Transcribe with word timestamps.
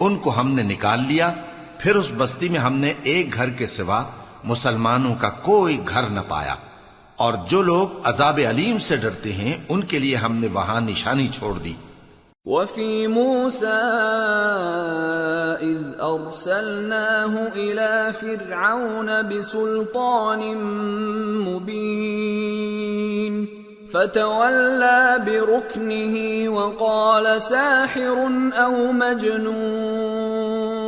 ان 0.00 0.16
کو 0.16 0.30
ہم 0.40 0.52
نے 0.52 0.62
نکال 0.62 1.00
لیا۔ 1.08 1.32
پھر 1.78 1.96
اس 1.96 2.12
بستی 2.18 2.48
میں 2.48 2.60
ہم 2.60 2.74
نے 2.74 2.92
ایک 3.02 3.34
گھر 3.34 3.50
کے 3.50 3.66
سوا 3.66 4.02
مسلمانوں 4.44 5.14
کا 5.20 5.30
کوئی 5.30 5.78
گھر 5.88 6.02
نہ 6.02 6.20
پایا۔ 6.28 6.54
اور 7.16 7.34
جو 7.48 7.62
لوگ 7.62 7.88
عذاب 8.04 8.40
علیم 8.48 8.78
سے 8.78 8.96
ڈرتے 8.96 9.32
ہیں، 9.32 9.58
ان 9.68 9.82
کے 9.82 9.98
لیے 9.98 10.16
ہم 10.16 10.36
نے 10.36 10.48
وہاں 10.52 10.80
نشانی 10.80 11.28
چھوڑ 11.28 11.58
دی۔ 11.58 11.72
وفي 12.44 13.06
موسى 13.06 13.88
إذ 15.60 16.00
أرسلناه 16.00 17.34
إلى 17.54 18.08
فرعون 18.20 19.06
بسلطان 19.06 20.40
مبين 21.44 23.46
فتولى 23.92 25.16
بركنه 25.26 26.50
وقال 26.50 27.26
ساحر 27.40 28.26
أو 28.58 28.92
مجنون 28.92 30.81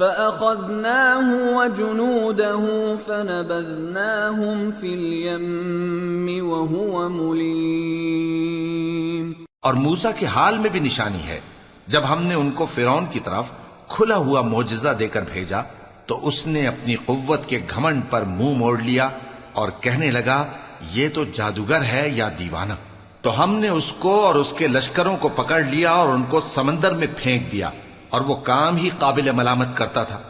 فأخذناه 0.00 1.56
وجنوده 1.56 2.96
فنبذناهم 3.06 4.72
في 4.80 4.94
اليم 4.94 6.50
وهو 6.50 7.08
مليم 7.08 9.32
اور 9.62 9.74
موسا 9.74 10.10
کے 10.10 10.26
حال 10.26 10.58
میں 10.58 10.70
بھی 10.70 10.80
نشانی 10.80 11.26
ہے۔ 11.26 11.40
جب 11.86 12.02
ہم 12.08 12.22
نے 12.22 12.34
ان 12.34 12.50
کو 12.50 12.66
فرون 12.66 13.04
کی 13.10 13.20
طرف 13.20 13.44
کھلا 13.88 14.16
ہوا 14.16 14.40
موجزہ 14.40 14.88
دے 14.98 15.08
کر 15.08 15.22
بھیجا، 15.32 15.62
تو 16.06 16.20
اس 16.22 16.46
نے 16.46 16.66
اپنی 16.66 16.94
قوت 16.94 17.46
کے 17.46 17.60
گھمنڈ 17.74 18.02
پر 18.10 18.22
منہ 18.22 18.56
موڑ 18.56 18.80
لیا 18.80 19.08
اور 19.52 19.68
کہنے 19.80 20.10
لگا، 20.10 20.44
یہ 20.92 21.08
تو 21.14 21.24
جادوگر 21.24 21.82
ہے 21.82 22.08
یا 22.08 22.28
دیوانہ؟ 22.38 22.72
تو 23.20 23.44
ہم 23.44 23.54
نے 23.54 23.68
اس 23.68 23.92
کو 23.92 24.24
اور 24.24 24.34
اس 24.34 24.52
کے 24.52 24.68
لشکروں 24.68 25.16
کو 25.16 25.28
پکڑ 25.28 25.62
لیا 25.62 25.92
اور 25.92 26.08
ان 26.08 26.22
کو 26.22 26.40
سمندر 26.40 26.94
میں 26.94 27.06
پھینک 27.16 27.52
دیا۔ 27.52 27.70
اور 28.10 28.20
وہ 28.20 28.34
کام 28.34 28.76
ہی 28.76 28.90
قابل 28.98 29.32
ملامت 29.32 29.68
کرتا 29.74 30.04
تھا۔ 30.04 30.20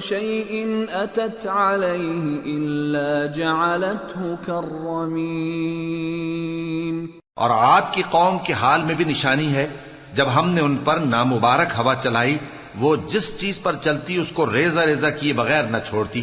شيء 0.00 0.66
أتت 0.92 1.46
عليه 1.46 2.40
إلا 2.44 3.26
جعلته 3.26 4.36
كالرميم 4.46 7.06
اور 7.36 7.50
عاد 7.50 7.82
کی 7.92 8.02
قوم 8.10 8.38
کے 8.38 8.52
حال 8.52 8.82
میں 8.82 8.94
بھی 8.94 9.04
نشانی 9.04 9.54
ہے 9.54 9.68
جب 10.14 10.26
ہم 10.34 10.50
نے 10.50 10.60
ان 10.60 10.76
پر 10.76 10.96
نامبارک 10.96 11.68
ہوا 11.78 11.94
چلائی 11.94 12.38
وہ 12.78 12.96
جس 13.06 13.40
چیز 13.40 13.62
پر 13.62 13.72
چلتی 13.82 14.16
اس 14.16 14.32
کو 14.32 14.52
ریزہ 14.52 14.80
ریزہ 14.80 15.06
کیے 15.20 15.32
بغیر 15.32 15.64
نہ 15.64 15.76
چھوڑتی۔ 15.84 16.22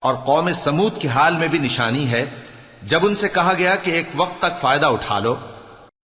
اور 0.00 0.14
قوم 0.14 0.52
سمود 0.52 0.98
کے 0.98 1.08
حال 1.08 1.36
میں 1.36 1.48
بھی 1.48 1.58
نشانی 1.58 2.10
ہے، 2.10 2.26
جب 2.82 3.06
ان 3.06 3.16
سے 3.16 3.28
کہا 3.28 3.52
گیا 3.58 3.76
کہ 3.76 3.90
ایک 3.90 4.08
وقت 4.16 4.38
تک 4.38 4.58
فائدہ 4.60 4.86
اٹھا 4.86 5.18
لو، 5.18 5.34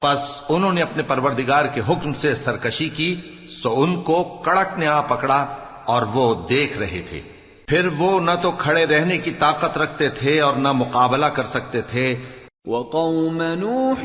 پس 0.00 0.41
انہوں 0.48 0.72
نے 0.72 0.82
اپنے 0.82 1.03
پروردگار 1.03 1.64
کے 1.64 1.80
حکم 1.88 2.14
سے 2.14 2.34
سرکشی 2.34 2.88
کی، 2.88 3.20
سو 3.50 3.82
ان 3.82 4.03
کو 4.03 4.25
کڑک 4.25 4.78
نے 4.78 4.86
آ 4.86 5.00
پکڑا 5.00 5.47
اور 5.84 6.03
وہ 6.03 6.34
دیکھ 6.48 6.78
رہے 6.78 7.03
تھے۔ 7.08 7.20
پھر 7.66 7.88
وہ 7.98 8.20
نہ 8.20 8.30
تو 8.42 8.50
کھڑے 8.50 8.86
رہنے 8.86 9.19
کی 9.19 9.30
طاقت 9.30 9.78
رکھتے 9.78 10.09
تھے 10.09 10.41
اور 10.41 10.54
نہ 10.54 10.72
مقابلہ 10.72 11.26
کر 11.26 11.44
سکتے 11.44 11.80
تھے۔ 11.80 12.16
وقوم 12.66 13.42
نوح 13.42 14.04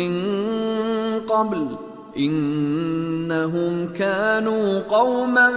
من 0.00 0.14
قبل 1.28 1.74
انہم 2.14 3.86
كانوا 3.98 4.80
قوما 4.88 5.48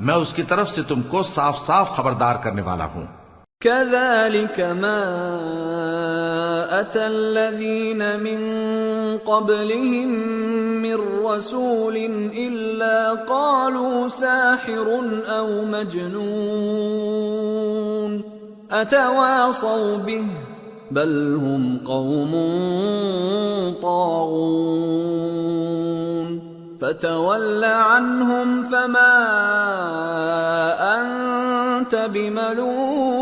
میں 0.00 0.14
اس 0.14 0.34
کی 0.34 0.42
طرف 0.42 0.70
سے 0.70 0.82
تم 0.82 1.02
کو 1.02 1.22
صاف 1.22 1.58
صاف 1.58 1.96
خبردار 1.96 2.36
کرنے 2.36 2.62
والا 2.62 2.84
ہوں۔ 2.84 3.21
كذلك 3.62 4.60
ما 4.60 5.00
أتى 6.80 7.06
الذين 7.06 8.20
من 8.20 8.40
قبلهم 9.18 10.08
من 10.82 10.98
رسول 11.24 11.96
إلا 12.36 13.12
قالوا 13.14 14.08
ساحر 14.08 15.00
أو 15.28 15.64
مجنون 15.64 17.02
أتواصوا 18.72 19.96
به 19.96 20.26
بل 20.90 21.34
هم 21.34 21.78
قوم 21.86 22.32
طاغون 23.82 25.81
فتول 26.82 27.64
عنهم 27.64 28.70
فما 28.70 29.14
أنت 30.94 31.94
بملوم 31.94 33.12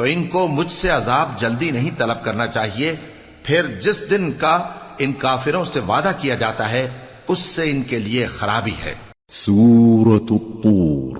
تو 0.00 0.06
ان 0.06 0.26
کو 0.26 0.48
مجھ 0.48 0.72
سے 0.72 0.88
عذاب 0.88 1.40
جلدی 1.40 1.70
نہیں 1.70 1.90
طلب 1.98 2.24
کرنا 2.24 2.46
چاہیے۔ 2.46 2.96
پھر 3.42 3.80
جس 3.80 4.10
دن 4.10 4.32
کا 4.32 4.68
ان 4.98 5.12
کافروں 5.12 5.64
سے 5.64 5.80
وعدہ 5.80 6.12
کیا 6.20 6.34
جاتا 6.34 6.72
ہے 6.72 6.90
اس 7.28 7.38
سے 7.38 7.70
ان 7.70 7.82
کے 7.82 7.98
لیے 7.98 8.26
خرابی 8.26 8.72
ہے۔ 8.84 8.94
سورة 9.28 10.26
الطور۔ 10.30 11.16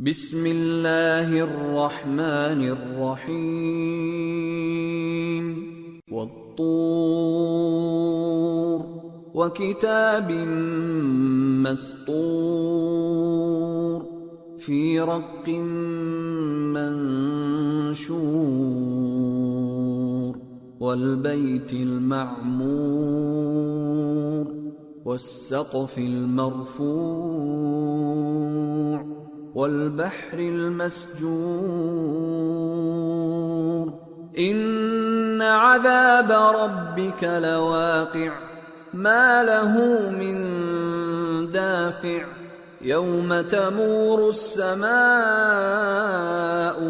بسم 0.00 0.44
الله 0.44 1.38
الرحمن 1.38 2.70
الرحيم 2.70 5.52
والطور۔ 6.10 8.80
وكتاب 9.34 10.32
مسطور 11.68 14.13
في 14.66 15.00
رق 15.00 15.48
منشور 16.74 17.14
والبيت 20.80 21.72
المعمور 21.72 22.94
والسقف 25.04 25.98
المرفوع 25.98 26.94
والبحر 29.54 30.38
المسجور 30.38 31.24
إن 34.38 35.42
عذاب 35.42 36.30
ربك 36.32 37.24
لواقع 37.24 38.32
ما 38.94 39.42
له 39.42 39.78
من 40.10 40.36
دافع 41.52 42.43
يوم 42.84 43.30
تمور 43.50 44.18
السماء 44.22 44.88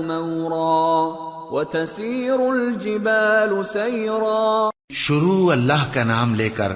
مورا 0.07 0.79
وتسير 1.53 2.41
الجبال 2.41 3.53
سيرا 3.65 4.71
شروع 4.93 5.53
اللہ 5.53 5.85
کا 5.93 6.03
نام 6.05 6.35
لے 6.35 6.49
کر 6.49 6.73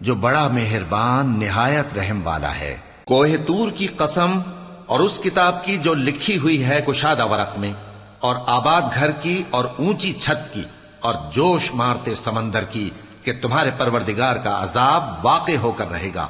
جو 0.00 0.14
بڑا 0.14 0.48
مہربان، 0.48 1.38
نہایت 1.40 1.94
رحم 1.98 2.20
والا 2.24 2.52
ہے۔ 2.58 2.76
کوہ 3.04 3.36
تور 3.46 3.70
کی 3.70 3.86
قسم 3.96 4.38
اور 4.86 5.00
اس 5.00 5.18
کتاب 5.18 5.64
کی 5.64 5.76
جو 5.78 5.94
لکھی 5.94 6.36
ہوئی 6.38 6.64
ہے 6.64 6.78
کشادہ 6.86 7.26
ورق 7.26 7.58
میں، 7.58 7.72
اور 8.20 8.36
آباد 8.56 8.82
گھر 8.94 9.10
کی 9.22 9.42
اور 9.50 9.64
اونچی 9.78 10.12
چھت 10.12 10.54
کی، 10.54 10.64
اور 11.00 11.14
جوش 11.32 11.64
مارتے 11.74 12.14
سمندر 12.14 12.64
کی 12.70 12.88
کہ 13.22 13.32
تمہارے 13.42 13.70
پروردگار 13.78 14.36
کا 14.36 14.62
عذاب 14.62 15.02
واقع 15.22 15.56
ہو 15.62 15.72
کر 15.72 15.90
رہے 15.90 16.10
گا۔ 16.14 16.26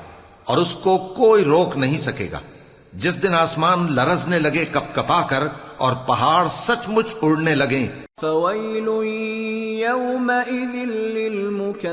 اور 0.46 0.58
اس 0.58 0.74
کو 0.82 0.96
کوئی 1.16 1.44
روک 1.44 1.76
نہیں 1.76 1.98
سکے 1.98 2.28
گا 2.32 2.40
جس 2.94 3.22
دن 3.22 3.34
آسمان 3.34 3.86
لرزنے 3.94 4.38
لگے 4.38 4.64
کپ 4.72 4.94
کپا 4.94 5.20
کر 5.28 5.42
اور 5.78 5.92
پہاڑ 6.06 6.48
سچ 6.52 6.88
مچ 6.88 7.14
اڑنے 7.22 7.54
لگے 7.54 7.84
فویل 8.20 8.88
یومئذ 9.80 10.74
للمکذبین 11.16 11.92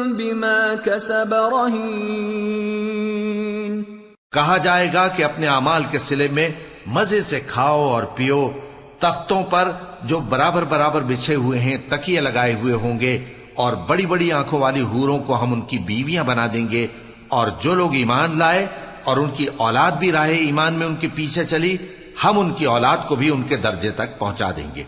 بما 0.07 0.75
كسب 0.85 1.35
رهين. 1.35 3.85
کہا 4.33 4.57
جائے 4.57 4.91
گا 4.95 5.09
کہ 5.09 5.25
اپنے 5.25 5.47
اعمال 5.47 5.83
کے 5.91 5.99
سلے 5.99 6.29
میں 6.33 6.49
مزے 6.87 7.21
سے 7.21 7.41
کھاؤ 7.41 7.88
اور 7.88 8.03
پیو، 8.03 8.50
تختوں 8.99 9.43
پر 9.43 9.71
جو 10.03 10.19
برابر 10.19 10.65
برابر 10.65 11.03
بچھے 11.03 11.35
ہوئے 11.35 11.59
ہیں، 11.59 11.77
تکیے 11.88 12.21
لگائے 12.21 12.55
ہوئے 12.55 12.75
ہوں 12.75 13.00
گے 13.00 13.25
اور 13.55 13.73
بڑی 13.73 14.07
بڑی 14.07 14.33
آنکھوں 14.33 14.61
والی 14.61 14.81
حوروں 14.81 15.19
کو 15.19 15.43
ہم 15.43 15.53
ان 15.53 15.61
کی 15.61 15.79
بیویاں 15.79 16.25
بنا 16.25 16.47
دیں 16.53 16.71
گے 16.71 16.87
اور 17.29 17.49
جو 17.61 17.75
لوگ 17.75 17.95
ایمان 17.95 18.38
لائے 18.38 18.67
اور 19.05 19.17
ان 19.17 19.31
کی 19.31 19.47
اولاد 19.57 19.93
بھی 19.93 20.12
راہ 20.12 20.29
ایمان 20.29 20.75
میں 20.75 20.87
ان 20.87 20.97
کے 20.97 21.09
پیچھے 21.15 21.45
چلی، 21.45 21.77
ہم 22.25 22.38
ان 22.38 22.55
کی 22.55 22.65
اولاد 22.65 22.97
کو 23.09 23.17
بھی 23.17 23.31
ان 23.31 23.43
کے 23.43 23.57
درجے 23.57 23.91
تک 23.91 24.19
پہنچا 24.19 24.50
دیں 24.57 24.75
گے 24.75 24.83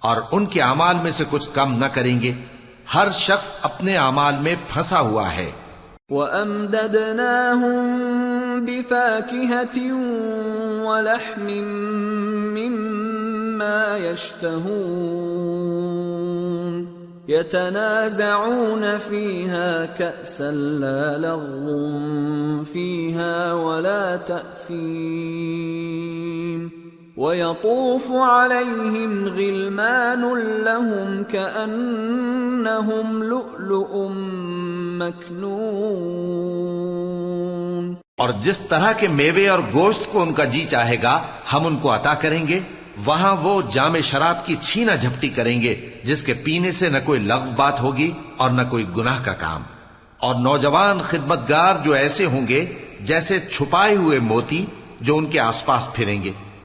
اور 0.00 0.16
ان 0.32 0.46
کے 0.46 0.62
اعمال 0.62 0.96
میں 1.02 1.10
سے 1.10 1.24
کچھ 1.30 1.48
کم 1.54 1.78
نہ 1.78 1.84
کریں 1.84 2.22
گے۔ 2.22 2.32
ہر 2.94 3.08
شخص 3.12 3.52
اپنے 3.62 3.96
اعمال 3.96 4.34
میں 4.40 4.54
پھنسا 4.68 5.00
ہوا 5.00 5.32
ہے۔ 5.34 5.50
وَأَمْدَدْنَاهُمْ 6.10 7.80
بِفَاكِهَةٍ 8.60 9.90
وَلَحْمٍ 10.84 11.64
مِّمَّا 12.54 13.96
يَشْتَهُونَ 13.96 14.64
يَتَنَازَعُونَ 17.28 18.84
فِيهَا 19.08 19.84
كَأْسًا 19.84 20.50
لَا 20.50 21.16
لَغْوٌ 21.18 21.80
فِيهَا 22.72 23.52
وَلَا 23.52 24.16
تَأْثِيمٌ 24.16 26.03
وَيَطُوفُ 27.16 28.12
عَلَيْهِمْ 28.12 29.28
غِلْمَانٌ 29.28 30.40
لَهُمْ 30.40 31.22
كَأَنَّهُمْ 31.30 33.22
لُؤْلُؤٌ 33.22 34.10
مَكْنُونٌ 34.98 37.94
اور 38.16 38.28
جس 38.40 38.60
طرح 38.60 38.92
کے 38.92 39.08
میوے 39.08 39.48
اور 39.48 39.58
گوشت 39.74 40.12
کو 40.12 40.22
ان 40.22 40.32
کا 40.32 40.44
جی 40.44 40.66
چاہے 40.68 40.96
گا، 41.02 41.22
ہم 41.52 41.66
ان 41.66 41.76
کو 41.76 41.94
عطا 41.94 42.14
کریں 42.14 42.48
گے، 42.48 42.60
وہاں 43.04 43.36
وہ 43.42 43.62
جام 43.72 44.00
شراب 44.00 44.46
کی 44.46 44.56
چھینا 44.60 44.94
جھپٹی 44.94 45.28
کریں 45.28 45.62
گے، 45.62 45.90
جس 46.04 46.22
کے 46.22 46.34
پینے 46.34 46.72
سے 46.72 46.88
نہ 46.88 46.98
کوئی 47.04 47.20
لغو 47.20 47.50
بات 47.56 47.80
ہوگی 47.80 48.12
اور 48.36 48.50
نہ 48.50 48.62
کوئی 48.70 48.84
گناہ 48.96 49.24
کا 49.24 49.32
کام۔ 49.32 49.62
اور 50.18 50.34
نوجوان 50.34 50.98
خدمتگار 51.02 51.74
جو 51.84 51.92
ایسے 51.92 52.26
ہوں 52.26 52.48
گے، 52.48 52.72
جیسے 53.00 53.40
چھپائے 53.40 53.96
ہوئے 53.96 54.18
موتی 54.18 54.66
جو 55.00 55.16
ان 55.16 55.26
کے 55.26 55.40
آس 55.40 55.66
پاس 55.66 55.92
پھریں 55.92 56.24
گے۔ 56.24 56.32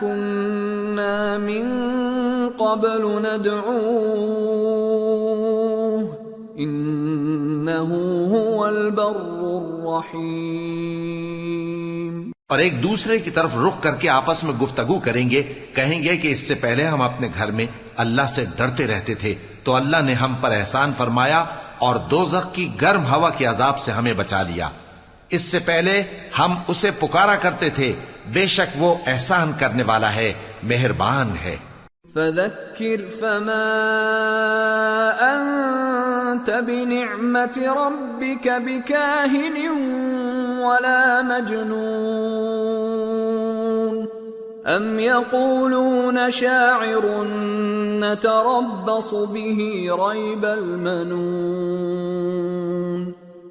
كنا 0.00 1.38
من 1.38 1.66
قبل 2.58 3.02
ندعوه 3.22 3.58
هو 8.32 8.64
البر 8.64 9.40
الرحيم 9.58 10.96
اور 12.50 12.58
ایک 12.58 12.82
دوسرے 12.82 13.18
کی 13.18 13.30
طرف 13.30 13.56
رخ 13.56 13.76
کر 13.82 13.94
کے 13.94 14.08
آپس 14.08 14.38
میں 14.44 14.54
گفتگو 14.62 14.98
کریں 14.98 15.26
گے، 15.30 15.42
کہیں 15.74 16.02
گے 16.02 16.16
کہ 16.16 16.28
اس 16.32 16.40
سے 16.48 16.54
پہلے 16.54 16.84
ہم 16.84 17.02
اپنے 17.02 17.28
گھر 17.38 17.50
میں 17.50 17.66
اللہ 17.96 18.26
سے 18.26 18.42
ڈرتے 18.56 18.84
رہتے 18.86 19.14
تھے، 19.14 19.32
تو 19.64 19.70
اللہ 19.74 20.00
نے 20.04 20.14
ہم 20.14 20.32
پر 20.40 20.50
احسان 20.50 20.90
فرمایا 20.96 21.40
اور 21.78 21.94
دوزخ 22.10 22.44
کی 22.54 22.66
گرم 22.82 23.04
ہوا 23.06 23.30
کے 23.38 23.44
عذاب 23.44 23.76
سے 23.80 23.90
ہمیں 23.92 24.12
بچا 24.12 24.42
لیا۔ 24.42 24.68
اس 25.30 25.42
سے 25.42 25.58
پہلے 25.58 26.02
ہم 26.38 26.54
اسے 26.68 26.90
پکارا 26.90 27.36
کرتے 27.36 27.70
تھے، 27.70 27.94
بے 28.32 28.46
شک 28.46 28.82
وہ 28.82 28.94
احسان 29.06 29.52
کرنے 29.60 29.82
والا 29.82 30.14
ہے، 30.14 30.32
مہربان 30.62 31.32
ہے۔ 31.44 31.56
فذكر 32.14 33.00
فما 33.20 33.64
أنت 35.20 36.50
بنعمة 36.66 37.58
ربك 37.58 38.48
بكاهن 38.48 39.56
ولا 40.64 41.20
مجنون 41.22 41.88
أم 44.76 44.98
يقولون 44.98 46.30
شاعر 46.30 47.06
نتربص 48.00 49.10
به 49.12 49.60
ريب 49.90 50.46
المنون 50.46 51.78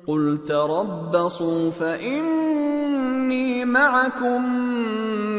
قل 0.07 0.37
تربصوا 0.37 1.69
فإني 1.77 3.65
معكم 3.65 4.61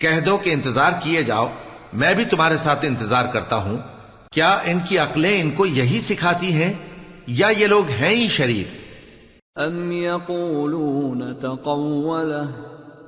کہہ 0.00 0.20
دو 0.20 0.36
کہ 0.36 0.50
انتظار 0.50 0.92
کیے 1.02 1.22
جاؤ، 1.22 1.48
میں 1.92 2.14
بھی 2.14 2.24
تمہارے 2.24 2.56
ساتھ 2.56 2.84
انتظار 2.84 3.24
کرتا 3.24 3.56
ہوں۔ 3.56 3.78
کیا 4.32 4.58
ان 4.64 4.78
کی 4.88 4.98
عقلیں 4.98 5.40
ان 5.40 5.50
کو 5.50 5.66
یہی 5.66 6.00
سکھاتی 6.00 6.52
ہیں؟ 6.52 6.72
یا 7.26 7.48
یہ 7.48 7.66
لوگ 7.66 7.88
ہیں 7.88 8.10
ہی 8.10 8.28
شریر؟ 8.28 8.86
أم 9.66 9.92
يقولون 9.92 11.22
تقوله، 11.40 12.50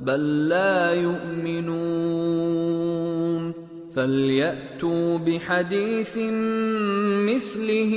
بل 0.00 0.20
لا 0.20 0.94
يؤمنون، 0.94 3.52
فليأتوا 3.94 5.18
بحديث 5.18 6.16
مثله 7.28 7.94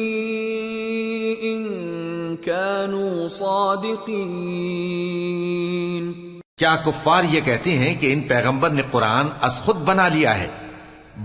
إن 1.43 2.11
كانوا 2.35 3.27
صادقين۔ 3.27 6.13
کیا 6.57 6.75
کفار 6.85 7.23
یہ 7.23 7.41
کہتے 7.41 7.71
ہیں 7.71 8.01
کہ 8.01 8.13
ان 8.13 8.21
پیغمبر 8.21 8.69
نے 8.69 8.81
قرآن 8.91 9.27
از 9.41 9.59
خود 9.59 9.75
بنا 9.75 10.07
لیا 10.07 10.39
ہے؟ 10.39 10.47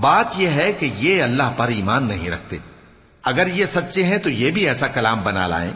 بات 0.01 0.27
یہ 0.37 0.49
ہے 0.49 0.73
کہ 0.73 0.91
یہ 0.99 1.23
اللہ 1.23 1.53
پر 1.57 1.69
ایمان 1.69 2.05
نہیں 2.05 2.31
رکھتے۔ 2.31 2.59
اگر 3.25 3.47
یہ 3.47 3.67
سچے 3.67 4.03
ہیں 4.03 4.19
تو 4.19 4.31
یہ 4.31 4.51
بھی 4.51 4.67
ایسا 4.67 4.87
کلام 4.87 5.21
بنا 5.25 5.47
لائیں۔ 5.47 5.73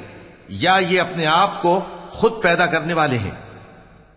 یا 0.49 0.79
یہ 0.88 1.00
اپنے 1.00 1.26
آپ 1.26 1.62
کو 1.62 1.81
خود 2.11 2.33
پیدا 2.43 2.67
کرنے 2.67 2.95
والے 2.95 3.19
ہیں؟ 3.19 3.31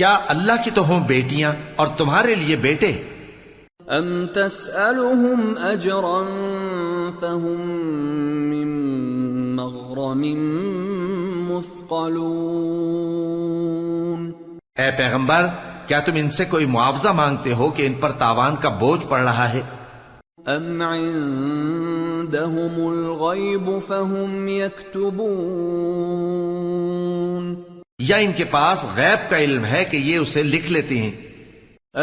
کیا 0.00 0.10
اللہ 0.32 0.60
کی 0.64 0.70
تو 0.70 0.82
ہوں 0.88 1.00
بیٹیاں 1.06 1.52
اور 1.76 1.88
تمہارے 1.96 2.34
لیے 2.34 2.56
بیٹے؟ 2.58 2.90
أم 3.90 4.26
تسألهم 4.26 5.40
أجرا 5.60 6.20
فهم 7.20 7.60
من 8.50 8.68
مغرم 9.56 10.22
مثقلون 11.48 12.30
اے 14.78 14.88
پیغمبر 14.96 15.42
کیا 15.86 15.98
تم 16.06 16.14
ان 16.16 16.30
سے 16.30 16.44
کوئی 16.44 16.66
معاوضہ 16.66 17.12
مانگتے 17.14 17.50
ہو 17.52 17.66
کہ 17.70 17.82
ان 17.86 17.94
پر 18.00 18.10
تاوان 18.18 18.54
کا 18.56 18.70
بوجھ 18.78 19.04
پڑ 19.06 19.20
رہا 19.22 19.48
ہے؟ 19.52 19.62
أم 20.48 20.82
عندهم 20.82 22.74
الغيب 22.88 23.66
فهم 23.80 24.48
يكتبون 24.48 25.20
یا 28.00 28.16
ان 28.16 28.32
کے 28.32 28.44
پاس 28.44 28.84
غیب 28.96 29.30
کا 29.30 29.38
علم 29.38 29.64
ہے 29.64 29.84
کہ 29.84 29.96
یہ 29.96 30.18
اسے 30.18 30.42
لکھ 30.42 30.72
لیتے 30.72 30.98
ہیں۔ 30.98 31.10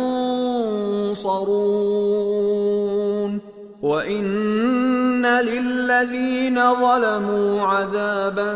وان 3.86 5.26
للذين 5.26 6.56
ظلموا 6.74 7.50
عذابا 7.64 8.54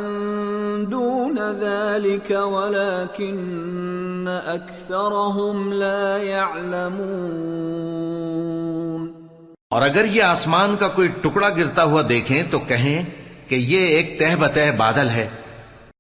دون 0.92 1.38
ذلك 1.60 2.32
ولكن 2.32 4.28
اكثرهم 4.28 5.74
لا 5.74 6.18
يعلمون 6.18 7.20
اور 9.72 9.82
اگر 9.82 10.06
یہ 10.06 10.24
آسمان 10.24 10.76
کا 10.80 10.88
کوئی 10.96 11.08
ٹکڑا 11.22 11.50
گرتا 11.50 11.84
ہوا 11.84 12.02
دیکھیں 12.10 12.42
تو 12.52 12.60
کہیں 12.68 12.98
کہ 13.48 13.56
یہ 13.56 13.82
ایک 13.98 14.08
تہ 14.20 14.32
بتہ 14.40 14.66
بادل 14.78 15.10
ہے۔ 15.10 15.28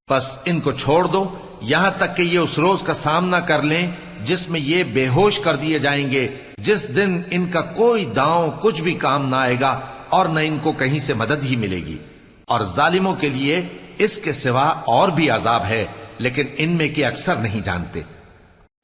بس 0.09 0.39
ان 0.45 0.59
کو 0.59 0.71
چھوڑ 0.71 1.07
دو، 1.07 1.29
یہاں 1.61 1.91
تک 1.97 2.17
کہ 2.17 2.21
یہ 2.21 2.39
اس 2.39 2.59
روز 2.59 2.81
کا 2.85 2.93
سامنا 2.93 3.39
کر 3.39 3.61
لیں 3.61 3.91
جس 4.23 4.49
میں 4.49 4.59
یہ 4.59 4.83
بے 4.83 5.07
ہوش 5.07 5.39
کر 5.39 5.55
دیے 5.55 5.79
جائیں 5.79 6.11
گے، 6.11 6.27
جس 6.57 6.95
دن 6.95 7.21
ان 7.31 7.51
کا 7.51 7.61
کوئی 7.61 8.05
داؤں 8.05 8.51
کچھ 8.61 8.81
بھی 8.81 8.93
کام 8.93 9.29
نہ 9.29 9.35
آئے 9.35 9.57
گا 9.61 9.79
اور 10.09 10.25
نہ 10.25 10.39
ان 10.43 10.57
کو 10.61 10.71
کہیں 10.71 10.99
سے 10.99 11.13
مدد 11.13 11.43
ہی 11.43 11.55
ملے 11.55 11.75
گی۔ 11.75 11.97
اور 12.45 12.61
ظالموں 12.63 13.15
کے 13.15 13.29
لیے 13.29 13.67
اس 13.97 14.17
کے 14.17 14.33
سوا 14.33 14.67
اور 14.67 15.09
بھی 15.09 15.29
عذاب 15.29 15.65
ہے، 15.65 15.85
لیکن 16.17 16.43
ان 16.57 16.69
میں 16.69 16.87
کے 16.95 17.05
اکثر 17.05 17.35
نہیں 17.35 17.61
جانتے۔ 17.65 18.01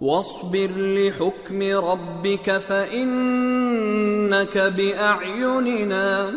واصبر 0.01 0.77
لحكم 0.77 1.61
ربك 1.91 2.49
فإنك 2.67 4.57
بأعيننا 4.75 6.29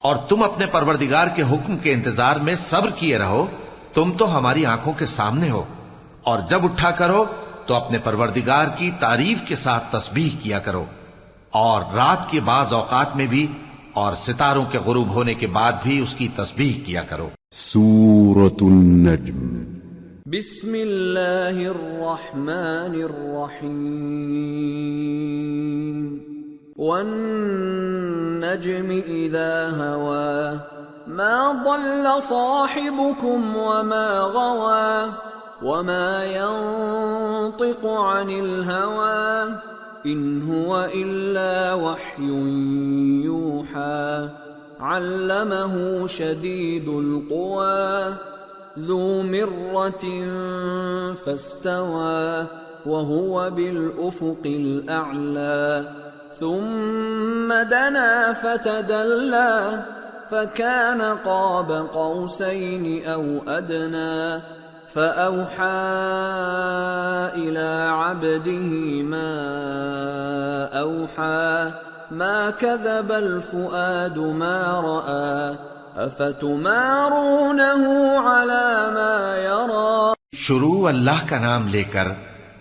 اور 0.00 0.16
تم 0.16 0.42
اپنے 0.42 0.66
پروردگار 0.66 1.26
کے 1.36 1.42
حکم 1.42 1.76
کے 1.76 1.92
انتظار 1.92 2.36
میں 2.36 2.54
صبر 2.54 2.88
کیے 2.96 3.18
رہو، 3.18 3.46
تم 3.94 4.12
تو 4.18 4.38
ہماری 4.38 4.66
آنکھوں 4.66 4.92
کے 4.92 5.06
سامنے 5.06 5.50
ہو۔ 5.50 5.64
اور 6.22 6.38
جب 6.48 6.64
اٹھا 6.64 6.90
کرو، 6.90 7.24
تو 7.66 7.74
اپنے 7.74 7.98
پروردگار 8.04 8.66
کی 8.76 8.90
تعریف 9.00 9.42
کے 9.42 9.54
ساتھ 9.54 9.84
تسبیح 9.90 10.30
کیا 10.42 10.58
کرو۔ 10.58 10.84
اور 11.50 11.82
رات 11.94 12.30
کے 12.30 12.40
بعض 12.40 12.72
اوقات 12.72 13.16
میں 13.16 13.26
بھی 13.26 13.46
اور 13.98 14.14
ستاروں 14.18 14.64
کے 14.72 14.78
غروب 14.86 15.14
ہونے 15.14 15.34
کے 15.34 15.46
بعد 15.52 15.72
بھی 15.82 15.98
اس 16.00 16.14
کی 16.14 16.28
تسبیح 16.36 16.84
کیا 16.86 17.02
کرو 17.04 17.28
سورة 17.52 18.58
النجم 18.62 19.64
بسم 20.30 20.74
اللہ 20.74 21.60
الرحمن 21.66 22.94
الرحیم 23.02 23.78
والنجم 26.80 28.90
اذا 28.90 29.70
ہوا 29.72 30.52
ما 31.14 31.52
ضل 31.64 32.20
صاحبكم 32.20 33.56
وما 33.58 34.18
غوا 34.34 35.06
وما 35.62 36.26
ينطق 36.26 37.86
عن 37.86 38.30
الهوا 38.30 39.67
إن 40.06 40.42
هو 40.42 40.88
إلا 40.94 41.74
وحي 41.74 42.28
يوحى. 43.24 44.28
علمه 44.80 46.06
شديد 46.06 46.88
القوى. 46.88 48.14
ذو 48.78 49.22
مرة 49.22 50.04
فاستوى. 51.14 52.46
وهو 52.86 53.50
بالأفق 53.50 54.42
الأعلى. 54.46 55.90
ثم 56.40 57.52
دنا 57.62 58.32
فتدلى. 58.32 59.82
فكان 60.30 61.02
قاب 61.02 61.72
قوسين 61.72 63.04
أو 63.04 63.38
أدنى. 63.48 64.42
فأوحى 64.94 65.80
إلى 67.34 67.88
عبده 67.90 68.70
ما 69.02 69.32
أوحى 70.80 71.70
ما 72.10 72.50
كذب 72.50 73.12
الفؤاد 73.12 74.18
ما 74.18 74.80
رأى 74.80 75.54
أفتمارونه 76.08 77.82
على 78.30 78.66
ما 78.94 79.36
يرى 79.36 80.12
شروع 80.36 80.88
اللہ 80.88 81.28
کا 81.28 81.38
نام 81.38 81.68
لے 81.68 81.84
کر 81.84 82.08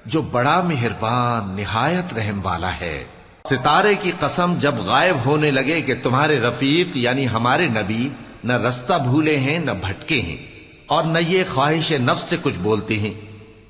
جو 0.05 0.21
بڑا 0.21 0.61
مہربان، 0.61 1.55
نہایت 1.55 2.13
رحم 2.13 2.39
والا 2.43 2.71
ہے۔ 2.81 3.03
ستارے 3.49 3.95
کی 3.95 4.11
قسم 4.19 4.53
جب 4.59 4.75
غائب 4.85 5.15
ہونے 5.25 5.51
لگے 5.51 5.81
کہ 5.81 5.95
تمہارے 6.03 6.39
رفیق 6.39 6.97
یعنی 6.97 7.29
ہمارے 7.29 7.67
نبی، 7.67 8.09
نہ 8.43 8.53
رستہ 8.53 8.93
بھولے 9.03 9.37
ہیں، 9.37 9.59
نہ 9.59 9.71
بھٹکے 9.71 10.21
ہیں۔ 10.21 10.56
اور 10.87 11.03
نہ 11.03 11.19
یہ 11.19 11.43
خواہش 11.53 11.91
نفس 11.91 12.29
سے 12.29 12.37
کچھ 12.41 12.57
بولتے 12.57 12.99
ہیں۔ 12.99 13.13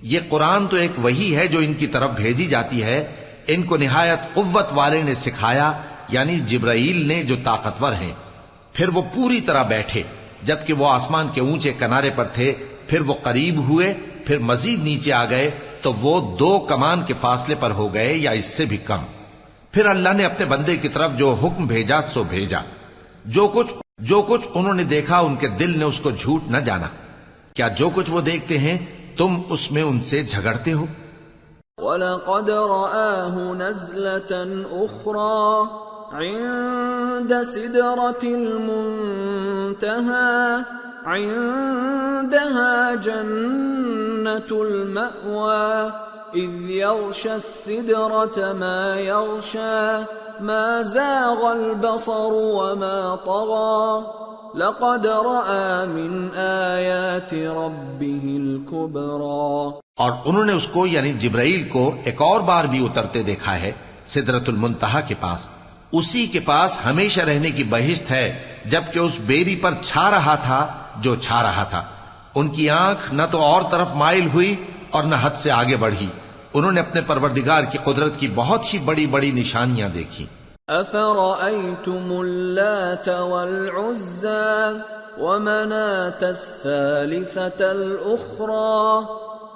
یہ 0.01 0.19
قرآن 0.29 0.67
تو 0.67 0.75
ایک 0.77 0.91
وہی 0.97 1.35
ہے 1.35 1.47
جو 1.47 1.59
ان 1.59 1.73
کی 1.73 1.87
طرف 1.87 2.09
بھیجی 2.09 2.45
جاتی 2.45 2.83
ہے۔ 2.83 3.07
ان 3.47 3.63
کو 3.63 3.77
نہایت 3.77 4.19
قوت 4.33 4.65
والے 4.71 5.01
نے 5.01 5.13
سکھایا 5.13 5.71
یعنی 6.09 6.39
جبرائیل 6.39 7.07
نے 7.07 7.23
جو 7.23 7.35
طاقتور 7.43 7.93
ہیں۔ 7.93 8.13
پھر 8.73 8.87
وہ 8.87 9.01
پوری 9.15 9.41
طرح 9.41 9.63
بیٹھے۔ 9.63 10.03
جبکہ 10.43 10.73
وہ 10.73 10.87
آسمان 10.87 11.27
کے 11.33 11.41
اونچے 11.41 11.73
کنارے 11.79 12.09
پر 12.09 12.25
تھے، 12.25 12.53
پھر 12.87 13.01
وہ 13.01 13.13
قریب 13.23 13.57
ہوئے، 13.57 13.93
پھر 14.25 14.39
مزید 14.39 14.83
نیچے 14.83 15.13
آ 15.13 15.25
گئے، 15.25 15.51
تو 15.81 15.93
وہ 15.93 16.37
دو 16.37 16.59
کمان 16.59 17.03
کے 17.03 17.13
فاصلے 17.21 17.55
پر 17.59 17.71
ہو 17.71 17.93
گئے 17.93 18.13
یا 18.13 18.31
اس 18.31 18.45
سے 18.45 18.65
بھی 18.65 18.77
کم۔ 18.77 18.99
پھر 19.71 19.85
اللہ 19.85 20.09
نے 20.17 20.25
اپنے 20.25 20.45
بندے 20.45 20.77
کی 20.77 20.89
طرف 20.89 21.11
جو 21.17 21.33
حکم 21.33 21.67
بھیجا، 21.67 22.01
سو 22.01 22.23
بھیجا۔ 22.23 22.59
جو 23.25 23.47
کچھ 23.47 23.73
جو 23.97 24.21
کچھ 24.21 24.47
انہوں 24.53 24.73
نے 24.73 24.83
دیکھا، 24.83 25.19
ان 25.19 25.35
کے 25.35 25.47
دل 25.47 25.79
نے 25.79 25.85
اس 25.85 25.99
کو 25.99 26.11
جھوٹ 26.11 26.43
نہ 26.47 26.57
جانا۔ 26.57 26.87
کیا 27.57 27.67
جو 27.67 27.89
کچھ 27.89 28.11
وہ 28.11 28.21
دیکھتے 28.21 28.57
ہیں، 28.57 28.77
تم 29.17 29.37
اس 29.49 29.71
میں 29.71 29.83
ان 29.83 30.01
سے 30.01 30.23
جھگڑتے 30.23 30.73
ہو؟ 30.73 30.85
وَلَقَدْ 31.81 32.49
رَآهُ 32.49 33.53
نَزْلَةً 33.53 34.63
أُخْرَى 34.71 35.63
عِندَ 36.11 37.33
سِدْرَةِ 37.53 38.33
الْمُنْتَهَى 38.33 39.45
عِندَهَا 41.05 42.95
جَنَّةُ 42.95 44.49
الْمَأْوَى 44.61 46.06
إِذْ 46.39 46.69
يَغْشَى 46.69 47.29
السِّدْرَةَ 47.29 48.53
مَا 48.53 48.99
يَغْشَى، 48.99 50.03
ما 50.39 50.81
زاغ 50.81 51.45
البصر 51.45 52.29
وما 52.31 53.15
طغى. 53.15 54.17
لقد 54.55 55.05
رأى 55.05 55.87
من 55.87 56.29
آيات 56.37 57.33
ربه 57.33 58.35
الكبرى. 58.35 59.79
اور 59.97 60.11
انہوں 60.25 60.45
نے 60.45 60.53
اس 60.53 60.67
کو 60.67 60.87
یعنی 60.87 61.13
جبرائیل 61.13 61.69
کو، 61.69 61.95
ایک 62.03 62.21
اور 62.21 62.39
بار 62.39 62.65
بھی 62.65 62.85
اترتے 62.85 63.23
دیکھا 63.23 63.55
ہے 63.55 63.71
سدرت 64.07 64.49
المنتہا 64.49 65.01
کے 65.01 65.15
پاس۔ 65.19 65.49
اسی 65.91 66.27
کے 66.27 66.39
پاس 66.39 66.79
ہمیشہ 66.85 67.21
رہنے 67.21 67.51
کی 67.51 67.63
بہشت 67.63 68.11
ہے، 68.11 68.39
جبکہ 68.65 68.99
اس 68.99 69.19
بیری 69.19 69.55
پر 69.55 69.71
چھا 69.83 70.11
رہا 70.11 70.35
تھا 70.35 70.67
جو 70.95 71.15
چھا 71.15 71.43
رہا 71.43 71.63
تھا۔ 71.63 71.83
ان 72.35 72.47
کی 72.47 72.69
آنکھ 72.69 73.13
نہ 73.13 73.21
تو 73.31 73.41
اور 73.41 73.61
طرف 73.71 73.91
مائل 73.95 74.29
ہوئی 74.33 74.55
اور 74.91 75.03
نہ 75.03 75.15
حد 75.21 75.35
سے 75.35 75.51
آگے 75.51 75.75
بڑھی۔ 75.75 76.07
انہوں 76.57 76.71
نے 76.71 76.79
اپنے 76.79 77.01
پروردگار 77.07 77.63
کی 77.71 77.77
قدرت 77.83 78.19
کی 78.19 78.27
بہت 78.35 78.73
ہی 78.73 78.79
بڑی 78.85 79.07
بڑی 79.07 79.31
نشانیاں 79.31 79.89
دیکھی۔ 79.89 80.25
أفرأيتم 80.67 82.11
اللات 82.11 83.09
والعزى 83.09 84.81
ومناة 85.19 86.19
الثالثة 86.21 87.71
الأخرى 87.71 89.05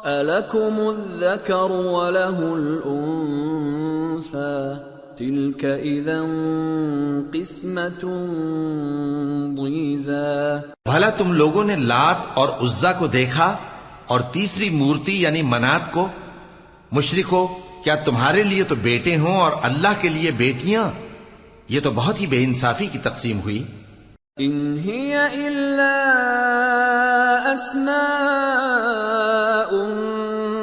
ألكم 0.06 0.90
الذكر 0.90 1.72
وله 1.72 2.54
الأنثى 2.54 4.76
تلك 5.18 5.66
إذا 5.66 6.22
قسمة 7.34 8.04
ضيزى 9.56 10.60
بھلا 10.86 11.10
تم 11.18 11.34
لوگوں 11.34 11.64
نے 11.64 11.76
لات 11.76 12.18
اور 12.34 12.50
عزا 12.62 12.94
کو 12.94 13.08
دیکھا 13.08 13.58
اور 14.08 14.20
تیسری 14.32 14.70
مورتی 14.70 15.22
یعنی 15.22 15.42
منات 15.42 15.92
کو 15.92 16.08
مشرکو 16.92 17.60
کیا 17.84 17.96
تمہارے 17.96 18.44
لیے 18.44 18.64
تو 18.64 18.76
بیٹے 18.76 19.18
ہوں 19.18 19.42
اور 19.42 19.52
اللہ 19.64 19.88
کے 20.02 20.10
لیے 20.10 20.32
بیٹیاں؟ 20.32 20.92
یہ 21.68 21.80
تو 21.80 21.92
بہت 21.92 22.22
ہی 22.22 22.28
بے 22.28 22.44
انصافی 22.44 22.88
کی 22.88 22.98
تقسیم 22.98 23.40
ہوئی۔ 23.40 23.64
ان 24.38 24.78
هي 24.78 25.48
الا 25.48 27.52
اسماء 27.52 29.82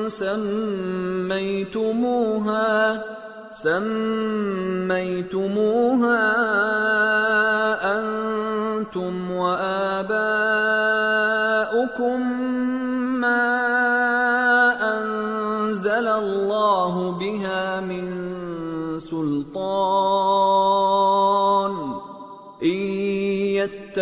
سميتموها 0.08 2.92
سم 3.62 4.47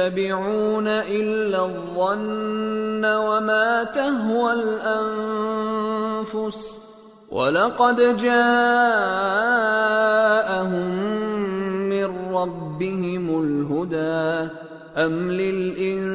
يتبعون 0.06 0.88
إلا 0.88 1.66
الظن 1.66 3.04
وما 3.04 3.84
تهوى 3.84 4.52
الأنفس 4.52 6.78
ولقد 7.30 8.16
جاءهم 8.16 8.68
من 11.88 12.34
ربهم 12.34 13.44
الهدى 13.44 14.50
أم 14.96 15.30
للإنسان 15.30 16.10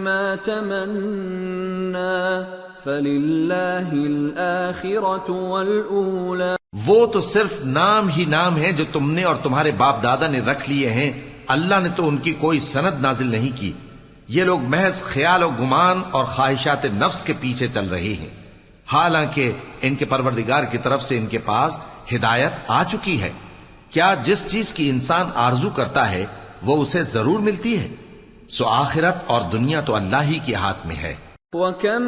ما 0.00 0.38
تمنى 0.44 2.44
فلله 2.84 3.92
الآخرة 3.92 5.30
والأولى 5.30 6.56
وہ 6.86 7.06
تو 7.06 7.20
صرف 7.20 7.64
نام 7.64 8.08
ہی 8.08 8.24
نام 8.24 8.56
ہے 8.56 8.72
جو 8.72 8.84
تم 8.92 9.10
نے 9.10 9.24
اور 9.24 9.36
تمہارے 9.42 9.72
باپ 9.72 10.02
دادا 10.02 10.26
نے 10.26 10.40
رکھ 10.40 10.70
لیے 10.70 10.90
ہیں۔ 10.90 11.35
اللہ 11.48 11.74
نے 11.82 11.88
تو 11.96 12.08
ان 12.08 12.16
کی 12.16 12.32
کوئی 12.32 12.60
سند 12.60 13.00
نازل 13.00 13.26
نہیں 13.26 13.50
کی۔ 13.56 13.72
یہ 14.28 14.44
لوگ 14.44 14.60
محض 14.60 15.02
خیال 15.02 15.42
و 15.42 15.50
گمان 15.60 16.02
اور 16.10 16.24
خواہشات 16.24 16.84
نفس 16.84 17.24
کے 17.24 17.32
پیچھے 17.40 17.68
چل 17.74 17.88
رہے 17.88 18.14
ہیں۔ 18.20 18.28
حالانکہ 18.86 19.52
ان 19.82 19.94
کے 19.94 20.04
پروردگار 20.04 20.64
کی 20.64 20.78
طرف 20.78 21.02
سے 21.02 21.18
ان 21.18 21.26
کے 21.26 21.38
پاس 21.38 21.78
ہدایت 22.14 22.52
آ 22.68 22.84
چکی 22.84 23.22
ہے۔ 23.22 23.32
کیا 23.90 24.14
جس 24.22 24.48
چیز 24.48 24.72
کی 24.72 24.90
انسان 24.90 25.30
آرزو 25.34 25.70
کرتا 25.70 26.10
ہے، 26.10 26.26
وہ 26.62 26.82
اسے 26.82 27.02
ضرور 27.02 27.40
ملتی 27.40 27.78
ہے؟ 27.78 27.88
سو 28.50 28.66
آخرت 28.66 29.14
اور 29.26 29.40
دنیا 29.52 29.80
تو 29.80 29.94
اللہ 29.94 30.22
ہی 30.22 30.38
کے 30.44 30.54
ہاتھ 30.54 30.86
میں 30.86 30.96
ہے۔ 30.96 31.14
وكم 31.52 32.02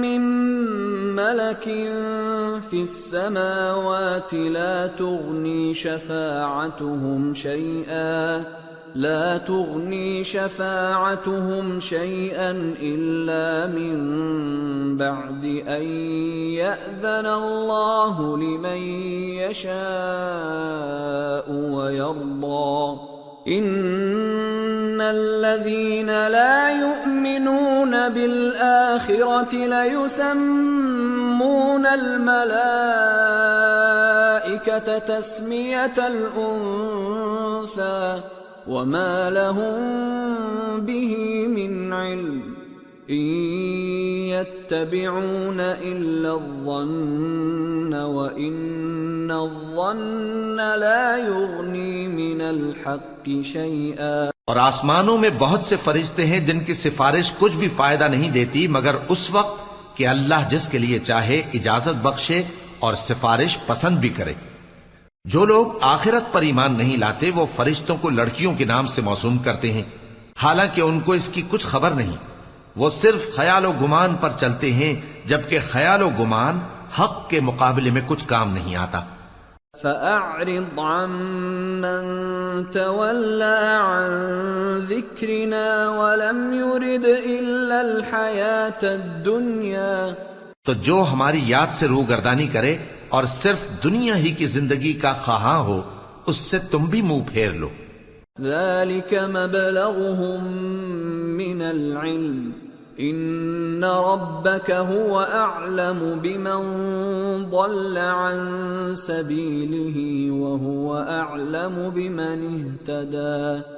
من 0.00 0.22
ملك 1.16 1.68
في 2.60 2.82
السماوات 2.82 4.34
لا 4.34 4.86
تغني 4.86 5.74
شفاعتهم 5.74 7.34
شيئا 7.34 8.44
لا 8.94 9.38
تغني 9.38 10.24
شفاعتهم 10.24 11.80
شيئا 11.80 12.74
إلا 12.82 13.66
من 13.66 14.96
بعد 14.96 15.44
أن 15.44 15.82
يأذن 16.62 17.26
الله 17.26 18.36
لمن 18.36 18.78
يشاء 19.46 21.52
ويرضى. 21.52 23.17
ان 23.48 25.00
الذين 25.00 26.06
لا 26.06 26.70
يؤمنون 26.80 28.08
بالآخرة 28.08 29.54
ليسمون 29.54 30.98
الملائكة 31.86 32.58
تسمية 34.98 35.94
الأنثى 36.06 37.18
وما 38.68 39.30
لهم 39.30 40.80
به 40.80 41.46
من 41.48 41.92
علم 41.92 42.57
يتبعون 44.30 45.60
الا 45.60 46.32
الظن 46.32 47.94
وان 47.94 49.30
الظن 49.30 50.56
لا 50.56 51.16
يغني 51.28 52.06
من 52.06 52.40
الحق 52.40 53.28
شيئا۔ 53.44 54.30
اور 54.44 54.56
آسمانوں 54.56 55.18
میں 55.18 55.30
بہت 55.38 55.64
سے 55.64 55.76
فرشتے 55.76 56.26
ہیں 56.26 56.40
جن 56.40 56.60
کی 56.60 56.74
سفارش 56.74 57.32
کچھ 57.38 57.56
بھی 57.56 57.68
فائدہ 57.68 58.04
نہیں 58.04 58.30
دیتی، 58.30 58.68
مگر 58.68 58.94
اس 59.08 59.30
وقت 59.30 59.60
کہ 59.96 60.06
اللہ 60.06 60.48
جس 60.50 60.68
کے 60.68 60.78
لیے 60.78 60.98
چاہے 60.98 61.42
اجازت 61.54 61.94
بخشے 62.02 62.42
اور 62.78 62.94
سفارش 62.94 63.58
پسند 63.66 63.98
بھی 63.98 64.08
کرے۔ 64.08 64.34
جو 65.24 65.44
لوگ 65.44 65.66
آخرت 65.80 66.32
پر 66.32 66.42
ایمان 66.42 66.78
نہیں 66.78 66.96
لاتے، 66.96 67.30
وہ 67.34 67.46
فرشتوں 67.46 67.96
کو 67.96 68.10
لڑکیوں 68.10 68.54
کے 68.54 68.64
نام 68.64 68.86
سے 68.86 69.02
موسوم 69.02 69.38
کرتے 69.38 69.72
ہیں۔ 69.72 69.82
حالانکہ 70.42 70.80
ان 70.80 71.00
کو 71.00 71.12
اس 71.12 71.28
کی 71.28 71.42
کچھ 71.50 71.66
خبر 71.66 71.90
نہیں۔ 71.90 72.37
وہ 72.76 72.90
صرف 72.90 73.36
خیال 73.36 73.64
و 73.64 73.72
گمان 73.72 74.14
پر 74.14 74.30
چلتے 74.30 74.72
ہیں 74.72 75.28
جبکہ 75.28 75.58
خیال 75.70 76.02
و 76.02 76.10
گمان 76.20 76.58
حق 77.00 77.30
کے 77.30 77.40
مقابلے 77.40 77.90
میں 77.90 78.02
کچھ 78.06 78.26
کام 78.26 78.52
نہیں 78.52 78.76
آتا۔ 78.76 79.00
فأعرض 79.82 80.78
عن 80.78 81.10
من 81.80 82.04
تولى 82.72 83.76
عن 83.76 84.10
ذكرنا 84.88 85.90
ولم 85.90 86.52
يرد 86.52 87.04
إلا 87.26 87.80
الحياة 87.80 88.86
الدنيا۔ 88.86 90.06
تو 90.66 90.72
جو 90.72 91.04
ہماری 91.12 91.40
یاد 91.46 91.66
سے 91.72 91.88
روگردانی 91.88 92.46
کرے 92.46 92.76
اور 93.08 93.24
صرف 93.24 93.84
دنیا 93.84 94.16
ہی 94.16 94.30
کی 94.30 94.46
زندگی 94.46 94.92
کا 94.92 95.12
خواہاں 95.12 95.58
ہو 95.58 95.82
اس 96.26 96.36
سے 96.36 96.58
تم 96.58 96.84
بھی 96.84 97.02
منہ 97.02 97.22
پھیر 97.32 97.52
لو۔ 97.52 97.68
ذلك 98.42 99.14
مبلغهم 99.14 100.52
من 101.36 101.62
العلم. 101.62 102.52
إن 103.00 103.84
ربك 103.84 104.70
هو 104.70 105.20
أعلم 105.20 106.20
بمن 106.22 106.60
ضل 107.50 107.98
عن 107.98 108.38
سبيله 108.94 110.30
وهو 110.30 110.96
أعلم 110.96 111.92
بمن 111.94 112.66
اهتدى. 112.88 113.77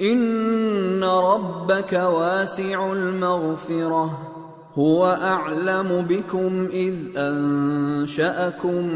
ان 0.00 1.04
ربك 1.04 1.92
واسع 1.92 2.92
المغفره 2.92 4.32
هو 4.74 5.06
اعلم 5.06 6.06
بكم 6.08 6.68
اذ 6.72 6.94
انشاكم 7.16 8.86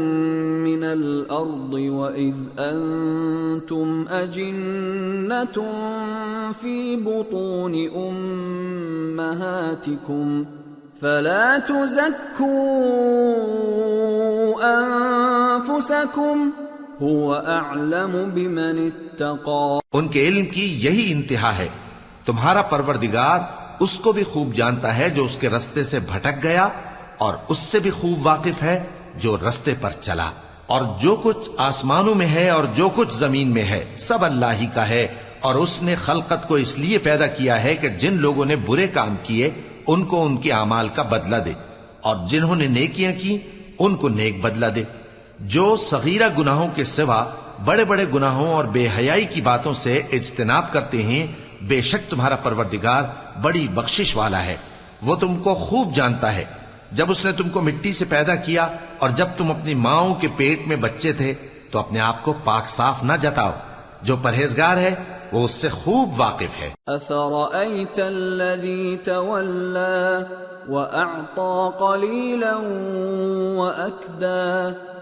من 0.63 0.83
الأرض 0.83 1.73
واذ 1.73 2.35
أنتم 2.59 4.05
اجنه 4.09 5.63
في 6.61 6.95
بطون 6.95 7.73
امهاتكم 9.19 10.45
فلا 11.01 11.59
تزكوا 11.59 12.47
انفسكم 14.63 16.51
هو 17.01 17.33
اعلم 17.33 18.29
بمن 18.33 18.77
اتقى. 18.77 19.77
ان 19.93 20.07
کے 20.07 20.27
علم 20.27 20.45
کی 20.45 20.85
یہی 20.85 21.11
انتہا 21.11 21.57
ہے۔ 21.57 21.67
تمہارا 22.25 22.61
پروردگار 22.61 23.39
اس 23.79 23.99
کو 23.99 24.11
بھی 24.11 24.23
خوب 24.23 24.53
جانتا 24.53 24.97
ہے 24.97 25.09
جو 25.09 25.25
اس 25.25 25.37
کے 25.37 25.49
رستے 25.49 25.83
سے 25.83 25.99
بھٹک 25.99 26.43
گیا 26.43 26.69
اور 27.17 27.33
اس 27.47 27.57
سے 27.57 27.79
بھی 27.79 27.89
خوب 27.89 28.25
واقف 28.25 28.63
ہے 28.63 28.83
جو 29.15 29.37
رستے 29.47 29.73
پر 29.81 29.91
چلا۔ 30.01 30.29
اور 30.67 30.99
جو 30.99 31.15
کچھ 31.23 31.49
آسمانوں 31.57 32.15
میں 32.15 32.27
ہے 32.27 32.49
اور 32.49 32.63
جو 32.73 32.89
کچھ 32.95 33.13
زمین 33.13 33.53
میں 33.53 33.63
ہے، 33.63 33.85
سب 33.97 34.25
اللہ 34.25 34.53
ہی 34.61 34.67
کا 34.73 34.87
ہے۔ 34.87 35.07
اور 35.39 35.55
اس 35.55 35.81
نے 35.81 35.95
خلقت 35.95 36.47
کو 36.47 36.55
اس 36.55 36.77
لیے 36.77 36.97
پیدا 36.97 37.27
کیا 37.27 37.63
ہے 37.63 37.75
کہ 37.75 37.89
جن 37.89 38.13
لوگوں 38.13 38.45
نے 38.45 38.55
برے 38.55 38.87
کام 38.87 39.15
کیے، 39.23 39.49
ان 39.87 40.05
کو 40.05 40.25
ان 40.25 40.37
کے 40.37 40.51
اعمال 40.51 40.87
کا 40.87 41.01
بدلہ 41.01 41.35
دے۔ 41.35 41.53
اور 42.01 42.15
جنہوں 42.27 42.55
نے 42.55 42.67
نیکیاں 42.67 43.11
کی، 43.21 43.37
ان 43.79 43.95
کو 43.95 44.09
نیک 44.09 44.41
بدلہ 44.41 44.65
دے۔ 44.65 44.83
جو 45.39 45.77
صغیرہ 45.77 46.29
گناہوں 46.37 46.67
کے 46.75 46.83
سوا 46.83 47.25
بڑے 47.65 47.85
بڑے 47.85 48.05
گناہوں 48.13 48.53
اور 48.53 48.65
بے 48.65 48.87
حیائی 48.97 49.25
کی 49.25 49.41
باتوں 49.41 49.73
سے 49.73 50.01
اجتناب 50.11 50.73
کرتے 50.73 51.03
ہیں، 51.03 51.27
بے 51.61 51.81
شک 51.81 52.11
تمہارا 52.11 52.35
پروردگار 52.35 53.03
بڑی 53.41 53.67
بخشش 53.67 54.15
والا 54.15 54.45
ہے۔ 54.45 54.55
وہ 55.01 55.15
تم 55.15 55.35
کو 55.37 55.55
خوب 55.55 55.95
جانتا 55.95 56.35
ہے۔ 56.35 56.43
جب 56.91 57.11
اس 57.11 57.25
نے 57.25 57.31
تم 57.31 57.49
کو 57.49 57.61
مٹی 57.61 57.93
سے 57.93 58.05
پیدا 58.05 58.35
کیا 58.35 58.67
اور 58.99 59.09
جب 59.09 59.27
تم 59.37 59.51
اپنی 59.51 59.73
ماؤں 59.73 60.15
کے 60.15 60.27
پیٹ 60.37 60.67
میں 60.67 60.75
بچے 60.75 61.13
تھے، 61.13 61.33
تو 61.71 61.79
اپنے 61.79 61.99
آپ 61.99 62.23
کو 62.23 62.33
پاک 62.43 62.67
صاف 62.67 63.03
نہ 63.03 63.13
جتاؤ۔ 63.21 63.51
جو 64.01 64.17
پرہیزگار 64.17 64.77
ہے، 64.77 64.95
وہ 65.31 65.45
اس 65.45 65.51
سے 65.51 65.69
خوب 65.69 66.09
واقف 66.17 66.61
ہے۔ 66.61 66.69
افرأيت 66.87 67.99
الذي 67.99 68.95
تولى 69.03 70.23
وأعطى 70.73 71.79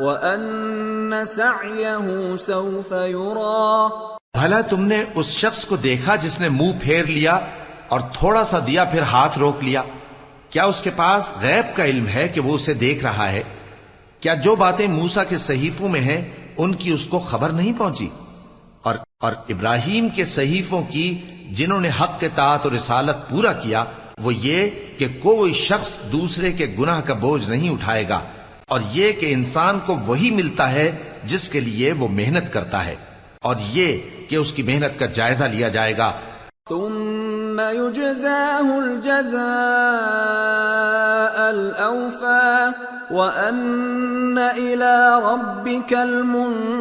وأن 0.00 1.24
سعيه 1.26 2.36
سوف 2.36 2.92
يرى 2.92 3.90
بھلا 4.34 4.60
تم 4.60 4.80
نے 4.80 5.04
اس 5.14 5.26
شخص 5.26 5.64
کو 5.66 5.76
دیکھا 5.76 6.16
جس 6.16 6.40
نے 6.40 6.48
منہ 6.48 6.72
پھیر 6.80 7.04
لیا 7.04 7.38
اور 7.88 8.00
تھوڑا 8.12 8.44
سا 8.44 8.58
دیا 8.66 8.84
پھر 8.84 9.02
ہاتھ 9.02 9.38
روک 9.38 9.64
لیا؟ 9.64 9.82
کیا 10.50 10.64
اس 10.64 10.82
کے 10.82 10.90
پاس 10.96 11.32
غیب 11.40 11.76
کا 11.76 11.84
علم 11.84 12.08
ہے 12.08 12.28
کہ 12.28 12.40
وہ 12.40 12.54
اسے 12.54 12.74
دیکھ 12.74 13.02
رہا 13.02 13.32
ہے؟ 13.32 13.42
کیا 14.20 14.34
جو 14.34 14.56
باتیں 14.56 14.86
موسا 14.86 15.24
کے 15.24 15.36
صحیفوں 15.36 15.88
میں 15.88 16.00
ہیں، 16.00 16.20
ان 16.56 16.74
کی 16.74 16.90
اس 16.90 17.06
کو 17.06 17.18
خبر 17.18 17.48
نہیں 17.48 17.72
پہنچی؟ 17.78 18.08
اور 18.82 18.94
اور 19.20 19.32
ابراہیم 19.48 20.08
کے 20.08 20.24
صحیفوں 20.24 20.82
کی 20.82 21.08
جنہوں 21.50 21.80
نے 21.80 21.90
حق 22.00 22.20
کے 22.20 22.28
تعت 22.34 22.64
اور 22.64 22.72
رسالت 22.72 23.28
پورا 23.30 23.52
کیا، 23.52 23.84
وہ 24.18 24.34
یہ 24.34 24.70
کہ 24.98 25.08
کوئی 25.22 25.52
شخص 25.52 25.98
دوسرے 26.12 26.52
کے 26.52 26.74
گناہ 26.78 27.00
کا 27.00 27.14
بوجھ 27.14 27.48
نہیں 27.50 27.70
اٹھائے 27.70 28.08
گا۔ 28.08 28.20
اور 28.70 28.80
یہ 28.92 29.12
کہ 29.12 29.32
انسان 29.32 29.78
کو 29.86 29.98
وہی 30.06 30.30
ملتا 30.30 30.72
ہے 30.72 31.02
جس 31.24 31.48
کے 31.48 31.60
لیے 31.60 31.92
وہ 31.92 32.08
محنت 32.08 32.52
کرتا 32.52 32.84
ہے 32.86 32.94
اور 33.42 33.56
یہ 33.72 33.98
کہ 34.28 34.36
اس 34.36 34.52
کی 34.52 34.62
محنت 34.62 34.98
کا 34.98 35.06
جائزہ 35.06 35.44
لیا 35.44 35.68
جائے 35.68 35.98
گا۔ 35.98 36.12
ثم 36.68 37.60
يجزاه 37.60 38.68
الجزاء 38.78 39.36
الأوفى 41.50 42.66
وأن 43.10 44.38
إلى 44.38 44.94
ربك 45.22 45.92
المنتهى 45.92 46.72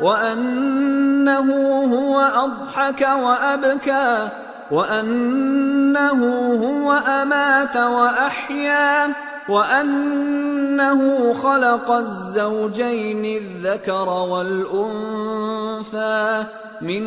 وأنه 0.00 1.48
هو 1.94 2.20
أضحك 2.44 3.00
وأبكى 3.00 4.28
وأنه 4.70 6.20
هو 6.64 6.92
أمات 7.06 7.76
وأحيا 7.76 9.06
وأنه 9.48 11.34
خلق 11.34 11.90
الزوجين 11.90 13.24
الذكر 13.24 14.08
والأنثى 14.32 16.16
من 16.82 17.02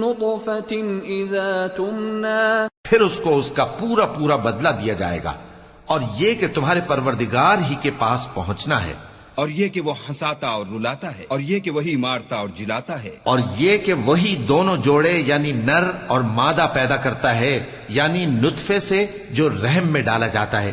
نطفة 0.00 0.72
إذا 1.04 1.66
تمنى 1.68 2.68
پھر 2.84 3.00
اس 3.00 3.18
کو 3.18 3.38
اس 3.38 3.50
کا 3.50 3.64
پورا 3.78 4.06
پورا 4.08 4.36
بدلہ 4.38 4.68
دیا 4.82 4.94
جائے 4.94 5.20
گا 5.24 5.32
اور 5.86 6.00
یہ 6.18 6.34
کہ 6.34 6.46
تمہارے 6.54 6.80
پروردگار 6.86 7.58
ہی 7.70 7.74
کے 7.82 7.90
پاس 7.98 8.20
پہنچنا 8.34 8.82
ہے 8.84 8.94
اور 9.34 9.48
یہ 9.50 9.68
کہ 9.68 9.80
وہ 9.80 9.94
ہنساتا 9.98 10.48
اور 10.48 10.66
رلاتا 10.66 11.08
ہے 11.18 11.24
اور 11.28 11.40
یہ 11.42 11.58
کہ 11.60 11.70
وہی 11.70 11.94
مارتا 11.96 12.36
اور 12.36 12.48
جلاتا 12.56 13.02
ہے 13.02 13.10
اور 13.24 13.38
یہ 13.58 13.78
کہ 13.86 13.94
وہی 14.04 14.34
دونوں 14.48 14.76
جوڑے 14.84 15.12
یعنی 15.12 15.52
نر 15.64 15.84
اور 16.06 16.20
مادہ 16.34 16.66
پیدا 16.74 16.96
کرتا 16.98 17.36
ہے 17.38 17.58
یعنی 17.90 18.24
نطفے 18.34 18.78
سے 18.80 19.04
جو 19.32 19.48
رحم 19.52 19.88
میں 19.88 20.02
ڈالا 20.02 20.26
جاتا 20.28 20.62
ہے 20.62 20.72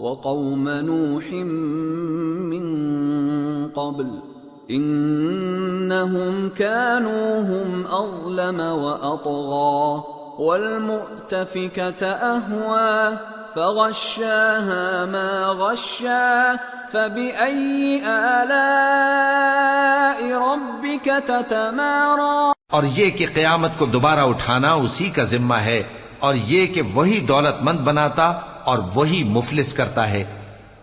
وقوم 0.00 0.68
نوح 0.68 1.32
من 2.52 2.64
قبل 3.68 4.10
إنهم 4.70 6.48
كانوا 6.48 7.40
هم 7.40 7.84
أظلم 7.86 8.60
وأطغى 8.60 10.04
والمؤتفكة 10.38 12.06
أهوى 12.06 13.18
فغشاها 13.56 15.06
ما 15.06 15.46
غشا 15.46 16.58
فبأي 16.92 18.02
آلاء 18.42 19.58
ربك 20.38 21.22
تتمارى 21.28 22.52
اور 22.72 22.84
یہ 22.96 23.10
کہ 23.18 23.26
قیامت 23.34 23.72
کو 23.78 23.86
دوبارہ 23.86 24.24
اٹھانا 24.30 24.72
اسی 24.74 25.08
کا 25.10 25.22
ذمہ 25.30 25.58
ہے 25.64 25.82
اور 26.18 26.34
یہ 26.48 26.66
کہ 26.74 26.82
وہی 26.94 27.18
دولت 27.28 27.56
مند 27.62 27.80
بناتا 27.84 28.26
اور 28.64 28.78
وہی 28.94 29.24
مفلس 29.24 29.74
کرتا 29.74 30.10
ہے 30.10 30.24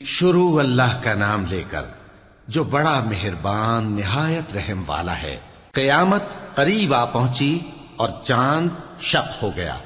شروع 0.04 0.60
اللہ 0.60 1.02
کا 1.02 1.14
نام 1.14 1.44
لے 1.50 1.62
کر 1.70 1.82
جو 2.48 2.64
بڑا 2.64 3.04
مہربان، 3.04 3.92
نہایت 3.92 4.56
رحم 4.56 4.82
والا 4.86 5.22
ہے، 5.22 5.36
قیامت 5.72 6.22
قریب 6.54 6.94
آ 6.94 7.04
پہنچی 7.04 7.58
اور 7.96 8.08
چاند 8.22 8.68
شق 9.00 9.42
ہو 9.42 9.50
گیا۔ 9.56 9.76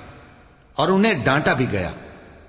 اور 0.74 0.88
انہیں 0.88 1.24
ڈانٹا 1.24 1.52
بھی 1.52 1.66
گیا۔ 1.72 1.90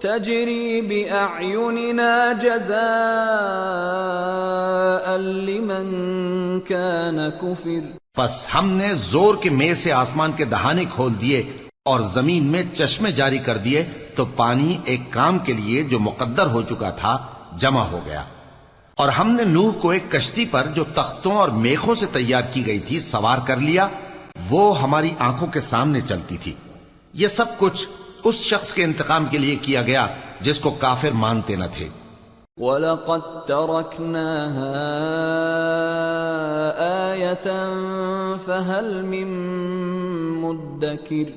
تجري 0.00 0.80
باعيننا 0.80 2.12
جزاء 2.32 2.76
لمن 5.16 5.88
كان 6.68 7.18
كفر. 7.42 7.82
پس 8.16 8.46
ہم 8.54 8.66
نے 8.70 8.88
زور 8.94 9.34
کے 9.42 9.50
میں 9.50 9.74
سے 9.74 9.92
آسمان 9.92 10.32
کے 10.32 10.44
دہانے 10.44 10.84
کھول 10.84 11.12
دیے 11.20 11.40
اور 11.84 12.00
زمین 12.00 12.44
میں 12.44 12.64
چشمے 12.74 13.10
جاری 13.12 13.38
کر 13.38 13.56
دیے 13.56 13.84
تو 14.16 14.22
پانی 14.36 14.78
ایک 14.84 15.02
کام 15.12 15.38
کے 15.38 15.52
لیے 15.52 15.82
جو 15.82 15.98
مقدر 15.98 16.46
ہو 16.46 16.62
چکا 16.62 16.90
تھا 16.90 17.14
جمع 17.58 17.84
ہو 17.84 18.00
گیا۔ 18.06 18.24
اور 19.00 19.08
ہم 19.08 19.30
نے 19.30 19.44
نوح 19.44 19.72
کو 19.72 19.90
ایک 19.90 20.12
کشتی 20.12 20.44
پر 20.44 20.66
جو 20.74 20.84
تختوں 20.94 21.32
اور 21.32 21.48
میخوں 21.48 21.94
سے 21.94 22.06
تیار 22.12 22.42
کی 22.52 22.66
گئی 22.66 22.78
تھی 22.78 23.00
سوار 23.00 23.38
کر 23.46 23.56
لیا، 23.56 23.88
وہ 24.50 24.82
ہماری 24.82 25.10
آنکھوں 25.18 25.48
کے 25.48 25.60
سامنے 25.60 26.00
چلتی 26.00 26.36
تھی۔ 26.36 26.52
یہ 27.14 27.28
سب 27.28 27.44
کچھ 27.58 27.88
اس 28.24 28.34
شخص 28.34 28.72
کے 28.72 28.84
انتقام 28.84 29.24
کے 29.24 29.38
لیے 29.38 29.56
کیا 29.56 29.82
گیا 29.82 30.06
جس 30.40 30.60
کو 30.60 30.70
کافر 30.70 31.10
مانتے 31.10 31.56
نہ 31.56 31.64
تھے۔ 31.72 31.88
وَلَقَدْ 32.56 33.46
تَرَكْنَاهَا 33.46 34.80
آيَةً 37.10 37.56
فَهَلْ 38.44 39.04
مِن 39.04 39.28
مُدَّكِرٍ 40.40 41.30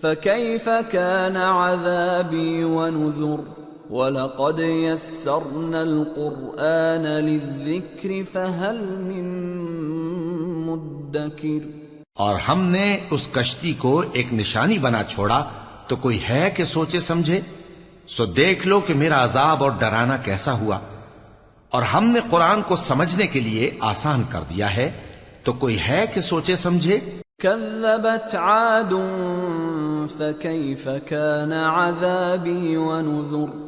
فَكَيْفَ 0.00 0.70
كَانَ 0.90 1.38
عَذَابِي 1.38 2.62
وَنُذُرْ 2.62 3.57
وَلَقَدْ 3.90 4.60
يَسَّرْنَا 4.60 5.80
الْقُرْآنَ 5.80 7.08
لِلذِّكْرِ 7.08 8.22
فَهَلْ 8.32 8.78
مِن 8.98 9.24
مُدَّكِرٍ 10.66 11.70
اور 12.14 12.36
ہم 12.36 12.62
نے 12.62 13.00
اس 13.10 13.28
کشتی 13.32 13.72
کو 13.72 14.02
ایک 14.12 14.34
نشانی 14.34 14.78
بنا 14.78 15.02
چھوڑا 15.02 15.44
تو 15.86 15.96
کوئی 15.96 16.18
ہے 16.28 16.50
کہ 16.56 16.64
سوچے 16.64 17.00
سمجھے؟ 17.00 17.40
سو 18.08 18.24
دیکھ 18.24 18.68
لو 18.68 18.80
کہ 18.80 18.94
میرا 18.94 19.24
عذاب 19.24 19.62
اور 19.64 19.70
ڈرانا 19.78 20.16
کیسا 20.16 20.52
ہوا۔ 20.52 20.78
اور 21.70 21.82
ہم 21.82 22.04
نے 22.04 22.20
قرآن 22.30 22.62
کو 22.62 22.76
سمجھنے 22.76 23.26
کے 23.26 23.40
لیے 23.40 23.70
آسان 23.80 24.22
کر 24.30 24.40
دیا 24.50 24.76
ہے 24.76 24.90
تو 25.44 25.52
کوئی 25.52 25.78
ہے 25.88 26.06
کہ 26.14 26.20
سوچے 26.20 26.56
سمجھے؟ 26.56 26.98
كذبت 27.42 28.34
عاد 28.34 28.92
فكيف 30.18 30.88
كان 31.06 31.52
عذابي 31.52 32.76
ونذر 32.76 33.67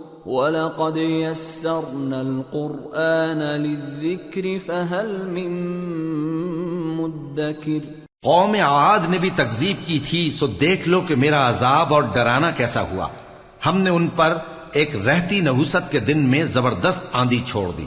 ولقد 0.25 0.97
يسرنا 0.97 2.19
القرآن 2.19 3.39
للذكر 3.39 4.45
فهل 4.65 5.25
من 5.25 5.51
مدكر 6.97 7.93
قوم 8.21 8.55
عاد 8.63 8.99
نے 9.09 9.17
بھی 9.17 9.29
تکذیب 9.35 9.87
کی 9.87 9.99
تھی، 9.99 10.31
سو 10.31 10.47
دیکھ 10.47 10.89
لو 10.89 11.01
کہ 11.01 11.15
میرا 11.15 11.49
عذاب 11.49 11.93
اور 11.93 12.03
ڈرانا 12.03 12.51
کیسا 12.51 12.81
ہوا۔ 12.81 13.07
ہم 13.65 13.81
نے 13.81 13.89
ان 13.89 14.07
پر 14.07 14.37
ایک 14.71 14.95
رہتی 14.95 15.41
نحوست 15.41 15.91
کے 15.91 15.99
دن 15.99 16.17
میں 16.17 16.43
زبردست 16.43 17.01
آندھی 17.13 17.41
چھوڑ 17.45 17.71
دی۔ 17.77 17.85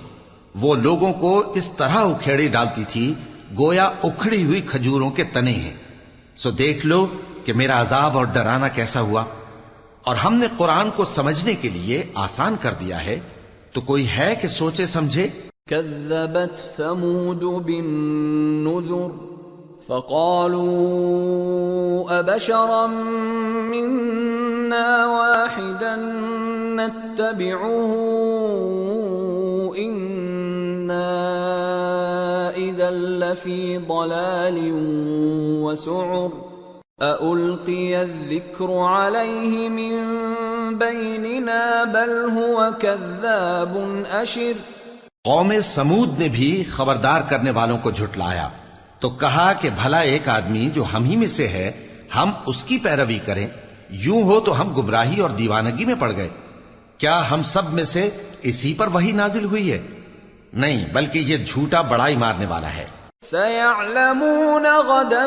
وہ 0.55 0.74
لوگوں 0.74 1.12
کو 1.12 1.53
اس 1.55 1.70
طرح 1.70 1.99
اکھیڑی 1.99 2.49
ڈالتی 2.49 2.85
تھی، 2.89 3.14
گویا 3.59 3.91
اکھڑی 4.03 4.45
ہوئی 4.45 4.61
کھجوروں 4.61 5.11
کے 5.11 5.24
تنے 5.24 5.53
ہیں۔ 5.53 5.74
سو 6.37 6.51
دیکھ 6.51 6.87
لو 6.87 7.07
کہ 7.45 7.53
میرا 7.53 7.80
عذاب 7.80 8.16
اور 8.18 8.24
ڈرانا 8.24 8.68
کیسا 8.68 9.01
ہوا۔ 9.01 9.24
اور 10.05 10.16
ہم 10.16 10.34
نے 10.34 10.46
قرآن 10.57 10.90
کو 10.96 11.05
سمجھنے 11.05 11.55
کے 11.55 11.68
لیے 11.68 12.02
آسان 12.14 12.57
کر 12.62 12.72
دیا 12.80 13.05
ہے، 13.05 13.20
تو 13.72 13.80
کوئی 13.80 14.07
ہے 14.09 14.34
کہ 14.40 14.48
سوچے 14.48 14.86
سمجھے؟ 14.86 15.28
كذبت 15.68 16.76
ثمود 16.76 17.42
بالنذر، 17.64 19.09
فقالوا 19.86 20.64
أبشرا 22.18 22.86
منا 23.70 25.07
واحدا 25.07 25.96
نتبعه، 26.76 27.92
إنا 29.78 31.09
إذا 32.57 32.90
لفي 32.90 33.76
ضلال 33.76 34.70
وسعر. 35.62 36.43
الذكر 37.01 38.68
عليه 38.70 39.68
من 39.68 39.95
بيننا 40.74 41.84
بل 41.84 42.38
هو 42.38 42.70
كذاب 42.82 43.78
أشر۔ 44.22 44.53
قوم 45.24 45.53
سمود 45.62 46.18
نے 46.18 46.28
بھی 46.28 46.64
خبردار 46.70 47.20
کرنے 47.28 47.51
والوں 47.51 47.78
کو 47.78 47.90
جھٹلایا۔ 47.90 48.49
تو 48.99 49.11
کہا 49.11 49.53
کہ 49.53 49.70
بھلا 49.70 49.99
ایک 49.99 50.28
آدمی 50.28 50.70
جو 50.74 50.84
ہم 50.92 51.05
ہی 51.05 51.16
میں 51.16 51.28
سے 51.28 51.49
ہے 51.49 51.72
ہم 52.16 52.32
اس 52.47 52.64
کی 52.64 52.78
پیروی 52.78 53.18
کریں۔ 53.18 53.47
یوں 53.90 54.22
ہو 54.22 54.40
تو 54.40 54.61
ہم 54.61 54.74
گمراہی 54.74 55.20
اور 55.20 55.30
دیوانگی 55.30 55.84
میں 55.84 55.95
پڑ 55.95 56.12
گئے۔ 56.16 56.28
کیا 56.99 57.30
ہم 57.30 57.42
سب 57.42 57.72
میں 57.72 57.84
سے 57.84 58.11
اسی 58.42 58.74
پر 58.74 58.86
وہی 58.86 59.12
نازل 59.12 59.45
ہوئی 59.45 59.72
ہے؟ 59.72 59.82
نہیں 60.53 60.92
بلکہ 60.92 61.18
یہ 61.18 61.36
جھوٹا 61.36 61.80
بڑائی 61.80 62.16
مارنے 62.16 62.47
والا 62.47 62.72
ہے۔ 62.72 62.86
سيعلمون 63.24 64.66
غدا 64.86 65.26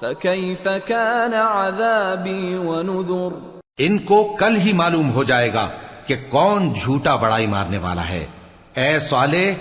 فكيف 0.00 0.68
كان 0.86 1.34
عذابي 1.34 2.54
ونذر 2.54 3.34
ان 3.78 3.98
کو 3.98 4.36
کل 4.38 4.56
ہی 4.56 4.72
معلوم 4.72 5.12
ہو 5.12 5.24
جائے 5.24 5.54
گا 5.54 5.68
کہ 6.06 6.16
کون 6.28 6.72
جھوٹا 6.74 7.16
بڑائی 7.16 7.46
مارنے 7.46 7.78
والا 7.78 8.08
ہے۔ 8.08 8.26
اے 8.74 8.98
صالح، 8.98 9.52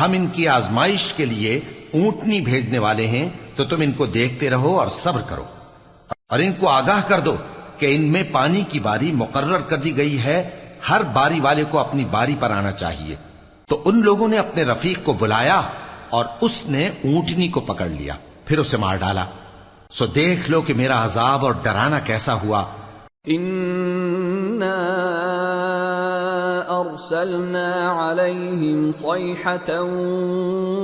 ہم 0.00 0.12
ان 0.12 0.26
کی 0.26 0.48
آزمائش 0.48 1.12
کے 1.12 1.24
لیے 1.24 1.60
اونٹنی 1.94 2.40
بھیجنے 2.40 2.78
والے 2.78 3.06
ہیں، 3.06 3.28
تو 3.56 3.64
تم 3.64 3.80
ان 3.80 3.92
کو 3.92 4.06
دیکھتے 4.06 4.50
رہو 4.50 4.80
اور 4.80 4.88
صبر 4.88 5.20
کرو۔ 5.28 5.44
اور 6.30 6.38
ان 6.38 6.52
کو 6.52 6.68
آگاہ 6.68 7.00
کر 7.08 7.20
دو 7.20 7.36
کہ 7.78 7.96
ان 7.96 8.02
میں 8.02 8.22
پانی 8.32 8.64
کی 8.68 8.80
باری 8.80 9.12
مقرر 9.12 9.58
کر 9.58 9.76
دی 9.76 9.96
گئی 9.96 10.20
ہے، 10.20 10.50
ہر 10.88 11.02
باری 11.02 11.40
والے 11.40 11.64
کو 11.64 11.78
اپنی 11.78 12.04
باری 12.04 12.34
پر 12.40 12.50
آنا 12.50 12.72
چاہیے۔ 12.72 13.16
تو 13.68 13.82
ان 13.84 14.00
لوگوں 14.00 14.28
نے 14.28 14.38
اپنے 14.38 14.62
رفیق 14.64 15.04
کو 15.04 15.12
بلایا 15.12 15.62
اور 16.10 16.24
اس 16.40 16.66
نے 16.66 16.86
اونٹنی 16.86 17.48
کو 17.48 17.60
پکڑ 17.60 17.86
لیا، 17.86 18.14
پھر 18.44 18.58
اسے 18.58 18.76
مار 18.76 18.96
ڈالا۔ 18.96 19.24
سو 19.90 20.06
دیکھ 20.06 20.50
لو 20.50 20.60
کہ 20.60 20.74
میرا 20.74 21.04
عذاب 21.04 21.44
اور 21.44 21.52
ڈرانا 21.62 21.98
کیسا 21.98 22.34
ہوا۔ 22.34 22.64
إنا 23.28 24.76
أرسلنا 26.68 27.68
عليهم 27.98 28.90
صيحة 28.90 29.70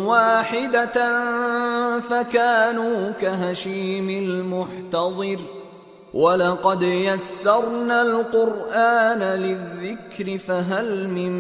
واحدة 0.04 1.00
فكانوا 2.08 3.10
كهشيم 3.20 4.08
المحتضر 4.08 5.40
ولقد 6.16 6.82
يسرنا 6.82 8.00
القرآن 8.00 9.22
للذكر 9.22 10.36
فهل 10.46 11.06
من 11.06 11.32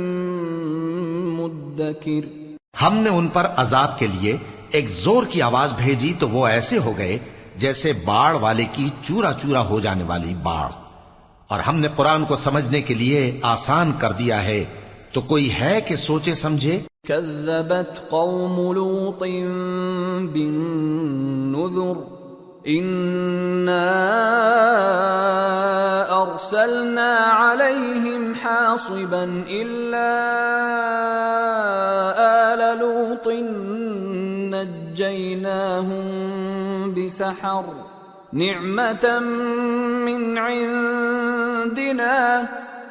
مدكر۔ 1.38 2.48
ہم 2.82 2.94
نے 2.94 3.08
ان 3.08 3.28
پر 3.28 3.46
عذاب 3.56 3.98
کے 3.98 4.06
لیے 4.06 4.36
ایک 4.70 4.88
زور 4.88 5.22
کی 5.30 5.42
آواز 5.42 5.74
بھیجی 5.76 6.14
تو 6.18 6.28
وہ 6.28 6.46
ایسے 6.46 6.78
ہو 6.78 6.92
گئے 6.98 7.18
جیسے 7.56 7.92
باڑ 8.04 8.34
والے 8.34 8.64
کی 8.72 8.90
چورا 9.02 9.32
چورا 9.32 9.60
ہو 9.60 9.80
جانے 9.80 10.04
والی 10.04 10.34
باڑ۔ 10.42 10.68
اور 11.48 11.60
ہم 11.60 11.76
نے 11.76 11.88
قرآن 11.96 12.24
کو 12.24 12.36
سمجھنے 12.36 12.82
کے 12.82 12.94
لیے 12.94 13.40
آسان 13.42 13.92
کر 13.98 14.12
دیا 14.12 14.44
ہے۔ 14.44 14.64
تو 15.12 15.20
کوئی 15.20 15.52
ہے 15.60 15.80
کہ 15.80 15.96
سوچے 15.96 16.34
سمجھے؟ 16.34 16.80
كذبت 17.08 18.10
قوم 18.10 18.72
لوط 18.72 19.18
بالنذر۔ 20.32 22.22
إنا 22.66 23.98
أرسلنا 26.10 27.30
عليهم 27.34 28.32
حاصبا 28.42 29.24
إلا 29.48 30.22
آل 32.16 32.78
لوط 32.78 33.28
نجيناهم 34.54 36.06
بسحر 36.94 37.66
نعمة 38.32 39.18
من 40.06 40.38
عندنا 40.38 42.16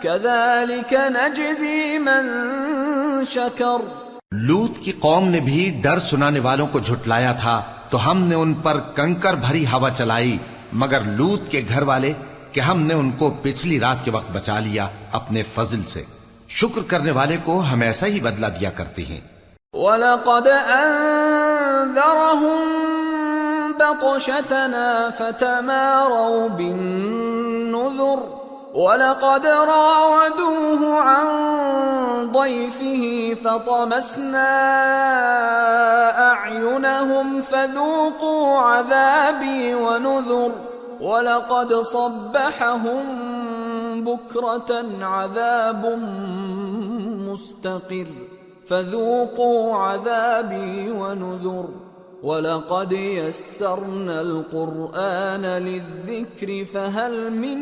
كذلك 0.02 0.94
نجزي 0.94 1.98
من 1.98 2.30
شكر 3.30 3.80
لوت 4.32 4.72
کی 4.84 4.92
قوم 4.92 5.28
نے 5.28 5.40
بھی 5.40 5.80
ڈر 5.84 6.00
سنانے 6.00 6.40
والوں 6.40 6.68
کو 6.68 6.80
جھٹلایا 6.80 7.32
تھا 7.32 7.62
تو 7.90 8.12
ہم 8.12 8.24
نے 8.24 8.36
ان 8.36 8.54
پر 8.54 8.80
کنکر 8.96 9.34
بھری 9.34 9.66
ہوا 9.66 9.90
چلائی 9.90 10.38
مگر 10.74 11.02
لوت 11.06 11.52
کے 11.52 11.62
گھر 11.70 11.82
والے 11.82 12.14
کہ 12.52 12.60
ہم 12.60 12.82
نے 12.82 12.94
ان 12.94 13.12
کو 13.12 13.36
پچھلی 13.42 13.80
رات 13.80 14.06
کے 14.06 14.12
وقت 14.12 14.32
بچا 14.32 14.60
لیا 14.60 14.88
اپنے 15.12 15.44
فضل 15.44 15.82
سے۔ 15.82 16.04
شکر 16.50 16.82
کرنے 16.88 17.12
والے 17.12 17.38
کو 17.44 17.60
ہم 17.60 17.82
ایسا 17.82 18.08
ہی 18.08 18.20
بدلہ 18.20 18.46
دیا 18.60 18.70
کرتے 18.70 19.06
ہیں۔ 19.06 19.22
ولقد 19.74 20.48
أنذرهم 21.84 22.68
بطشتنا 23.80 25.10
فتماروا 25.10 26.50
بالنذر 26.50 28.20
ولقد 28.74 29.46
راودوه 29.46 31.00
عن 31.00 31.28
ضيفه 32.32 33.36
فطمسنا 33.44 34.52
أعينهم 36.32 37.42
فذوقوا 37.42 38.58
عذابي 38.58 39.76
ونذر 39.76 40.52
ولقد 41.02 41.74
صبحهم 41.74 43.04
بكرة 44.04 44.86
عذاب 45.02 45.86
مستقر. 47.30 48.31
فذوقوا 48.72 49.88
عذابي 49.88 50.90
ونذر 50.90 51.66
ولقد 52.26 52.94
يسرنا 52.94 54.20
القرآن 54.20 55.42
للذكر 55.42 56.48
فهل 56.72 57.30
من 57.30 57.58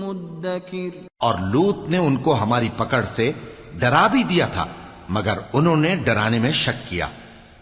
مدكر 0.00 1.06
اور 1.18 1.34
لوت 1.38 1.88
نے 1.88 1.96
ان 1.96 2.16
کو 2.16 2.42
ہماری 2.42 2.68
پکڑ 2.76 3.02
سے 3.02 3.32
ڈرا 3.78 4.06
بھی 4.06 4.22
دیا 4.22 4.46
تھا، 4.52 4.66
مگر 5.08 5.38
انہوں 5.52 5.76
نے 5.76 5.96
ڈرانے 5.96 6.38
میں 6.38 6.52
شک 6.52 6.90
کیا۔ 6.90 7.06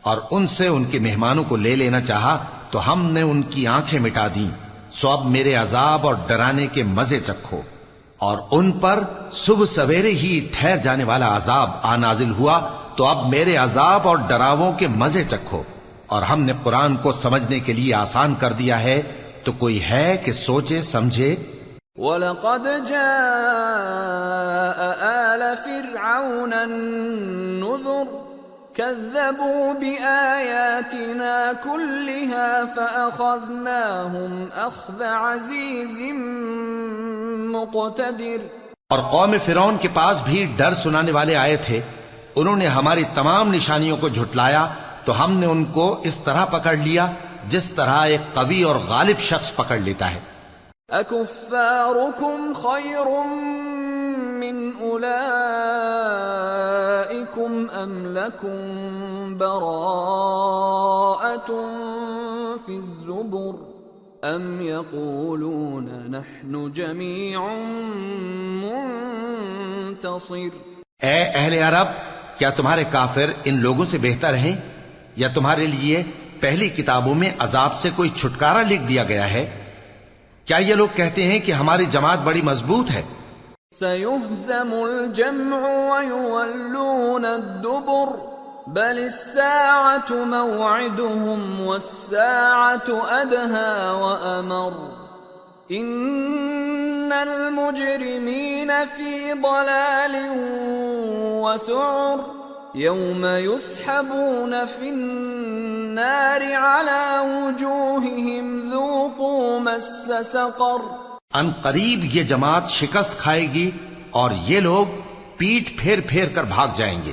اور 0.03 0.19
ان 0.31 0.47
سے 0.47 0.67
ان 0.67 0.85
کے 0.85 0.99
مہمانوں 0.99 1.45
کو 1.45 1.57
لے 1.57 1.77
لینا 1.77 2.01
چاہا 2.01 2.45
تو 2.71 2.93
ہم 2.93 3.11
نے 3.11 3.23
ان 3.23 3.43
کی 3.43 3.67
آنکھیں 3.67 4.01
مٹا 4.01 4.27
دیں۔ 4.35 4.51
سو 4.93 5.11
اب 5.11 5.27
میرے 5.27 5.55
عذاب 5.55 6.07
اور 6.07 6.15
ڈرانے 6.27 6.67
کے 6.67 6.83
مزے 6.83 7.21
چکھو۔ 7.21 7.61
اور 8.23 8.39
ان 8.51 8.73
پر 8.73 9.01
صبح 9.33 9.65
سویرے 9.65 10.11
ہی 10.11 10.49
ٹھہر 10.53 10.77
جانے 10.77 11.05
والا 11.05 11.37
عذاب 11.37 11.71
آنازل 11.83 12.31
ہوا، 12.31 12.61
تو 12.97 13.07
اب 13.07 13.29
میرے 13.29 13.57
عذاب 13.57 14.09
اور 14.09 14.17
ڈراووں 14.17 14.73
کے 14.73 14.89
مزے 14.89 15.25
چکھو۔ 15.25 15.63
اور 16.07 16.23
ہم 16.23 16.41
نے 16.41 16.53
قرآن 16.63 16.97
کو 16.97 17.13
سمجھنے 17.13 17.61
کے 17.61 17.73
لیے 17.73 17.95
آسان 17.95 18.35
کر 18.39 18.53
دیا 18.53 18.81
ہے، 18.81 19.03
تو 19.45 19.53
کوئی 19.53 19.83
ہے 19.83 20.17
کہ 20.25 20.33
سوچے، 20.33 20.83
سمجھے؟ 20.83 21.37
وَلَقَدْ 21.97 22.89
جَاءَ 22.89 23.03
آلَ 25.07 25.43
فرعون 25.65 26.53
كذبوا 28.75 29.73
بآياتنا 29.73 31.53
كلها 31.65 32.65
فأخذناهم 32.75 34.45
أخذ 34.57 35.03
عزيز 35.03 36.01
مقتدر. 37.51 38.47
اور 38.89 38.99
قوم 38.99 39.35
فرعون 39.45 39.77
کے 39.81 39.89
پاس 39.95 40.23
بھی 40.23 40.53
ڈر 40.57 40.75
سنانے 40.75 41.13
والے 41.13 41.37
آئے 41.37 41.57
تھے 41.57 41.81
انہوں 42.35 42.57
نے 42.57 42.67
ہماری 42.67 43.05
تمام 43.15 43.55
نشانیوں 43.55 43.97
کو 43.97 44.09
جھٹلایا 44.09 44.69
تو 45.05 45.25
ہم 45.25 45.33
نے 45.33 45.47
ان 45.47 45.65
کو 45.65 46.01
اس 46.05 46.19
طرح 46.19 46.45
پکڑ 46.45 46.77
لیا 46.77 47.07
جس 47.49 47.73
طرح 47.73 48.07
ایک 48.07 48.35
قوی 48.35 48.63
اور 48.63 48.77
غالب 48.89 49.21
شخص 49.21 49.57
پکڑ 49.57 49.77
لیتا 49.77 50.11
ہے۔ 50.15 50.21
أكفاركم 50.93 52.53
خير 52.63 53.07
من 54.43 54.75
أولئكم 54.75 57.71
أم 57.71 58.07
لكم 58.07 58.59
براءة 59.39 61.47
في 62.67 62.69
الزبر 62.69 63.55
أم 64.25 64.61
يقولون 64.61 66.11
نحن 66.11 66.73
جميع 66.73 67.41
منتصر 68.63 70.49
اے 71.03 71.31
اہل 71.35 71.63
عرب، 71.63 71.87
کیا 72.39 72.51
تمہارے 72.51 72.85
کافر 72.91 73.31
ان 73.45 73.61
لوگوں 73.61 73.85
سے 73.85 73.99
بہتر 73.99 74.35
ہیں؟ 74.35 74.57
یا 75.17 75.29
تمہارے 75.29 75.67
لیے 75.67 76.03
پہلی 76.41 76.69
کتابوں 76.69 77.15
میں 77.15 77.31
عذاب 77.39 77.81
سے 77.81 77.91
کوئی 77.97 78.11
چھٹکارا 78.17 78.63
لکھ 78.63 78.83
دیا 78.89 79.05
گیا 79.05 79.31
ہے؟ 79.31 79.51
کیا 80.45 80.57
یہ 80.57 80.75
لوگ 80.75 80.89
کہتے 80.95 81.23
ہیں 81.23 81.39
کہ 81.39 81.53
ہماری 81.53 81.85
جماعت 81.85 82.19
بڑی 82.19 82.43
مضبوط 82.43 82.91
ہے؟ 82.91 83.03
سيهزم 83.73 84.73
الجمع 84.73 85.69
ويولون 85.93 87.25
الدبر 87.25 88.09
بل 88.67 88.99
الساعة 88.99 90.13
موعدهم 90.13 91.67
والساعة 91.67 92.89
أدهى 93.21 93.91
وأمر. 93.91 94.73
إن 95.71 97.13
المجرمين 97.13 98.87
في 98.87 99.33
ضلال 99.33 100.31
وسعر 101.43 102.25
يوم 102.75 103.27
يسحبون 103.27 104.65
في 104.65 104.89
النار 104.89 106.55
على 106.55 107.21
وجوههم 107.21 108.69
ذوقوا 108.69 109.59
مس 109.59 110.13
سقر. 110.21 111.02
ان 111.33 111.51
قریب 111.63 112.01
یہ 112.05 112.23
جماعت 112.23 112.71
شکست 112.71 113.19
کھائے 113.19 113.53
گی 113.53 113.71
اور 114.11 114.31
یہ 114.43 114.61
لوگ 114.61 114.87
پیٹ 115.37 115.79
پھیر 115.79 115.99
پھیر 116.09 116.29
کر 116.29 116.45
بھاگ 116.45 116.69
جائیں 116.75 117.03
گے۔ 117.05 117.13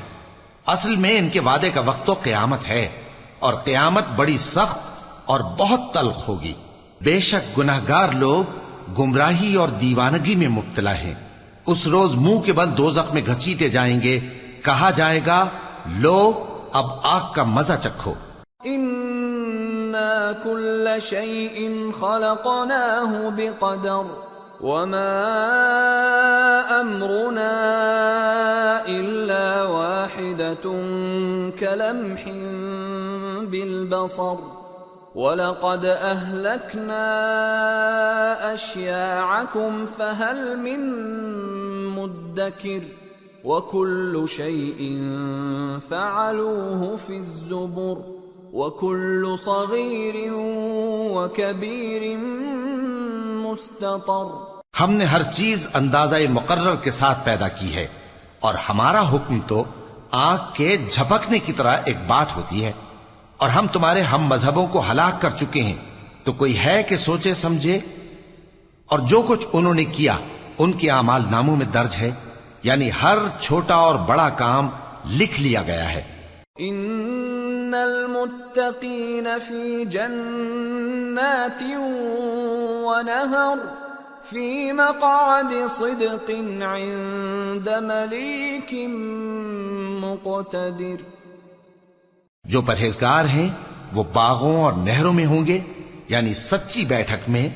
اصل 0.67 0.95
میں 0.95 1.17
ان 1.17 1.29
کے 1.29 1.39
وعدے 1.39 1.69
کا 1.69 1.81
وقت 1.81 2.07
تو 2.07 2.13
قیامت 2.13 2.67
ہے 2.67 2.87
اور 3.39 3.53
قیامت 3.53 4.07
بڑی 4.07 4.37
سخت 4.37 4.77
اور 5.25 5.39
بہت 5.39 5.93
تلخ 5.93 6.27
ہوگی۔ 6.27 6.53
بے 7.01 7.19
شک 7.19 7.59
گناہگار 7.59 8.09
لوگ 8.09 8.51
گمراہی 8.99 9.55
اور 9.55 9.69
دیوانگی 9.69 10.35
میں 10.35 10.47
مبتلا 10.47 10.93
ہیں۔ 10.93 11.13
اس 11.65 11.87
روز 11.87 12.15
منہ 12.15 12.39
کے 12.39 12.53
بل 12.53 12.77
دوزخ 12.77 13.13
میں 13.13 13.21
گھسیٹے 13.25 13.69
جائیں 13.69 14.01
گے۔ 14.01 14.19
کہا 14.63 14.89
جائے 14.89 15.21
گا، 15.25 15.45
لو، 15.85 16.45
اب 16.73 16.85
آگ 17.03 17.33
کا 17.33 17.43
مزہ 17.43 17.73
چکھو۔ 17.83 18.13
ان 18.63 18.88
إنا 19.99 20.33
كل 20.43 21.01
شيء 21.01 21.91
خلقناه 21.91 23.29
بقدر 23.29 24.05
وما 24.61 25.11
أمرنا 26.81 27.55
إلا 28.87 29.63
واحدة 29.63 30.65
كلمح 31.59 32.23
بالبصر 33.51 34.37
ولقد 35.15 35.85
أهلكنا 35.85 37.03
أشياعكم 38.53 39.85
فهل 39.85 40.57
من 40.57 40.81
مدكر 41.95 42.83
وكل 43.43 44.23
شيء 44.29 45.01
فعلوه 45.89 46.95
في 46.95 47.17
الزبر 47.17 48.18
وكل 48.53 49.35
صغير 49.45 50.31
وكبير 51.11 52.17
مستطر. 53.45 54.25
ہم 54.79 54.93
نے 54.93 55.05
ہر 55.05 55.23
چیز 55.23 55.67
اندازہ 55.73 56.15
مقرر 56.29 56.75
کے 56.75 56.91
ساتھ 56.91 57.25
پیدا 57.25 57.47
کی 57.47 57.75
ہے 57.75 57.87
اور 58.39 58.55
ہمارا 58.55 59.09
حکم 59.09 59.39
تو 59.47 59.63
آنکھ 60.11 60.55
کے 60.55 60.77
جھپکنے 60.91 61.39
کی 61.39 61.53
طرح 61.53 61.77
ایک 61.85 61.97
بات 62.07 62.35
ہوتی 62.35 62.65
ہے 62.65 62.71
اور 63.37 63.49
ہم 63.49 63.67
تمہارے 63.67 64.01
ہم 64.01 64.21
مذہبوں 64.21 64.67
کو 64.67 64.81
ہلاک 64.91 65.21
کر 65.21 65.29
چکے 65.29 65.63
ہیں 65.63 65.75
تو 66.23 66.33
کوئی 66.33 66.57
ہے 66.57 66.83
کہ 66.83 66.95
سوچے 66.95 67.33
سمجھے؟ 67.33 67.79
اور 68.85 68.99
جو 68.99 69.21
کچھ 69.27 69.47
انہوں 69.53 69.73
نے 69.73 69.85
کیا 69.85 70.17
ان 70.57 70.71
کے 70.71 70.91
اعمال 70.91 71.21
ناموں 71.31 71.55
میں 71.55 71.65
درج 71.65 71.95
ہے 71.95 72.11
یعنی 72.63 72.89
ہر 73.01 73.17
چھوٹا 73.39 73.75
اور 73.75 73.95
بڑا 73.95 74.29
کام 74.29 74.69
لکھ 75.09 75.41
لیا 75.41 75.61
گیا 75.61 75.93
ہے۔ 75.93 76.03
ان 76.57 77.38
المتقین 77.73 79.27
فی 79.47 79.85
جنات 79.85 81.63
ونہر 82.83 83.57
فی 84.29 84.71
مقعد 84.71 85.77
صدق 85.77 86.29
عند 86.29 87.67
ملیک 87.67 88.73
مقتدر 90.03 91.03
جو 92.43 92.61
پرہیزگار 92.61 93.25
ہیں 93.25 93.49
وہ 93.93 94.03
باغوں 94.13 94.61
اور 94.61 94.73
نہروں 94.73 95.13
میں 95.13 95.25
ہوں 95.25 95.47
گے 95.47 95.59
یعنی 96.09 96.33
سچی 96.33 96.85
بیٹھک 96.85 97.29
میں 97.29 97.49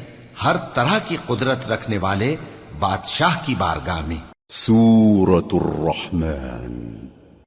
ہر 0.45 0.55
طرح 0.73 0.97
کی 1.07 1.17
قدرت 1.27 1.71
رکھنے 1.71 1.97
والے 1.97 2.35
بادشاہ 2.79 3.37
کی 3.45 3.55
بارگاہ 3.57 4.01
میں۔ 4.07 4.33
سورة 4.49 5.49
الرحمن۔ 5.53 7.02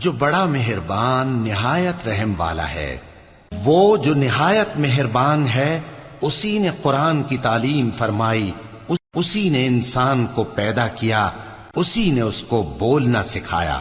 جو 0.00 0.12
بڑا 0.12 0.44
مہربان 0.44 1.44
نہایت 1.44 2.08
رحم 2.08 2.34
والا 2.38 2.68
ہے۔ 2.68 2.96
وہ 3.64 3.96
جو 3.96 4.14
نہایت 4.14 4.68
مہربان 4.76 5.46
ہے، 5.46 5.80
اسی 6.20 6.58
نے 6.58 6.70
قرآن 6.82 7.22
کی 7.22 7.36
تعلیم 7.36 7.90
فرمائی، 7.90 8.52
اسی 9.14 9.48
نے 9.48 9.66
انسان 9.66 10.26
کو 10.34 10.44
پیدا 10.44 10.88
کیا، 10.88 11.30
اسی 11.76 12.10
نے 12.10 12.20
اس 12.20 12.42
کو 12.42 12.76
بولنا 12.78 13.22
سکھایا۔ 13.22 13.80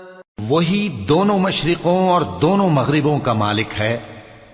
وہی 0.48 1.04
دونوں 1.08 1.38
مشرقوں 1.38 2.08
اور 2.08 2.22
دونوں 2.40 2.70
مغربوں 2.70 3.18
کا 3.18 3.32
مالک 3.32 3.74
ہے۔ 3.78 3.98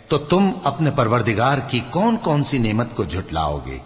تو 0.08 0.18
تم 0.18 0.50
اپنے 0.64 0.90
پروردگار 0.90 1.58
کی 1.68 1.80
کون 1.90 2.16
کون 2.16 2.42
سی 2.42 2.58
نعمت 2.58 2.96
کو 2.96 3.04
جھٹلاؤ 3.04 3.58
گے؟ 3.66 3.78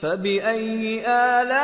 فبأي 0.01 1.07
آلاء 1.07 1.61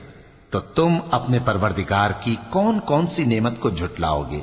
تو 0.51 0.61
تم 0.61 0.95
اپنے 1.11 1.39
پروردگار 1.45 2.11
کی 2.21 2.37
کون 2.51 2.81
کون 2.81 3.07
سی 3.07 3.25
نعمت 3.25 3.61
کو 3.61 3.71
جھٹلاؤ 3.71 4.25
گے؟ 4.31 4.41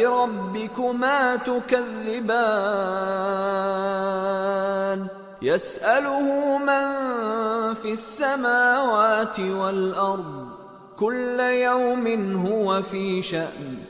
ربكما 0.09 1.35
تكذبان؟ 1.35 2.41
يسأله 5.41 6.57
من 6.57 6.87
في 7.73 7.91
السماوات 7.91 9.39
والأرض. 9.39 10.47
كل 10.99 11.39
يوم 11.39 12.07
هو 12.47 12.81
في 12.81 13.21
شأن. 13.21 13.80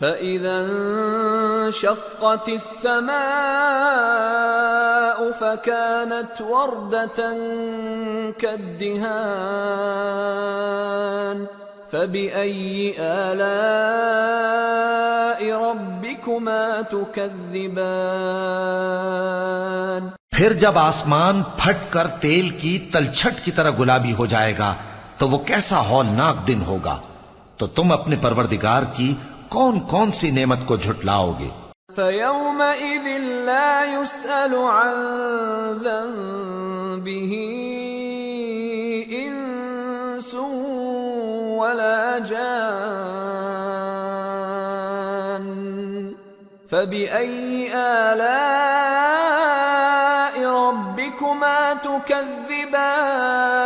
فإذا 0.00 0.56
انشقت 0.56 2.48
السماء 2.48 3.16
فكانت 5.32 6.40
وردة 6.42 7.18
كالدهان 8.38 9.06
فبأي 11.92 12.94
آلاء 13.00 13.38
ربكما 15.60 16.82
تكذبان 16.82 17.86
پھر 20.32 20.52
جب 20.52 20.74
آسمان 20.78 21.36
پھٹ 21.56 21.78
کر 21.90 22.06
تیل 22.20 22.46
کی 22.60 22.74
تلچھٹ 22.92 23.34
کی 23.44 23.50
طرح 23.52 23.70
گلابی 23.78 24.14
ہو 24.14 24.26
جائے 24.26 24.54
گا 24.58 24.70
تو 25.18 25.28
وہ 25.28 25.38
کیسا 25.38 25.80
ہولناک 25.88 26.46
دن 26.46 26.62
ہوگا؟ 26.66 26.96
تو 27.56 27.66
تم 27.66 27.92
اپنے 27.92 28.16
پروردگار 28.16 28.82
کی 28.96 29.08
کون 29.48 29.74
کون 29.80 30.08
سی 30.12 30.28
نعمت 30.30 30.60
کو 30.66 30.74
جھٹلاؤ 30.76 31.30
گے؟ 31.40 31.50
فيومئذ 31.96 33.06
لا 33.44 33.84
يسأل 33.84 34.54
عن 34.54 34.96
ذنبه 35.84 37.32
إنس 39.12 40.34
ولا 41.60 42.18
جان 42.18 42.56
فبأي 46.70 47.74
آلاء 47.74 48.36
ربكما 50.52 51.74
تكذبان؟ 51.74 53.65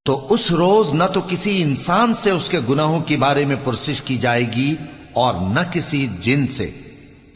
تو 0.05 0.13
اس 0.29 0.51
روز 0.53 0.93
نہ 0.93 1.03
تو 1.13 1.21
کسی 1.21 1.51
انسان 1.63 2.13
سے 2.15 2.29
اس 2.31 2.49
کے 2.49 2.59
گناہوں 2.69 2.99
کے 3.01 3.15
بارے 3.17 3.43
میں 3.45 3.55
پرسش 3.63 4.01
کی 4.01 4.17
جائے 4.17 4.45
گی 4.55 4.75
اور 5.13 5.33
نہ 5.53 5.63
کسی 5.73 6.01
جن 6.21 6.41
سے 6.47 6.67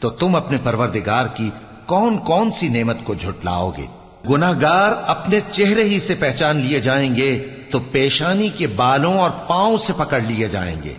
تو 0.00 0.06
تم 0.20 0.30
اپنے 0.36 0.58
پروردگار 0.64 1.26
کی 1.36 1.48
کون 1.86 2.12
کون 2.24 2.46
سی 2.52 2.66
نعمت 2.70 2.98
کو 3.04 3.12
جھٹلاؤ 3.14 3.68
گے؟ 3.78 3.86
گناہگار 4.28 4.92
اپنے 5.06 5.40
چہرے 5.50 5.84
ہی 5.84 6.00
سے 6.00 6.14
پہچان 6.14 6.56
لیے 6.56 6.80
جائیں 6.80 7.16
گے، 7.16 7.48
تو 7.70 7.78
پیشانی 7.78 8.48
کے 8.48 8.66
بالوں 8.66 9.18
اور 9.18 9.30
پاؤں 9.30 9.76
سے 9.76 9.92
پکڑ 9.96 10.20
لیے 10.20 10.48
جائیں 10.48 10.76
گے۔ 10.84 10.94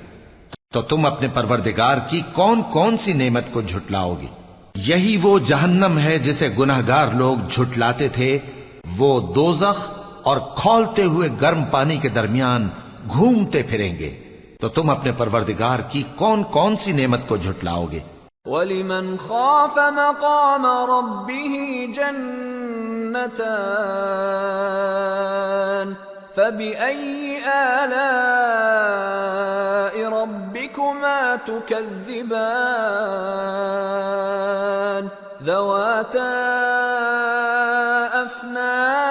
تو 0.74 0.82
تم 0.82 1.06
اپنے 1.06 1.28
پروردگار 1.34 1.98
کی 2.10 2.22
کون 2.34 2.62
کون 2.72 2.98
سی 2.98 3.14
نعمت 3.14 3.44
کو 3.52 3.62
جھٹلاؤ 3.62 4.16
گے؟ 4.22 4.28
یہی 4.76 5.18
وہ 5.22 5.40
جہنم 5.40 6.00
ہے 6.00 6.20
جسے 6.20 6.50
گناہگار 6.60 7.08
لوگ 7.14 7.38
جھٹلاتے 7.50 8.08
تھے، 8.08 8.38
وہ 8.98 9.34
دوزخ 9.34 9.90
اور 10.24 10.38
کھولتے 10.56 11.04
ہوئے 11.04 11.30
گرم 11.42 11.64
پانی 11.72 11.98
کے 11.98 12.10
درمیان 12.10 12.70
گھومتے 13.10 13.64
پھریں 13.64 14.00
گے۔ 14.00 14.24
تو 14.62 14.70
تم 14.70 14.90
اپنے 14.90 15.12
پروردگار 15.12 15.80
کی 15.80 16.04
کون 16.16 16.44
کون 16.44 16.78
سی 16.78 16.92
نعمت 16.92 17.20
کو 17.28 17.38
جھٹلاؤ 17.38 17.86
گے؟ 17.92 18.00
ولمن 18.46 19.20
خاف 19.20 19.80
مقام 19.80 20.66
ربه 20.66 21.88
جنتان 21.96 23.16
فبأي 26.36 27.38
آلاء 27.84 28.02
ربكما 30.10 31.36
تكذبان 31.36 32.42
ذواتا 35.44 36.32
أفنان 38.24 39.11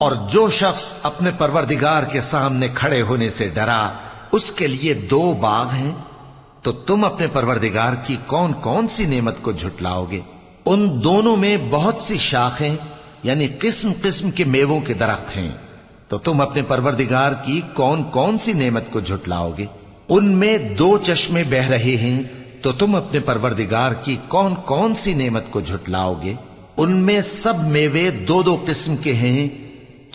اور 0.00 0.12
جو 0.30 0.48
شخص 0.50 0.94
اپنے 1.02 1.30
پروردگار 1.38 2.02
کے 2.02 2.20
سامنے 2.20 2.68
کھڑے 2.74 3.02
ہونے 3.02 3.30
سے 3.30 3.48
ڈرا، 3.48 3.92
اس 4.32 4.50
کے 4.52 4.66
لیے 4.66 4.94
دو 4.94 5.32
باغ 5.40 5.66
ہیں، 5.74 5.92
تو 6.62 6.72
تم 6.72 7.04
اپنے 7.04 7.26
پروردگار 7.26 7.92
کی 8.04 8.16
کون 8.26 8.52
کون 8.52 8.88
سی 8.88 9.06
نعمت 9.06 9.34
کو 9.42 9.52
جھٹلاؤ 9.52 10.04
گے؟ 10.10 10.20
ان 10.66 10.86
دونوں 11.04 11.36
میں 11.36 11.56
بہت 11.70 12.00
سی 12.00 12.18
شاخیں 12.18 12.76
یعنی 13.22 13.48
قسم 13.58 13.92
قسم 14.02 14.30
کے 14.30 14.44
میووں 14.44 14.80
کے 14.80 14.94
درخت 14.94 15.36
ہیں، 15.36 15.50
تو 16.08 16.18
تم 16.18 16.40
اپنے 16.40 16.62
پروردگار 16.62 17.32
کی 17.44 17.60
کون 17.74 18.02
کون 18.10 18.38
سی 18.38 18.52
نعمت 18.52 18.92
کو 18.92 19.00
جھٹلاؤ 19.00 19.52
گے؟ 19.58 19.66
ان 20.08 20.30
میں 20.32 20.58
دو 20.58 20.98
چشمے 20.98 21.44
بہ 21.44 21.68
رہے 21.68 21.96
ہیں، 21.96 22.22
تو 22.62 22.72
تم 22.72 22.94
اپنے 22.94 23.20
پروردگار 23.20 23.92
کی 23.92 24.16
کون 24.28 24.54
کون 24.54 24.94
سی 24.94 25.14
نعمت 25.14 25.44
کو 25.50 25.60
جھٹلاؤ 25.60 26.14
گے؟ 26.22 26.34
ان 26.76 26.96
میں 26.96 27.22
سب 27.22 27.68
میوے 27.68 28.10
دو 28.10 28.42
دو 28.42 28.64
قسم 28.66 28.96
کے 28.96 29.14
ہیں 29.14 29.65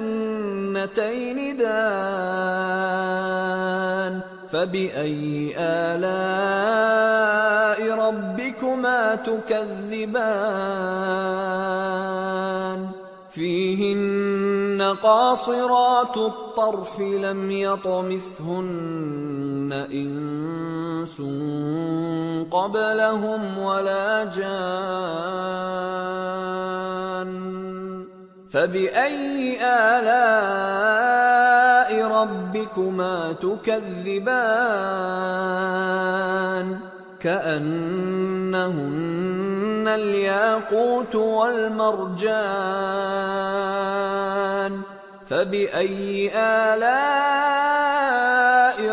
دان 1.56 1.70
فبأي 4.52 5.54
آلاء 5.58 6.90
ربكما 7.98 9.14
تكذبان 9.14 10.40
فيهن 13.30 14.96
قاصرات 15.02 16.16
الطرف 16.16 17.00
لم 17.00 17.50
يطمثهن 17.50 18.90
إنس 19.92 21.20
قبلهم 22.50 23.58
ولا 23.58 24.24
جان 24.24 24.90
فبأي 28.50 29.58
آلاء 29.62 31.10
ربكما 32.06 33.32
تكذبان 33.32 34.50
كأنهن 37.22 39.88
الياقوت 39.88 41.14
والمرجان 41.14 42.30
فبأي 45.28 46.30
آلاء 46.34 46.96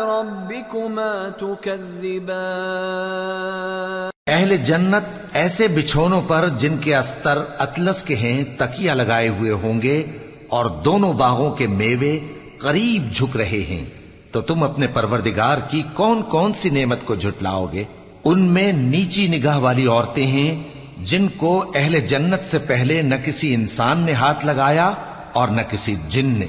ربكما 0.04 1.32
تكذبان 1.40 4.10
اہل 4.26 4.56
جنت 4.56 5.04
ایسے 5.32 5.68
بچھونوں 5.68 6.22
پر 6.26 6.48
جن 6.58 6.76
کے 6.76 6.96
استر 6.96 7.38
اطلس 7.58 8.04
کے 8.04 8.16
ہیں 8.16 8.44
تکیا 8.58 8.94
لگائے 8.94 9.28
ہوئے 9.28 9.50
ہوں 9.50 9.82
گے 9.82 10.06
اور 10.48 10.66
دونوں 10.66 11.12
باغوں 11.12 11.50
کے 11.50 11.66
میوے 11.66 12.18
قریب 12.58 13.14
جھک 13.14 13.36
رہے 13.36 13.46
ہیں۔ 13.46 13.84
تو 14.32 14.40
تم 14.40 14.62
اپنے 14.62 14.86
پروردگار 14.86 15.58
کی 15.68 15.82
کون 15.94 16.22
کون 16.22 16.52
سی 16.52 16.70
نعمت 16.70 16.98
کو 17.04 17.14
جھٹلاؤ 17.14 17.66
گے؟ 17.72 17.84
ان 18.30 18.40
میں 18.40 18.72
نیچی 18.72 19.28
نگاہ 19.28 19.58
والی 19.58 19.86
عورتیں 19.86 20.26
ہیں 20.26 20.62
جن 21.04 21.28
کو 21.36 21.72
اہل 21.74 22.00
جنت 22.00 22.46
سے 22.46 22.58
پہلے 22.58 23.02
نہ 23.02 23.14
کسی 23.24 23.54
انسان 23.54 23.98
نے 23.98 24.12
ہاتھ 24.12 24.46
لگایا 24.46 24.92
اور 25.32 25.48
نہ 25.48 25.62
کسی 25.70 25.96
جن 26.08 26.26
نے۔ 26.26 26.46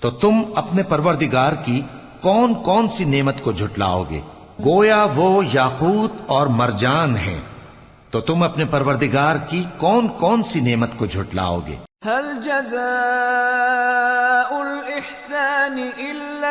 تو 0.00 0.10
تم 0.10 0.42
اپنے 0.56 0.82
پروردگار 0.82 1.52
کی 1.64 1.80
کون 2.20 2.54
کون 2.54 2.88
سی 2.88 3.04
نعمت 3.04 3.34
کو 3.42 3.52
جھٹلاؤ 3.52 4.04
گے؟ 4.10 4.20
گویا 4.64 5.06
وہ 5.14 5.42
یاقوت 5.52 6.12
اور 6.26 6.46
مرجان 6.46 7.16
ہیں۔ 7.16 7.40
تو 8.10 8.20
تم 8.20 8.42
اپنے 8.42 8.64
پروردگار 8.64 9.36
کی 9.48 9.64
کون 9.76 10.08
کون 10.08 10.42
سی 10.42 10.60
نعمت 10.60 10.90
کو 10.96 11.06
جھٹلاؤ 11.06 11.60
گے؟ 11.66 11.76
هل 12.06 12.42
جزاء 12.42 12.76
الإحسان 14.56 15.78
إلا 15.98 16.50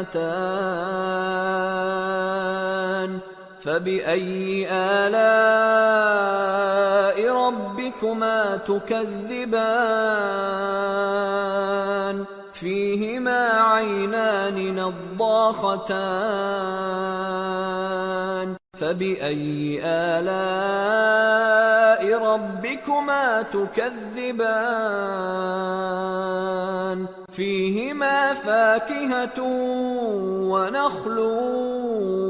مدهامتان 0.00 1.52
فبأي 3.60 4.66
آلاء 4.70 5.18
ربكما 7.32 8.56
تكذبان؟ 8.56 9.76
فيهما 12.52 13.48
عينان 13.50 14.74
نضاختان. 14.74 16.02
فبأي 18.80 19.80
آلاء 19.84 20.72
ربكما 22.18 23.42
تكذبان؟ 23.42 24.52
فيهما 27.36 28.32
فاكهة 28.44 29.42
ونخل 30.50 31.18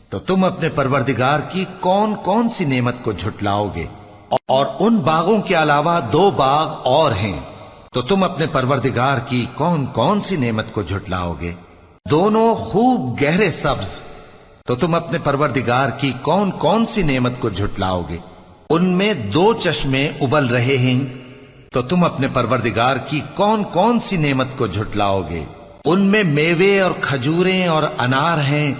تو 0.10 0.20
تم 0.20 0.43
اپنے 0.43 0.70
پروردگار 0.70 1.39
کی 1.39 1.66
کون 1.80 2.16
کون 2.16 2.49
سی 2.49 2.66
نعمت 2.66 2.95
کو 3.04 3.12
جھٹلاؤ 3.12 3.70
گے؟ 3.76 3.86
اور 4.30 4.66
ان 4.80 4.97
باغوں 4.97 5.41
کے 5.41 5.56
علاوہ 5.56 5.99
دو 5.99 6.32
باغ 6.32 6.76
اور 6.84 7.12
ہیں۔ 7.12 7.53
تو 7.94 8.02
تم 8.02 8.24
اپنے 8.24 8.48
پروردگار 8.48 9.18
کی 9.18 9.46
کون 9.56 9.86
کون 9.86 10.22
سی 10.22 10.38
نعمت 10.38 10.66
کو 10.72 10.82
جھٹلاؤ 10.82 11.34
گے؟ 11.41 11.54
دونوں 12.12 12.56
خوب 12.56 13.22
گہرے 13.22 13.52
سبز۔ 13.52 14.02
تو 14.66 14.76
تم 14.76 14.96
اپنے 14.96 15.18
پروردگار 15.20 15.89
کی 15.89 16.14
کون 16.22 16.52
کون 16.52 16.86
سی 16.86 17.04
نعمت 17.04 17.32
کو 17.39 17.50
جھٹلاؤ 17.50 18.02
گے؟ 18.10 18.18
ان 18.70 18.86
میں 18.86 19.14
دو 19.14 19.54
چشمے 19.54 20.12
ابل 20.22 20.46
رہے 20.46 20.78
ہیں۔ 20.78 21.06
تو 21.74 21.82
تم 21.82 22.04
اپنے 22.04 22.28
پروردگار 22.34 22.98
کی 22.98 23.22
کون 23.36 23.64
کون 23.64 24.00
سی 24.00 24.18
نعمت 24.18 24.48
کو 24.58 24.68
جھٹلاؤ 24.68 25.22
گے؟ 25.30 25.44
ان 25.86 26.02
میں 26.02 26.24
میوے 26.24 26.80
اور 26.80 26.91
کھجوریں 27.02 27.68
اور 27.68 27.84
انار 27.98 28.38
ہیں۔ 28.38 28.74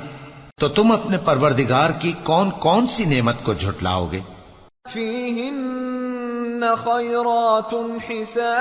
تو 0.60 0.68
تم 0.68 0.92
اپنے 0.92 1.18
پروردگار 1.18 1.90
کی 1.90 2.14
کون 2.24 2.50
کون 2.52 2.88
سی 2.88 3.06
نعمت 3.06 3.36
کو 3.44 3.54
جھٹلاؤ 3.54 4.08
گے؟ 4.12 4.20
خيرات 6.76 7.76
حسان 8.00 8.54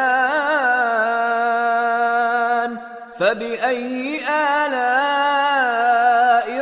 فبأي 3.18 4.20
آلاء 4.28 5.68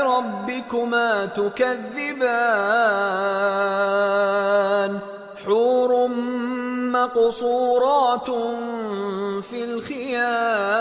ربكما 0.07 1.27
تكذبان 1.27 2.61
حور 5.45 6.09
مقصورات 6.93 8.31
في 9.51 9.65
الخيام 9.65 10.81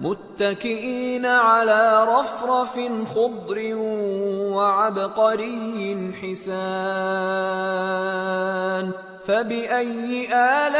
متكئين 0.00 1.26
على 1.26 2.04
رفرف 2.04 2.80
خضر 3.14 3.74
وعبقري 4.54 6.12
حسان. 6.22 6.76
فبأي 9.26 10.34
آلاء 10.34 10.76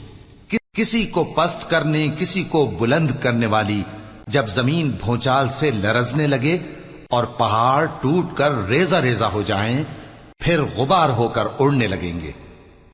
کسی 0.74 1.06
کو 1.06 1.24
پست 1.24 1.70
کرنے، 1.70 2.08
کسی 2.20 2.44
کو 2.44 2.72
بلند 2.80 3.12
کرنے 3.20 3.46
والی، 3.46 3.84
جب 4.28 4.48
زمین 4.48 4.92
بھونچال 4.92 5.48
سے 5.48 5.72
لرزنے 5.72 6.28
لگے 6.28 6.58
اور 7.10 7.24
پہاڑ 7.24 7.86
ٹوٹ 7.86 8.26
کر 8.36 8.68
ریزہ 8.68 8.96
ریزہ 8.96 9.26
ہو 9.26 9.42
جائیں، 9.42 9.84
پھر 10.40 10.62
غبار 10.76 11.10
ہو 11.10 11.28
کر 11.28 11.44
اڑنے 11.60 11.88
لگیں 11.88 12.22
گے۔ 12.22 12.32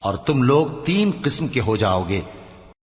اور 0.02 0.16
تم 0.16 0.44
لوگ 0.44 0.68
تین 0.86 1.12
قسم 1.22 1.48
کے 1.48 1.62
ہو 1.62 1.76
جاؤ 1.76 2.04
گے۔ 2.10 2.22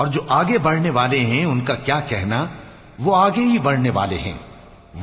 اور 0.00 0.08
جو 0.08 0.20
آگے 0.28 0.58
بڑھنے 0.58 0.90
والے 0.90 1.18
ہیں، 1.18 1.44
ان 1.44 1.60
کا 1.60 1.74
کیا 1.74 2.00
کہنا؟ 2.00 2.46
وہ 2.98 3.16
آگے 3.16 3.40
ہی 3.40 3.58
بڑھنے 3.58 3.90
والے 3.90 4.18
ہیں۔ 4.18 4.38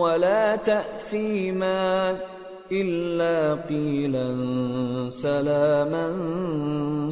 ولا 0.00 0.54
تأثيما 0.64 2.12
إلا 2.72 3.54
قيلا 3.68 4.30
سلاما 5.10 6.08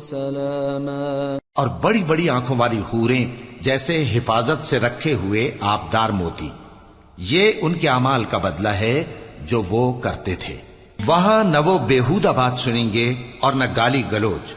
سلاما. 0.00 1.36
اور 1.54 1.68
بڑی 1.82 2.04
بڑی 2.04 2.28
آنکھوں 2.28 2.58
والی 2.58 2.78
حوریں 2.78 3.36
جیسے 3.60 4.04
حفاظت 4.14 4.64
سے 4.64 4.78
رکھے 4.78 5.14
ہوئے 5.14 5.50
آبدار 5.60 6.10
موتی، 6.10 6.48
یہ 7.18 7.52
ان 7.60 7.74
کے 7.74 7.88
اعمال 7.88 8.24
کا 8.24 8.38
بدلہ 8.38 8.68
ہے 8.68 9.04
جو 9.46 9.62
وہ 9.70 10.00
کرتے 10.00 10.34
تھے۔ 10.34 10.69
وہاں 11.06 11.44
نہ 11.44 11.58
وہ 11.66 11.78
بےحودہ 11.78 12.28
بات 12.28 12.58
سنیں 12.58 12.92
گے 12.92 13.14
اور 13.40 13.52
نہ 13.52 13.64
گالی 13.76 14.02
گلوچ۔ 14.12 14.54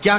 کیا 0.00 0.18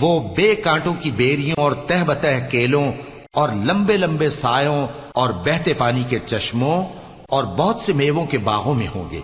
وہ 0.00 0.18
بے 0.36 0.54
کانٹوں 0.54 0.94
کی 0.94 1.10
بیریوں 1.10 1.60
اور 1.60 1.72
تہ 1.86 2.04
بتہ 2.06 2.26
کیلوں 2.50 2.84
اور 3.34 3.48
لمبے 3.64 3.96
لمبے 3.96 4.28
سایوں 4.30 4.86
اور 5.12 5.30
بہتے 5.44 5.72
پانی 5.74 6.02
کے 6.08 6.18
چشموں 6.26 6.76
اور 7.28 7.44
بہت 7.56 7.80
سے 7.80 7.92
میووں 7.92 8.24
کے 8.26 8.38
باغوں 8.38 8.74
میں 8.74 8.86
ہوں 8.94 9.10
گے، 9.10 9.20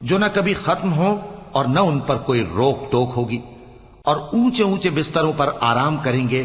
جو 0.00 0.18
نہ 0.18 0.24
کبھی 0.32 0.54
ختم 0.54 0.92
ہو 0.92 1.14
اور 1.52 1.64
نہ 1.64 1.80
ان 1.80 1.98
پر 2.00 2.16
کوئی 2.26 2.44
روک 2.54 2.90
ٹوک 2.92 3.12
ہوگی، 3.16 3.40
اور 4.04 4.16
اونچے 4.32 4.62
اونچے 4.62 4.90
بستروں 4.90 5.32
پر 5.36 5.50
آرام 5.60 5.96
کریں 5.96 6.28
گے۔ 6.30 6.44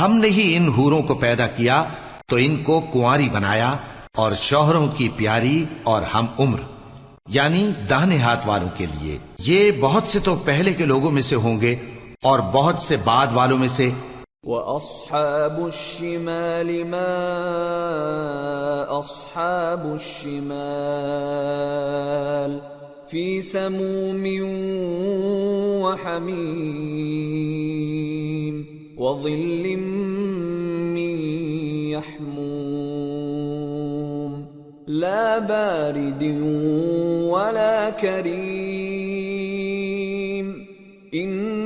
ہم 0.00 0.16
نے 0.16 0.28
ہی 0.28 0.54
ان 0.56 0.68
ہوروں 0.68 1.02
کو 1.02 1.14
پیدا 1.16 1.46
کیا، 1.46 1.82
تو 2.26 2.36
ان 2.36 2.56
کو 2.62 2.80
کنواری 2.92 3.28
بنایا 3.28 3.74
اور 4.16 4.32
شوہروں 4.38 4.86
کی 4.96 5.08
پیاری 5.16 5.64
اور 5.84 6.02
ہم 6.14 6.26
عمر 6.38 6.60
یعنی 7.28 7.66
داہنے 7.90 8.18
ہاتھ 8.18 8.46
والوں 8.46 8.68
کے 8.76 8.86
لیے۔ 8.86 9.18
یہ 9.38 9.70
بہت 9.80 10.08
سے 10.08 10.18
تو 10.18 10.34
پہلے 10.44 10.72
کے 10.72 10.84
لوگوں 10.84 11.10
میں 11.10 11.22
سے 11.22 11.36
ہوں 11.36 11.60
گے 11.60 11.74
اور 12.24 12.38
بہت 12.38 12.78
سے 12.80 12.96
بعد 13.04 13.26
والوں 13.32 13.58
میں 13.58 13.68
سے 13.68 13.90
وَأَصْحَابُ 14.44 15.66
الشِّمَالِ 15.66 16.84
مَا 16.84 17.06
أَصْحَابُ 18.98 19.94
الشِّمَالِ 19.94 20.54
فِي 23.08 23.42
سَمُومٍ 23.42 24.24
وَحَمِيمٍ 25.82 26.34
وَظِلٍّ 28.98 29.76
مِّن 30.96 31.14
يَحْمُومٍ 31.88 32.44
لَا 34.88 35.38
بَارِدٍ 35.38 36.22
وَلَا 37.32 37.90
كَرِيمٍ 37.90 38.64
إِنَّهُمْ 41.14 41.63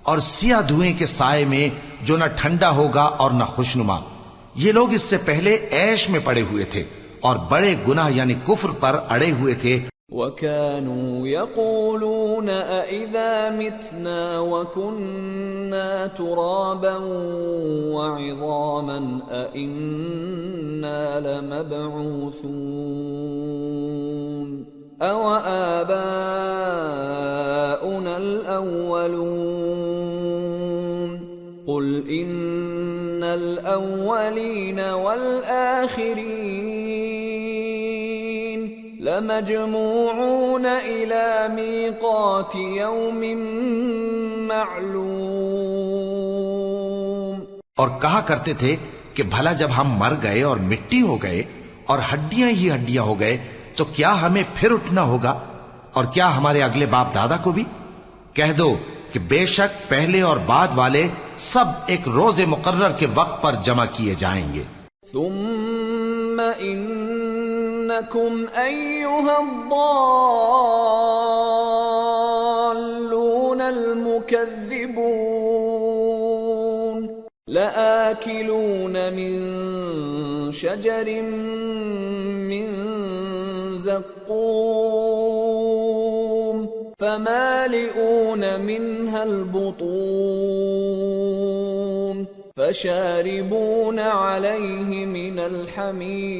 اور 0.03 0.17
سیاہ 0.17 0.61
دھوئیں 0.61 0.93
کے 0.99 1.05
سائے 1.05 1.45
میں 1.45 1.69
جو 2.01 2.17
نہ 2.17 2.25
ٹھنڈا 2.35 2.69
ہوگا 2.69 3.01
اور 3.01 3.31
نہ 3.31 3.43
خوشنما۔ 3.43 3.99
یہ 4.55 4.71
لوگ 4.71 4.93
اس 4.93 5.01
سے 5.01 5.17
پہلے 5.17 5.53
ایش 5.53 6.09
میں 6.09 6.19
پڑے 6.23 6.41
ہوئے 6.41 6.65
تھے۔ 6.65 6.83
اور 7.27 7.35
بڑے 7.49 7.75
گناہ 7.87 8.09
یعنی 8.11 8.35
کفر 8.47 8.69
پر 8.79 8.95
اڑے 9.09 9.31
ہوئے 9.31 9.53
تھے۔ 9.53 9.77
وكانوا 10.11 11.27
يقولون 11.27 12.49
أإذا 12.49 13.31
متنا 13.57 14.21
وكنا 14.51 15.89
ترابا 16.17 16.95
وعظاما 17.95 18.99
أإنا 19.43 20.99
لمبعوثون 21.25 22.07
أوآباؤنا 25.01 25.73
الأولون 28.17 29.17
قل 31.67 31.87
إن 32.21 33.23
الأولين 33.23 34.79
والآخرين 35.05 36.66
لَمَجْمُوعُونَ 39.07 40.67
إِلَى 40.83 41.53
مِيقَاتِ 41.53 42.55
يَوْمٍ 42.55 43.35
مَّعْلُومٍ. 44.47 47.45
اور 47.77 47.89
کہا 48.01 48.21
کرتے 48.21 48.53
تھے 48.53 48.75
کہ 49.13 49.23
بھلا 49.23 49.51
جب 49.51 49.69
ہم 49.77 49.97
مر 49.97 50.13
گئے 50.23 50.43
اور 50.43 50.57
مٹی 50.57 51.01
ہو 51.01 51.23
گئے 51.23 51.43
اور 51.85 51.99
ہڈیاں 52.13 52.49
ہی 52.49 52.71
ہڈیاں 52.71 53.03
ہو 53.03 53.19
گئے 53.19 53.37
تو 53.75 53.85
کیا 53.85 54.21
ہمیں 54.21 54.43
پھر 54.55 54.71
اٹھنا 54.71 55.01
ہوگا 55.01 55.39
اور 55.93 56.05
کیا 56.13 56.37
ہمارے 56.37 56.61
اگلے 56.61 56.85
باپ 56.85 57.15
دادا 57.15 57.37
کو 57.37 57.51
بھی؟ 57.51 57.63
کہہ 58.33 58.53
دو 58.57 58.77
کہ 59.11 59.19
بے 59.19 59.45
شک 59.45 59.89
پہلے 59.89 60.21
اور 60.21 60.37
بعد 60.45 60.67
والے 60.75 61.07
سب 61.37 61.65
ایک 61.87 62.07
روز 62.07 62.41
مقرر 62.47 62.91
کے 62.91 63.07
وقت 63.15 63.43
پر 63.43 63.55
جمع 63.63 63.85
کیے 63.93 64.15
جائیں 64.15 64.53
گے۔ 64.53 64.63
ثم 65.11 66.41
إنكم 67.97 68.47
أيها 68.57 69.39
الضالون 69.39 70.01
المكذبون 73.61 74.97
لآكلون 77.47 79.13
من 79.13 79.31
شجر 80.51 81.21
من 82.51 82.67
زقوم 83.77 84.37
فمالئون 86.99 88.59
منها 88.59 89.23
البطون 89.23 91.06
فشاربون 92.57 93.99
عليه 93.99 95.05
من 95.05 95.39
الحميم. 95.39 96.37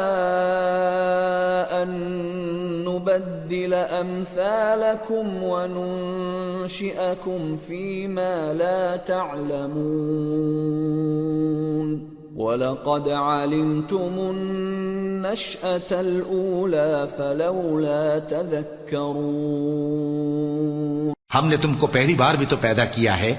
أن 1.72 1.90
نبدل 2.86 3.74
أمثالكم 3.74 5.44
وننشئكم 5.44 6.78
فيما 7.68 8.54
لا 8.54 8.98
تعلمون. 8.98 9.72
ولقد 12.32 13.08
علمتم 13.08 14.14
النشأة 14.20 15.99
الأولى 15.99 17.08
فلولا 17.18 18.20
تذكرون 18.28 19.10
ہم 21.36 21.48
نے 21.48 21.58
تم 21.58 21.74
کو 21.74 21.88
پہلی 21.88 22.16
بار 22.16 22.34
بھی 22.34 22.45
تو 22.45 22.58
پیدا 22.58 22.86
کیا 22.86 23.14
ہے، 23.20 23.34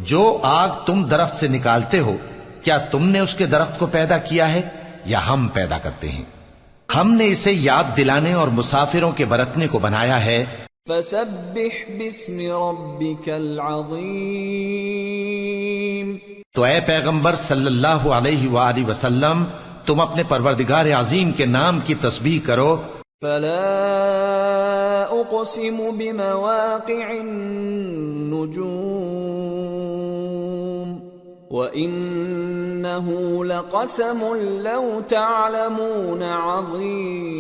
جو 0.03 0.39
آگ 0.43 0.69
تم 0.87 1.05
درخت 1.05 1.37
سے 1.37 1.49
نکالتے 1.49 1.99
ہو، 1.99 2.17
کیا 2.63 2.79
تم 2.79 3.09
نے 3.09 3.21
اس 3.21 3.35
کے 3.35 3.47
درخت 3.47 3.79
کو 3.79 3.87
پیدا 3.87 4.19
کیا 4.19 4.53
ہے؟ 4.53 4.86
یا 5.07 5.29
ہم 5.29 5.49
پیدا 5.53 5.79
کرتے 5.79 6.09
ہیں۔ 6.09 6.25
ہم 6.97 7.13
نے 7.13 7.29
اسے 7.29 7.53
یاد 7.53 7.85
دلانے 7.97 8.33
اور 8.33 8.49
مسافروں 8.49 9.13
کے 9.13 9.25
برتنے 9.25 9.69
کو 9.69 9.79
بنایا 9.79 10.25
ہے۔ 10.25 10.45
فسبح 10.89 11.89
باسم 11.89 12.41
ربك 12.41 13.29
العظيم 13.29 16.17
تو 16.55 16.63
اے 16.63 16.81
پیغمبر 16.87 17.35
صلی 17.35 17.67
اللہ 17.67 17.89
علیہ 17.89 18.49
وآلہ 18.49 18.91
وسلم 18.91 19.45
تم 19.87 20.01
اپنے 20.01 20.23
پروردگار 20.23 20.87
عظیم 20.87 21.33
کے 21.33 21.47
نام 21.47 21.79
کی 21.85 21.95
تسبیح 21.95 22.47
کرو۔ 22.47 22.83
فلا 23.21 25.07
اقسم 25.11 25.77
بمواقع 25.77 26.93
النجوم۔ 26.93 29.36
وانه 31.51 33.07
لقسم 33.45 34.21
لو 34.63 35.01
تعلمون 35.09 36.23
عظيم 36.23 37.37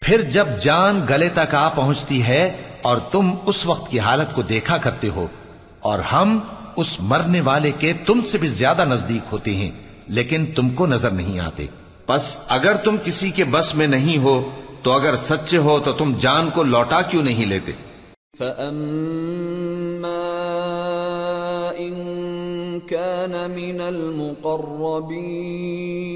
پھر 0.00 0.20
جب 0.20 0.46
جان 0.60 1.00
گلے 1.10 1.28
تک 1.28 1.54
آ 1.54 1.68
پہنچتی 1.68 2.22
ہے 2.22 2.56
اور 2.82 2.96
تم 2.96 3.30
اس 3.46 3.66
وقت 3.66 3.90
کی 3.90 3.98
حالت 3.98 4.34
کو 4.34 4.42
دیکھا 4.42 4.76
کرتے 4.76 5.08
ہو 5.08 5.26
اور 5.80 5.98
ہم 5.98 6.38
اس 6.76 7.00
مرنے 7.00 7.40
والے 7.40 7.70
کے 7.70 7.92
تم 7.92 8.20
سے 8.26 8.38
بھی 8.38 8.48
زیادہ 8.48 8.84
نزدیک 8.84 9.22
ہوتے 9.32 9.54
ہیں 9.54 9.70
لیکن 10.08 10.46
تم 10.46 10.68
کو 10.68 10.86
نظر 10.86 11.10
نہیں 11.10 11.40
آتے۔ 11.40 11.66
پس 12.06 12.38
اگر 12.48 12.76
تم 12.76 12.96
کسی 13.04 13.30
کے 13.30 13.44
بس 13.44 13.74
میں 13.74 13.86
نہیں 13.86 14.18
ہو 14.18 14.50
تو 14.82 14.92
اگر 14.92 15.16
سچے 15.16 15.58
ہو 15.58 15.80
تو 15.84 15.92
تم 15.92 16.12
جان 16.18 16.50
کو 16.50 16.62
لوٹا 16.62 17.02
کیوں 17.02 17.22
نہیں 17.22 17.46
لیتے؟ 17.46 17.72
فَأَمَّا 18.38 20.36
إِن 21.78 22.80
كَانَ 22.80 23.54
مِنَ 23.54 23.82
الْمُقَرَّبِينَ 23.82 26.15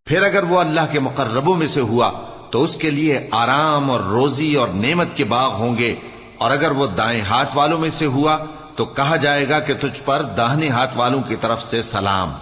پھر 0.05 0.23
اگر 0.23 0.43
وہ 0.43 0.59
اللہ 0.59 0.81
کے 0.91 0.99
مقربوں 0.99 1.55
میں 1.55 1.67
سے 1.67 1.81
ہوا 1.81 2.11
تو 2.51 2.63
اس 2.63 2.77
کے 2.77 2.89
لیے 2.89 3.27
آرام 3.31 3.91
اور 3.91 3.99
روزی 3.99 4.55
اور 4.55 4.67
نعمت 4.67 5.07
کے 5.15 5.23
باغ 5.23 5.51
ہوں 5.51 5.77
گے 5.77 5.95
اور 6.37 6.51
اگر 6.51 6.71
وہ 6.71 6.87
دائیں 6.87 7.21
ہاتھ 7.21 7.57
والوں 7.57 7.79
میں 7.79 7.89
سے 7.89 8.05
ہوا 8.05 8.37
تو 8.75 8.85
کہا 8.85 9.15
جائے 9.15 9.49
گا 9.49 9.59
کہ 9.59 9.73
تجھ 9.73 10.01
پر 10.05 10.21
داہنے 10.21 10.69
ہاتھ 10.69 10.97
والوں 10.97 11.21
کی 11.21 11.35
طرف 11.35 11.63
سے 11.63 11.81
سلام۔ 11.81 12.33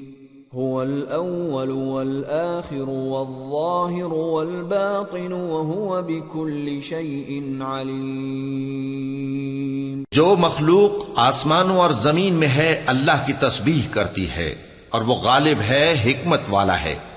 هو 0.57 0.83
الأول 0.83 1.71
والآخر 1.71 2.89
والظاهر 2.89 4.13
والباطن 4.13 5.33
وهو 5.33 6.03
بكل 6.03 6.79
شيء 6.83 7.63
عليم. 7.63 10.03
جو 10.13 10.37
مخلوق 10.39 11.05
آسمانوں 11.17 11.77
اور 11.77 11.91
زمین 11.91 12.35
میں 12.35 12.49
ہے، 12.49 12.83
اللہ 12.87 13.27
کی 13.27 13.33
تسبیح 13.33 13.83
کرتی 13.91 14.31
ہے 14.31 14.55
اور 14.89 15.03
وہ 15.03 15.15
غالب 15.15 15.61
ہے، 15.61 16.03
حکمت 16.07 16.41
والا 16.51 16.81
ہے۔ 16.81 17.12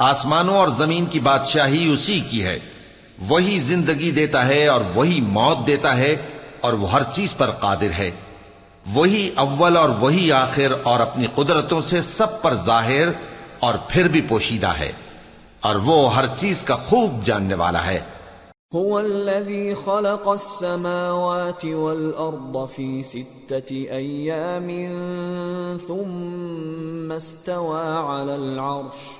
آسمانوں 0.00 0.56
اور 0.56 0.68
زمین 0.68 1.06
کی 1.06 1.20
بادشاہی 1.20 1.92
اسی 1.92 2.20
کی 2.20 2.44
ہے۔ 2.44 2.58
وہی 3.28 3.58
زندگی 3.58 4.10
دیتا 4.10 4.46
ہے 4.46 4.66
اور 4.66 4.80
وہی 4.94 5.20
موت 5.20 5.66
دیتا 5.66 5.96
ہے 5.96 6.16
اور 6.60 6.72
وہ 6.72 6.92
ہر 6.92 7.02
چیز 7.12 7.36
پر 7.36 7.50
قادر 7.50 7.90
ہے۔ 7.98 8.10
وہی 8.92 9.30
اول 9.36 9.76
اور 9.76 9.88
وہی 9.88 10.32
آخر 10.32 10.72
اور 10.82 11.00
اپنی 11.00 11.26
قدرتوں 11.34 11.80
سے 11.80 12.02
سب 12.02 12.42
پر 12.42 12.54
ظاہر 12.54 13.08
اور 13.58 13.74
پھر 13.88 14.08
بھی 14.08 14.20
پوشیدہ 14.28 14.66
ہے۔ 14.66 14.92
اور 15.60 15.74
وہ 15.74 16.14
ہر 16.14 16.24
چیز 16.36 16.62
کا 16.62 16.76
خوب 16.76 17.24
جاننے 17.24 17.54
والا 17.54 17.86
ہے۔ 17.86 18.00
هو 18.76 18.98
الذي 18.98 19.74
خلق 19.84 20.28
السماوات 20.28 21.64
والأرض 21.64 22.74
في 22.74 23.02
ستة 23.02 23.74
أيام 23.90 24.68
ثم 25.86 27.12
استوى 27.16 28.20
على 28.20 28.32
العرش۔ 28.32 29.19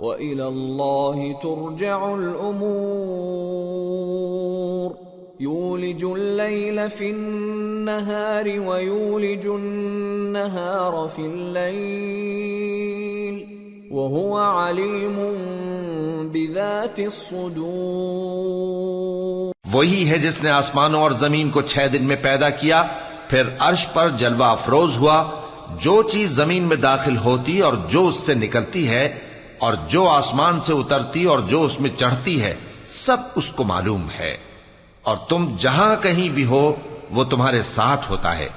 وَإِلَى 0.00 0.42
اللَّهِ 0.42 1.34
تُرْجَعُ 1.42 2.14
الْأُمُورُ. 2.14 4.92
يُولِجُ 5.40 6.04
اللَّيْلَ 6.04 6.88
فِي 6.98 7.10
النَّهَارِ 7.10 8.60
وَيُولِجُ 8.66 9.46
النَّهَارَ 9.46 11.08
فِي 11.14 11.22
اللَّيْلِ. 11.22 13.44
وَهُوَ 13.90 14.38
عَلِيمٌ 14.38 15.34
بِذَاتِ 16.32 17.04
الصُّدُورِ. 17.04 19.52
وہی 19.72 20.10
ہے 20.10 20.18
جس 20.18 20.42
نے 20.42 20.50
آسمانوں 20.50 21.00
اور 21.00 21.10
زمین 21.10 21.50
کو 21.50 21.62
چھ 21.62 21.78
دن 21.92 22.04
میں 22.04 22.16
پیدا 22.22 22.50
کیا 22.50 22.84
پھر 23.30 23.42
عرش 23.58 23.86
پر 23.92 24.08
جلوہ 24.08 24.44
افروز 24.44 24.96
ہوا 24.96 25.30
جو 25.80 26.02
چیز 26.02 26.30
زمین 26.30 26.62
میں 26.62 26.76
داخل 26.76 27.16
ہوتی 27.16 27.60
اور 27.60 27.74
جو 27.88 28.08
اس 28.08 28.14
سے 28.14 28.34
نکلتی 28.34 28.88
ہے 28.88 29.18
اور 29.64 29.74
جو 29.88 30.08
آسمان 30.08 30.60
سے 30.60 30.72
اترتی 30.72 31.24
اور 31.24 31.38
جو 31.38 31.62
اس 31.62 31.80
میں 31.80 31.90
چڑھتی 31.96 32.42
ہے، 32.42 32.54
سب 32.86 33.16
اس 33.34 33.50
کو 33.50 33.64
معلوم 33.64 34.10
ہے۔ 34.18 34.36
اور 35.02 35.16
تم 35.16 35.56
جہاں 35.58 35.96
کہیں 36.02 36.28
بھی 36.28 36.44
ہو، 36.44 36.74
وہ 37.10 37.24
تمہارے 37.24 37.62
ساتھ 37.62 38.10
ہوتا 38.10 38.38
ہے۔ 38.38 38.48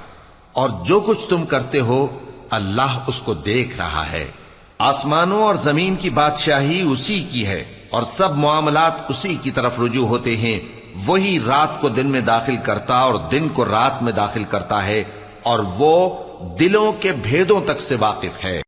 اور 0.52 0.70
جو 0.86 1.00
کچھ 1.00 1.28
تم 1.28 1.46
کرتے 1.46 1.80
ہو، 1.80 2.06
اللہ 2.50 2.98
اس 3.06 3.20
کو 3.20 3.34
دیکھ 3.34 3.76
رہا 3.76 4.12
ہے۔ 4.12 4.30
آسمانوں 4.78 5.42
اور 5.42 5.54
زمین 5.54 5.96
کی 5.96 6.10
بادشاہی 6.10 6.80
اسی 6.80 7.26
کی 7.32 7.46
ہے، 7.46 7.64
اور 7.90 8.02
سب 8.02 8.36
معاملات 8.36 9.10
اسی 9.10 9.34
کی 9.42 9.50
طرف 9.50 9.80
رجوع 9.80 10.06
ہوتے 10.06 10.36
ہیں۔ 10.36 10.60
وہی 11.06 11.38
رات 11.46 11.80
کو 11.80 11.88
دن 11.88 12.06
میں 12.06 12.20
داخل 12.20 12.56
کرتا 12.56 12.98
اور 12.98 13.14
دن 13.14 13.48
کو 13.48 13.64
رات 13.64 14.02
میں 14.02 14.12
داخل 14.12 14.44
کرتا 14.44 14.84
ہے، 14.84 15.04
اور 15.42 15.58
وہ 15.58 16.22
دلوں 16.60 16.92
کے 16.92 17.12
بھیدوں 17.12 17.60
تک 17.60 17.80
سے 17.80 17.96
واقف 18.00 18.44
ہے۔ 18.44 18.67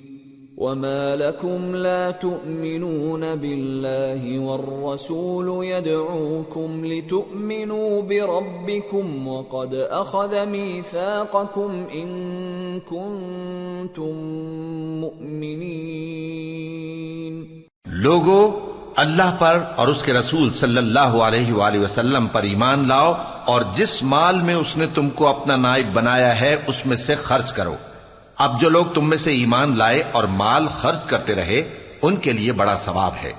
وما 0.61 1.15
لكم 1.15 1.75
لا 1.75 2.11
تؤمنون 2.11 3.23
بالله 3.35 4.39
والرسول 4.39 5.47
يدعوكم 5.65 6.85
لتؤمنوا 6.85 8.01
بربكم 8.01 9.27
وقد 9.27 9.73
اخذ 9.73 10.35
ميثاقكم 10.45 11.71
ان 11.91 12.07
كنتم 12.89 14.13
مؤمنين 15.01 15.61
لوگو، 18.05 18.39
اللہ 18.95 19.35
پر 19.39 19.59
اور 19.75 19.87
اس 19.87 20.03
کے 20.03 20.13
رسول 20.13 20.53
صلی 20.53 20.77
اللہ 20.77 21.21
علیہ 21.27 21.53
وآلہ 21.53 21.79
وسلم 21.79 22.27
پر 22.27 22.43
ایمان 22.43 22.87
لاؤ 22.87 23.13
اور 23.45 23.61
جس 23.73 24.03
مال 24.03 24.41
میں 24.41 24.55
اس 24.55 24.77
نے 24.77 24.85
تم 24.93 25.09
کو 25.09 25.27
اپنا 25.27 25.55
نائب 25.55 25.87
بنایا 25.93 26.33
ہے، 26.39 26.53
اس 26.67 26.85
میں 26.85 26.97
سے 26.97 27.15
خرچ 27.15 27.53
کرو۔ 27.53 27.75
اب 28.41 28.61
جو 28.61 28.69
لوگ 28.69 28.85
تم 28.85 29.09
میں 29.09 29.17
سے 29.17 29.31
ایمان 29.31 29.77
لائے 29.77 30.03
اور 30.11 30.23
مال 30.23 30.67
خرچ 30.67 31.05
کرتے 31.05 31.35
رہے، 31.35 31.79
ان 32.01 32.15
کے 32.15 32.33
لیے 32.33 32.51
بڑا 32.51 32.75
ثواب 32.75 33.11
ہے۔ 33.23 33.33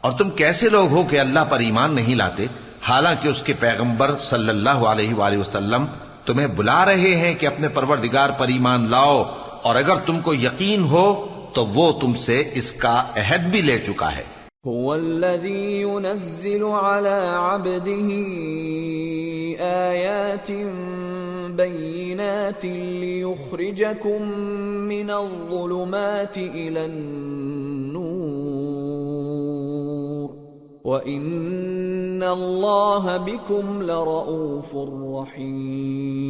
اور 0.00 0.12
تم 0.12 0.30
کیسے 0.30 0.68
لوگ 0.68 0.88
ہو 0.88 1.02
کہ 1.10 1.20
اللہ 1.20 1.40
پر 1.48 1.58
ایمان 1.58 1.94
نہیں 1.94 2.14
لاتے؟ 2.14 2.46
حالانکہ 2.82 3.28
اس 3.28 3.42
کے 3.42 3.52
پیغمبر 3.52 4.16
صلی 4.18 4.48
اللہ 4.48 4.70
علیہ 4.70 5.14
وآلہ 5.14 5.38
وسلم 5.38 5.86
تمہیں 6.26 6.46
بلا 6.46 6.84
رہے 6.84 7.16
ہیں 7.16 7.34
کہ 7.34 7.46
اپنے 7.46 7.68
پروردگار 7.68 8.30
پر 8.30 8.48
ایمان 8.48 8.90
لاؤ۔ 8.90 9.24
اور 9.62 9.76
اگر 9.76 9.96
تم 9.96 10.20
کو 10.20 10.34
یقین 10.34 10.84
ہو، 10.84 11.26
تو 11.54 11.66
وہ 11.66 12.00
تم 12.00 12.14
سے 12.14 12.50
اس 12.54 12.72
کا 12.72 13.04
عہد 13.16 13.40
بھی 13.40 13.60
لے 13.60 13.78
چکا 13.78 14.16
ہے۔ 14.16 14.42
هو 14.68 14.92
الذي 14.92 15.80
ينزل 15.80 16.62
على 16.62 17.28
عبده 17.40 18.08
آيات 19.88 20.50
بينات 21.56 22.64
ليخرجكم 22.64 24.22
من 24.88 25.10
الظلمات 25.10 26.38
إلى 26.38 26.84
النور. 26.84 28.22
وإن 30.84 32.22
الله 32.22 33.16
بكم 33.16 33.82
لرؤوف 33.82 34.76
رحيم. 35.14 36.22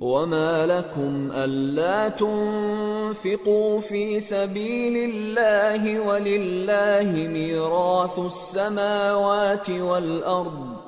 وما 0.00 0.66
لكم 0.66 1.30
ألا 1.32 2.08
تنفقوا 2.08 3.80
في 3.80 4.20
سبيل 4.20 5.10
الله 5.10 6.08
ولله 6.08 7.28
ميراث 7.32 8.18
السماوات 8.18 9.70
والأرض. 9.70 10.87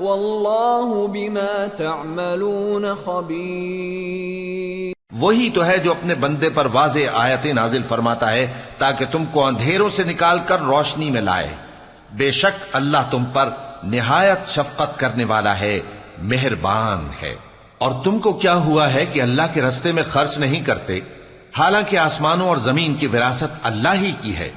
والله 0.00 1.06
بما 1.06 1.64
تعملون 1.76 2.84
خبير 3.04 4.92
وہی 5.12 5.50
تو 5.50 5.66
ہے 5.66 5.78
جو 5.78 5.90
اپنے 5.90 6.14
بندے 6.14 6.50
پر 6.50 6.66
واضح 6.72 6.98
آیتیں 7.14 7.52
نازل 7.52 7.82
فرماتا 7.82 8.32
ہے 8.32 8.52
تاکہ 8.78 9.04
تم 9.10 9.24
کو 9.24 9.46
اندھیروں 9.46 9.88
سے 9.88 10.04
نکال 10.04 10.38
کر 10.46 10.60
روشنی 10.60 11.10
میں 11.10 11.20
لائے۔ 11.20 11.48
بے 12.12 12.30
شک 12.30 12.66
اللہ 12.72 12.98
تم 13.10 13.24
پر 13.24 13.50
نہایت 13.82 14.48
شفقت 14.48 14.98
کرنے 14.98 15.24
والا 15.24 15.60
ہے، 15.60 15.80
مہربان 16.22 17.08
ہے۔ 17.22 17.34
اور 17.78 18.04
تم 18.04 18.18
کو 18.18 18.32
کیا 18.32 18.54
ہوا 18.54 18.92
ہے 18.92 19.06
کہ 19.06 19.22
اللہ 19.22 19.42
کے 19.54 19.62
رستے 19.62 19.92
میں 19.92 20.02
خرچ 20.10 20.38
نہیں 20.38 20.60
کرتے؟ 20.60 21.00
حالانکہ 21.58 21.96
آسمانوں 21.96 22.48
اور 22.48 22.56
زمین 22.56 22.94
کی 22.94 23.06
وراثت 23.06 23.58
اللہ 23.62 23.94
ہی 23.94 24.12
کی 24.20 24.36
ہے۔ 24.36 24.50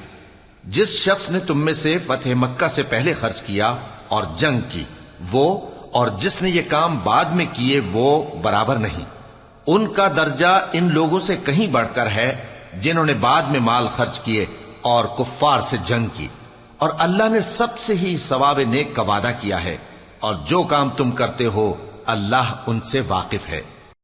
جس 0.64 0.88
شخص 0.88 1.30
نے 1.30 1.38
تم 1.38 1.60
میں 1.60 1.72
سے 1.72 1.98
فتح 1.98 2.28
مکہ 2.36 2.68
سے 2.68 2.82
پہلے 2.82 3.12
خرچ 3.12 3.42
کیا 3.42 3.76
اور 4.08 4.22
جنگ 4.36 4.60
کی 4.68 4.84
وہ 5.32 5.60
اور 5.92 6.08
جس 6.08 6.42
نے 6.42 6.50
یہ 6.50 6.62
کام 6.68 6.98
بعد 7.04 7.24
میں 7.24 7.44
کیے 7.52 7.80
وہ 7.92 8.22
برابر 8.42 8.76
نہیں۔ 8.76 9.04
ان 9.66 9.92
کا 9.92 10.08
درجہ 10.16 10.66
ان 10.72 10.92
لوگوں 10.92 11.20
سے 11.20 11.36
کہیں 11.36 11.66
بڑھ 11.66 11.86
کر 11.94 12.06
ہے 12.06 12.46
جنہوں 12.82 13.04
نے 13.04 13.14
بعد 13.14 13.42
میں 13.42 13.60
مال 13.60 13.88
خرچ 13.96 14.20
کیے 14.20 14.46
اور 14.82 15.04
کفار 15.04 15.60
سے 15.60 15.76
جنگ 15.84 16.06
کی۔ 16.14 16.28
اور 16.78 16.90
اللہ 16.98 17.28
نے 17.28 17.40
سب 17.40 17.78
سے 17.80 17.94
ہی 17.94 18.18
ثواب 18.18 18.60
نیک 18.68 18.96
کا 18.96 19.02
وعدہ 19.02 19.30
کیا 19.40 19.64
ہے 19.64 19.76
اور 20.20 20.34
جو 20.34 20.62
کام 20.62 20.90
تم 20.90 21.10
کرتے 21.10 21.46
ہو 21.46 21.74
اللہ 22.06 22.54
ان 22.66 22.80
سے 22.80 23.00
واقف 23.08 23.48
ہے۔ 23.48 23.62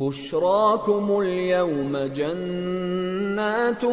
بشراكم 0.00 1.10
اليوم 1.10 1.96
جنات 2.14 3.84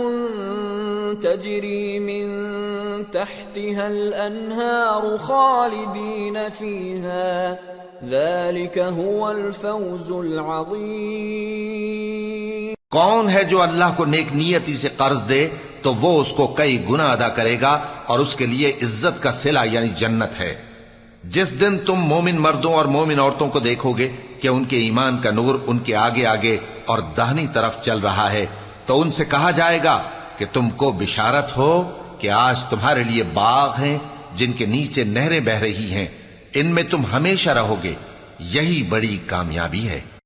تجري 1.23 1.99
من 1.99 2.27
تحتها 3.11 3.87
الأنهار 3.87 5.17
خالدين 5.17 6.37
فيها. 6.59 7.55
ذلك 8.09 8.77
هو 8.77 9.25
الفوز 9.25 10.11
العظيم. 10.11 12.73
کون 12.91 13.29
ہے 13.29 13.43
جو 13.43 13.61
اللہ 13.61 13.93
کو 13.97 14.05
نیک 14.05 14.33
نیتی 14.33 14.77
سے 14.77 14.87
قرض 14.97 15.29
دے 15.29 15.47
تو 15.81 15.93
وہ 15.93 16.21
اس 16.21 16.33
کو 16.33 16.47
کئی 16.47 16.85
گنا 16.89 17.05
ادا 17.05 17.29
کرے 17.29 17.61
گا 17.61 17.79
اور 18.05 18.19
اس 18.19 18.35
کے 18.35 18.45
لیے 18.45 18.69
عزت 18.69 19.23
کا 19.23 19.31
سلا 19.31 19.63
یعنی 19.63 19.87
جنت 19.87 20.39
ہے۔ 20.39 20.74
جس 21.31 21.59
دن 21.61 21.77
تم 21.77 21.99
مومن 21.99 22.35
مردوں 22.35 22.73
اور 22.73 22.85
مومن 22.85 23.19
عورتوں 23.19 23.47
کو 23.49 23.59
دیکھو 23.59 23.93
گے 23.93 24.11
کہ 24.41 24.47
ان 24.47 24.65
کے 24.65 24.77
ایمان 24.77 25.17
کا 25.21 25.31
نور 25.31 25.55
ان 25.67 25.79
کے 25.79 25.95
آگے 25.95 26.25
آگے 26.25 26.57
اور 26.85 26.99
دہنی 27.17 27.47
طرف 27.53 27.81
چل 27.81 27.99
رہا 27.99 28.31
ہے، 28.31 28.45
تو 28.85 29.01
ان 29.01 29.11
سے 29.11 29.25
کہا 29.25 29.51
جائے 29.51 29.79
گا 29.83 30.03
کہ 30.37 30.45
تم 30.53 30.69
کو 30.69 30.91
بشارت 30.91 31.57
ہو 31.57 31.91
کہ 32.19 32.29
آج 32.29 32.63
تمہارے 32.63 33.03
لیے 33.03 33.23
باغ 33.23 33.79
ہیں 33.79 33.97
جن 34.35 34.53
کے 34.53 34.65
نیچے 34.65 35.03
نہریں 35.03 35.39
بہ 35.39 35.59
رہی 35.59 35.91
ہیں۔ 35.91 36.07
ان 36.53 36.65
میں 36.65 36.83
تم 36.83 37.05
ہمیشہ 37.05 37.49
رہو 37.49 37.75
گے، 37.83 37.93
یہی 38.39 38.83
بڑی 38.83 39.17
کامیابی 39.25 39.87
ہے۔ 39.89 40.01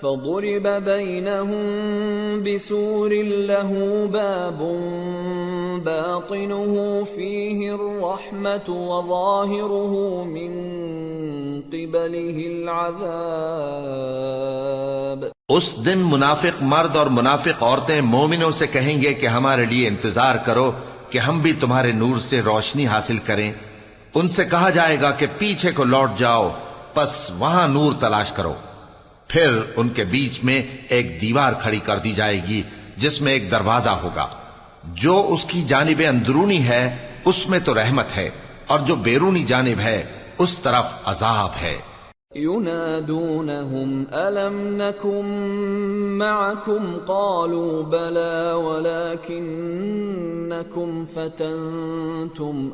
فضرب 0.00 0.66
بينهم 0.84 1.64
بسور 2.44 3.12
له 3.48 3.70
باب 4.06 4.60
باطنه 5.84 6.74
فيه 7.04 7.58
الرحمة 7.74 8.68
وظاهره 8.68 9.92
من 10.24 10.54
قبله 11.74 12.38
العذاب 12.52 13.18
اس 15.48 15.66
دن 15.84 15.98
منافق 15.98 16.62
مرد 16.62 16.96
اور 16.96 17.06
منافق 17.06 17.62
عورتیں 17.62 18.00
مومنوں 18.00 18.50
سے 18.50 18.66
کہیں 18.66 19.02
گے 19.02 19.14
کہ 19.14 19.26
ہمارے 19.26 19.64
لیے 19.64 19.88
انتظار 19.88 20.36
کرو 20.44 20.72
کہ 21.10 21.18
ہم 21.18 21.38
بھی 21.38 21.52
تمہارے 21.52 21.92
نور 21.92 22.16
سے 22.18 22.40
روشنی 22.40 22.86
حاصل 22.86 23.18
کریں۔ 23.26 23.52
ان 24.14 24.28
سے 24.28 24.44
کہا 24.44 24.70
جائے 24.70 24.96
گا 25.00 25.10
کہ 25.10 25.26
پیچھے 25.38 25.72
کو 25.72 25.84
لوٹ 25.84 26.10
جاؤ، 26.18 26.50
پس 26.94 27.30
وہاں 27.38 27.68
نور 27.68 27.92
تلاش 28.00 28.32
کرو۔ 28.32 28.54
پھر 29.30 29.58
ان 29.76 29.88
کے 29.88 30.04
بیچ 30.04 30.44
میں 30.44 30.62
ایک 30.88 31.20
دیوار 31.20 31.52
کھڑی 31.52 31.78
کر 31.78 31.98
دی 31.98 32.12
جائے 32.12 32.40
گی، 32.48 32.62
جس 32.96 33.20
میں 33.20 33.32
ایک 33.32 33.50
دروازہ 33.50 33.90
ہوگا۔ 33.90 34.26
جو 34.84 35.26
اس 35.28 35.44
کی 35.44 35.62
جانب 35.62 36.02
اندرونی 36.08 36.64
ہے، 36.64 37.08
اس 37.24 37.48
میں 37.48 37.58
تو 37.58 37.74
رحمت 37.74 38.16
ہے، 38.16 38.30
اور 38.66 38.80
جو 38.80 38.94
بیرونی 38.94 39.44
جانب 39.44 39.78
ہے، 39.78 40.06
اس 40.38 40.58
طرف 40.58 40.84
عذاب 41.04 41.62
ہے۔ 41.62 41.76
ينادونهم 42.36 44.04
ألم 44.12 44.76
نكن 44.76 46.18
معكم 46.18 46.98
قالوا 47.06 47.82
بلى 47.82 48.52
ولكنكم 48.52 51.04
فتنتم 51.14 52.68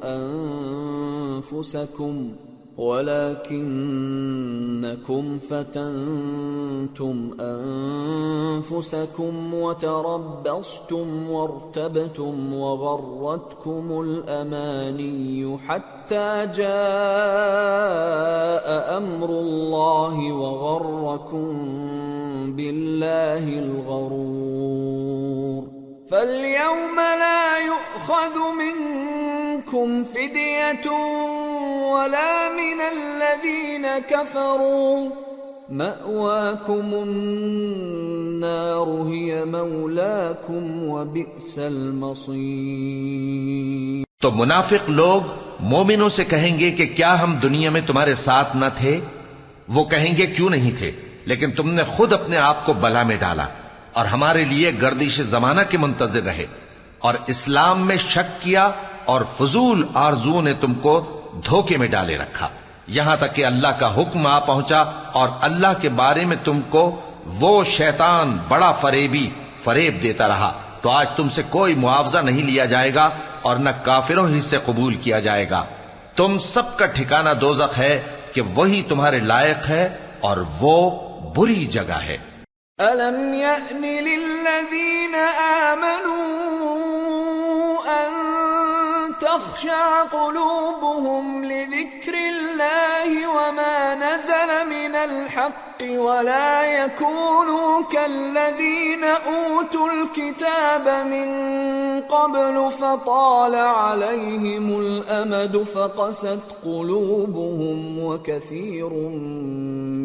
أنفسكم 1.53 2.29
ولكنكم 2.79 3.65
فتنتم 5.39 7.31
أنفسكم 8.61 9.55
وتربصتم 9.55 11.31
وارتبتم 11.31 12.55
وغرتكم 12.55 14.01
الأماني 14.01 15.59
حتى 15.59 16.47
جاء 16.57 16.67
أمر 18.99 19.29
الله 19.29 20.33
وغركم 20.33 21.47
بالله 22.57 23.59
الغرور. 23.59 25.17
فاليوم 26.11 26.97
لا 26.97 27.59
يؤخذ 27.59 28.37
منكم 28.59 30.05
فدية 30.05 30.87
ولا 31.93 32.53
من 32.57 32.81
الذين 32.81 33.87
كفروا. 34.09 35.09
مأواكم 35.69 36.91
النار، 36.93 39.13
هي 39.13 39.45
مولاكم 39.45 40.89
وبئس 40.89 41.59
المصير. 41.59 44.05
تو 44.21 44.31
منافق 44.31 44.91
لوگ 44.91 45.23
مومنوں 45.61 46.09
سے 46.09 46.25
کہیں 46.25 46.59
گے 46.59 46.71
کہ 46.71 46.93
کیا 46.97 47.23
ہم 47.23 47.35
دنیا 47.35 47.71
میں 47.71 47.81
تمہارے 47.81 48.15
ساتھ 48.15 48.57
نہ 48.57 48.65
تھے؟ 48.77 49.01
وہ 49.69 49.85
کہیں 49.85 50.17
گے 50.17 50.27
کیوں 50.27 50.51
نہیں 50.51 50.79
تھے؟ 50.79 50.93
لیکن 51.25 51.51
تم 51.51 51.71
نے 51.71 51.83
خود 51.89 52.13
اپنے 52.13 52.37
آپ 52.37 52.67
کو 52.67 52.73
بلا 52.73 53.03
میں 53.03 53.17
ڈالا 53.17 53.47
اور 53.93 54.05
ہمارے 54.05 54.45
لیے 54.45 54.73
گردش 54.83 55.21
زمانہ 55.21 55.61
کے 55.71 55.79
منتظر 55.79 56.23
رہے 56.23 56.47
اور 56.99 57.15
اسلام 57.27 57.87
میں 57.87 57.97
شک 57.97 58.43
کیا 58.43 58.71
اور 59.05 59.21
فضول 59.39 59.87
آرزو 59.95 60.41
نے 60.41 60.53
تم 60.61 60.75
کو 60.75 61.16
دھوکے 61.47 61.77
میں 61.77 61.89
ڈالے 61.89 62.19
رکھا۔ 62.19 62.49
یہاں 62.87 63.17
تک 63.17 63.35
کہ 63.35 63.45
اللہ 63.45 63.69
کا 63.69 63.95
حکم 63.97 64.27
آ 64.27 64.39
پہنچا 64.39 64.85
اور 65.13 65.29
اللہ 65.41 65.67
کے 65.81 65.89
بارے 65.89 66.25
میں 66.25 66.37
تم 66.45 66.61
کو 66.61 67.01
وہ 67.27 67.65
شیطان 67.65 68.39
بڑا 68.49 68.73
فریبی 68.73 69.31
فریب 69.65 70.03
دیتا 70.03 70.29
رہا۔ 70.29 70.61
تو 70.83 70.91
آج 70.91 71.07
تم 71.17 71.29
سے 71.29 71.43
کوئی 71.49 71.75
معاوضہ 71.75 72.19
نہیں 72.19 72.47
لیا 72.47 72.65
جائے 72.65 72.95
گا 72.95 73.11
اور 73.43 73.57
نہ 73.57 73.71
کافروں 73.83 74.29
ہی 74.29 74.41
سے 74.41 74.59
قبول 74.65 74.95
کیا 74.95 75.21
جائے 75.21 75.51
گا۔ 75.51 75.65
تم 76.17 76.39
سب 76.39 76.79
کا 76.79 76.87
ٹھکانہ 76.87 77.31
دوزخ 77.41 77.79
ہے 77.79 78.03
کہ 78.33 78.41
وہی 78.41 78.83
تمہارے 78.89 79.19
لائق 79.19 79.69
ہے 79.69 79.97
اور 80.21 80.45
وہ 80.61 80.91
بری 81.35 81.65
جگہ 81.65 81.99
ہے۔ 82.07 82.19
ألم 82.81 83.35
يأن 83.35 83.83
للذين 83.83 85.15
آمنوا 85.39 86.46
تخشع 89.57 90.03
قلوبهم 90.03 91.45
لذكر 91.45 92.15
الله 92.15 93.29
وما 93.29 93.95
نزل 93.95 94.67
من 94.71 94.95
الحق 94.95 95.83
ولا 95.83 96.85
يكونوا 96.85 97.83
كالذين 97.83 99.05
أوتوا 99.05 99.89
الكتاب 99.89 101.07
من 101.07 101.29
قبل 102.01 102.71
فطال 102.71 103.55
عليهم 103.55 104.81
الأمد 104.81 105.63
فقست 105.63 106.41
قلوبهم 106.65 107.99
وكثير 108.05 108.91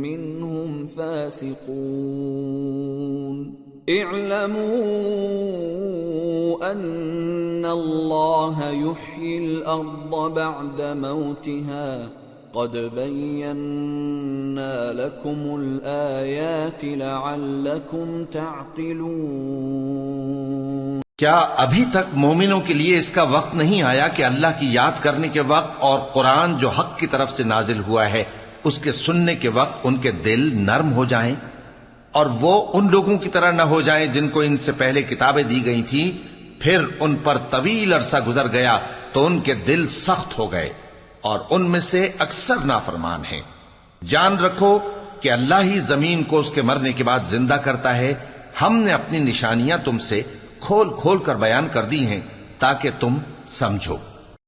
منهم 0.03 0.88
فاسقون. 0.88 1.61
اعلموا 3.91 4.72
ان 6.72 7.65
الله 7.65 8.57
يحيي 8.72 9.38
الارض 9.38 10.13
بعد 10.34 10.80
موتها 10.81 12.09
قد 12.53 12.73
بينا 12.95 14.73
لكم 14.93 15.41
الايات 15.55 16.81
لعلكم 16.84 18.07
تعقلون 18.34 19.01
کیا 21.18 21.39
ابھی 21.57 21.84
تک 21.91 22.05
مومنوں 22.18 22.61
کے 22.68 22.73
لیے 22.73 22.93
اس 22.97 23.09
کا 23.15 23.23
وقت 23.31 23.51
نہیں 23.55 23.81
آیا 23.84 24.07
کہ 24.07 24.22
اللہ 24.23 24.51
کی 24.59 24.68
یاد 24.73 24.95
کرنے 25.01 25.27
کے 25.35 25.41
وقت 25.47 25.72
اور 25.89 25.99
قرآن 26.13 26.49
جو 26.57 26.69
حق 26.77 26.91
کی 26.99 27.07
طرف 27.07 27.30
سے 27.31 27.43
نازل 27.43 27.80
ہوا 27.88 28.05
ہے، 28.09 28.23
اس 28.63 28.76
کے 28.80 28.91
سننے 28.91 29.35
کے 29.35 29.49
وقت 29.53 29.76
ان 29.84 29.95
کے 29.97 30.11
دل 30.26 30.41
نرم 30.55 30.89
ہو 30.93 31.03
جائیں؟ 31.05 31.35
اور 32.11 32.25
وہ 32.25 32.67
ان 32.73 32.91
لوگوں 32.91 33.17
کی 33.17 33.29
طرح 33.29 33.51
نہ 33.51 33.61
ہو 33.61 33.81
جائیں 33.81 34.07
جن 34.07 34.29
کو 34.29 34.41
ان 34.41 34.57
سے 34.57 34.71
پہلے 34.71 35.01
کتابیں 35.01 35.43
دی 35.43 35.65
گئی 35.65 35.83
تھیں، 35.83 36.31
پھر 36.61 36.85
ان 36.99 37.15
پر 37.15 37.38
طویل 37.49 37.93
عرصہ 37.93 38.17
گزر 38.27 38.47
گیا 38.47 38.79
تو 39.13 39.25
ان 39.25 39.39
کے 39.39 39.53
دل 39.53 39.88
سخت 39.88 40.39
ہو 40.39 40.51
گئے 40.51 40.73
اور 41.21 41.39
ان 41.49 41.69
میں 41.69 41.79
سے 41.79 42.11
اکثر 42.19 42.55
نافرمان 42.65 43.21
ہیں۔ 43.31 43.41
جان 44.07 44.38
رکھو 44.38 44.79
کہ 45.21 45.31
اللہ 45.31 45.61
ہی 45.61 45.79
زمین 45.79 46.23
کو 46.23 46.39
اس 46.39 46.51
کے 46.51 46.61
مرنے 46.61 46.93
کے 46.93 47.03
بعد 47.03 47.19
زندہ 47.29 47.53
کرتا 47.53 47.97
ہے۔ 47.97 48.13
ہم 48.61 48.77
نے 48.77 48.91
اپنی 48.91 49.19
نشانیاں 49.19 49.77
تم 49.85 49.99
سے 49.99 50.21
کھول 50.59 50.89
کھول 50.99 51.17
کر 51.17 51.35
بیان 51.35 51.67
کر 51.71 51.83
دی 51.83 52.05
ہیں 52.05 52.21
تاکہ 52.59 52.89
تم 52.99 53.17
سمجھو۔ 53.47 53.97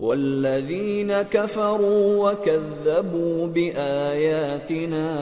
والذين 0.00 1.22
كفروا 1.22 2.24
وكذبوا 2.24 3.46
باياتنا 3.46 5.16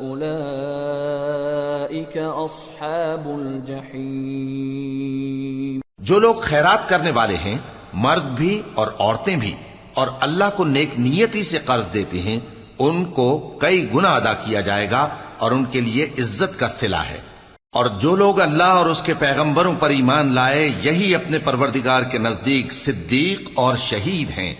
اولئك 0.00 2.16
اصحاب 2.16 3.28
الجحيم 3.28 5.80
جو 5.98 6.18
لوگ 6.18 6.34
خیرات 6.34 6.88
کرنے 6.88 7.10
والے 7.10 7.36
ہیں، 7.36 7.58
مرد 7.94 8.22
بھی 8.22 8.62
اور 8.74 8.88
عورتیں 8.98 9.36
بھی، 9.36 9.54
اور 9.94 10.08
اللہ 10.20 10.44
کو 10.56 10.64
نیک 10.64 10.90
نیتی 10.98 11.42
سے 11.42 11.58
قرض 11.64 11.94
دیتے 11.94 12.18
ہیں، 12.18 12.40
ان 12.78 13.04
کو 13.04 13.54
کئی 13.58 13.88
گنا 13.94 14.14
ادا 14.14 14.32
کیا 14.32 14.60
جائے 14.60 14.90
گا 14.90 15.08
اور 15.38 15.50
ان 15.50 15.64
کے 15.64 15.80
لیے 15.80 16.10
عزت 16.18 16.58
کا 16.58 16.68
صلہ 16.68 16.96
ہے۔ 16.96 17.37
اور 17.72 17.86
جو 17.86 18.16
لوگ 18.16 18.40
اللہ 18.40 18.62
اور 18.62 18.86
اس 18.86 19.02
کے 19.02 19.14
پیغمبروں 19.14 19.74
پر 19.74 19.90
ایمان 19.90 20.34
لائے، 20.34 20.72
یہی 20.82 21.14
اپنے 21.14 21.38
پروردگار 21.38 22.02
کے 22.02 22.18
نزدیک 22.18 22.72
صدیق 22.72 23.50
اور 23.54 23.76
شہید 23.76 24.30
ہیں۔ 24.30 24.54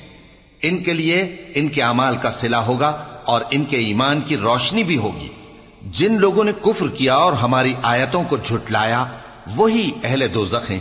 ان 0.62 0.82
کے 0.82 0.92
لیے 0.92 1.36
ان 1.54 1.68
کے 1.68 1.82
اعمال 1.82 2.16
کا 2.16 2.30
صلہ 2.30 2.56
ہوگا 2.56 3.04
اور 3.24 3.40
ان 3.50 3.64
کے 3.64 3.76
ایمان 3.76 4.20
کی 4.20 4.36
روشنی 4.36 4.82
بھی 4.82 4.96
ہوگی۔ 4.96 5.28
جن 5.90 6.20
لوگوں 6.20 6.44
نے 6.44 6.52
کفر 6.62 6.88
کیا 6.88 7.14
اور 7.14 7.32
ہماری 7.32 7.74
آیتوں 7.82 8.24
کو 8.24 8.36
جھٹلایا، 8.36 9.04
وہی 9.56 9.90
اہل 10.02 10.26
دوزخ 10.34 10.70
ہیں۔ 10.70 10.80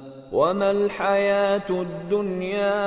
وما 0.31 0.69
الحياة 0.69 1.69
الدنيا 1.69 2.81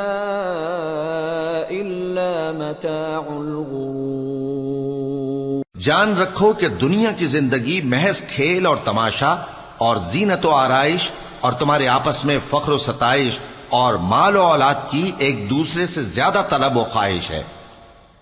إلا 1.71 2.53
متاع 2.53 3.37
الغرور 3.37 5.81
جان 5.81 6.17
رکھو 6.17 6.53
کہ 6.53 6.69
دنیا 6.69 7.13
کی 7.13 7.27
زندگی 7.27 7.81
محض 7.81 8.23
کھیل 8.23 8.67
اور 8.67 8.77
تماشا 8.85 9.37
اور 9.79 9.97
زینت 9.97 10.47
و 10.47 10.51
آرائش 10.51 11.11
اور 11.41 11.53
تمہارے 11.53 11.89
آپس 11.89 12.25
میں 12.25 12.39
فخر 12.51 12.73
و 12.73 12.79
ستائش 12.79 13.39
اور 13.69 13.95
مال 13.95 14.37
و 14.37 14.43
اولاد 14.43 14.75
کی 14.91 15.13
ایک 15.19 15.51
دوسرے 15.51 15.87
سے 15.87 16.03
زیادہ 16.03 16.43
طلب 16.51 16.77
و 16.77 16.85
خواہش 16.85 17.31
ہے۔ 17.31 17.43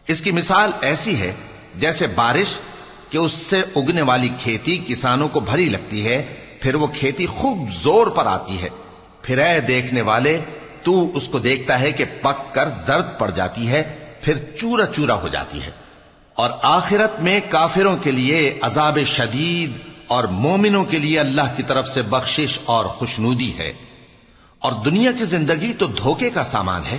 اس 0.08 0.20
کی 0.20 0.30
مثال 0.30 0.70
ایسی 0.80 1.20
ہے 1.20 1.34
جیسے 1.76 2.06
بارش 2.06 2.58
کہ 3.10 3.18
اس 3.18 3.32
سے 3.32 3.62
اگنے 3.76 4.02
والی 4.02 4.28
کھیتی 4.38 4.84
کسانوں 4.86 5.28
کو 5.28 5.40
بھری 5.40 5.68
لگتی 5.68 6.06
ہے، 6.06 6.34
پھر 6.60 6.74
وہ 6.74 6.86
کھیتی 6.86 7.26
خوب 7.26 7.72
زور 7.72 8.06
پر 8.06 8.26
آتی 8.26 8.62
ہے۔ 8.62 8.68
پھر 9.22 9.38
اے 9.38 9.60
دیکھنے 9.60 10.00
والے، 10.00 10.38
تو 10.82 11.16
اس 11.16 11.28
کو 11.28 11.38
دیکھتا 11.38 11.80
ہے 11.80 11.92
کہ 11.92 12.04
پک 12.22 12.54
کر 12.54 12.68
زرد 12.68 13.18
پڑ 13.18 13.30
جاتی 13.30 13.68
ہے، 13.68 13.98
پھر 14.20 14.34
چورا 14.58 14.86
چورا 14.86 15.14
ہو 15.14 15.28
جاتی 15.28 15.62
ہے۔ 15.62 15.70
اور 16.34 16.50
آخرت 16.62 17.20
میں 17.20 17.40
کافروں 17.48 17.96
کے 17.96 18.10
لیے 18.10 18.58
عذاب 18.62 18.98
شدید 19.06 19.78
اور 20.06 20.24
مومنوں 20.24 20.84
کے 20.84 20.98
لیے 20.98 21.20
اللہ 21.20 21.54
کی 21.56 21.62
طرف 21.62 21.88
سے 21.88 22.02
بخشش 22.02 22.58
اور 22.64 22.84
خوشنودی 22.84 23.58
ہے۔ 23.58 23.72
اور 24.58 24.72
دنیا 24.72 25.12
کی 25.12 25.24
زندگی 25.24 25.72
تو 25.78 25.86
دھوکے 25.86 26.30
کا 26.30 26.44
سامان 26.44 26.82
ہے۔ 26.92 26.98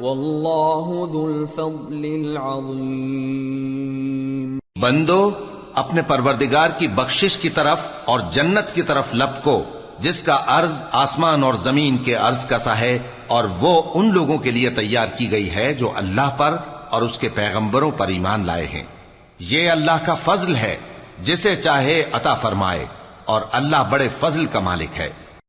واللہ 0.00 1.06
ذو 1.12 1.26
الفضل 1.26 2.04
العظیم۔ 2.04 4.58
بندو، 4.80 5.30
اپنے 5.74 6.02
پروردگار 6.02 6.70
کی 6.78 6.88
بخشش 6.88 7.38
کی 7.38 7.48
طرف 7.48 7.86
اور 8.04 8.20
جنت 8.32 8.74
کی 8.74 8.82
طرف 8.82 9.14
لپ 9.14 9.44
کو، 9.44 9.64
جس 9.98 10.22
کا 10.22 10.38
عرض 10.46 10.82
آسمان 10.92 11.44
اور 11.44 11.54
زمین 11.54 11.96
کے 11.96 12.14
عرض 12.14 12.46
کا 12.46 12.58
سا 12.58 12.78
ہے، 12.78 12.98
اور 13.26 13.44
وہ 13.60 13.82
ان 13.94 14.12
لوگوں 14.12 14.38
کے 14.38 14.50
لیے 14.50 14.70
تیار 14.70 15.06
کی 15.18 15.30
گئی 15.30 15.50
ہے 15.50 15.74
جو 15.74 15.92
اللہ 15.96 16.30
پر 16.36 16.56
اور 16.90 17.02
اس 17.02 17.18
کے 17.18 17.28
پیغمبروں 17.34 17.90
پر 17.90 18.08
ایمان 18.08 18.46
لائے 18.46 18.66
ہیں۔ 18.66 18.84
یہ 19.38 19.70
اللہ 19.70 20.06
کا 20.06 20.14
فضل 20.14 20.56
ہے، 20.56 20.76
جسے 21.22 21.56
چاہے 21.56 22.04
عطا 22.12 22.34
فرمائے، 22.34 22.84
اور 23.24 23.42
اللہ 23.52 23.76
بڑے 23.90 24.08
فضل 24.20 24.46
کا 24.46 24.60
مالک 24.60 24.88
ہے۔ 24.96 25.10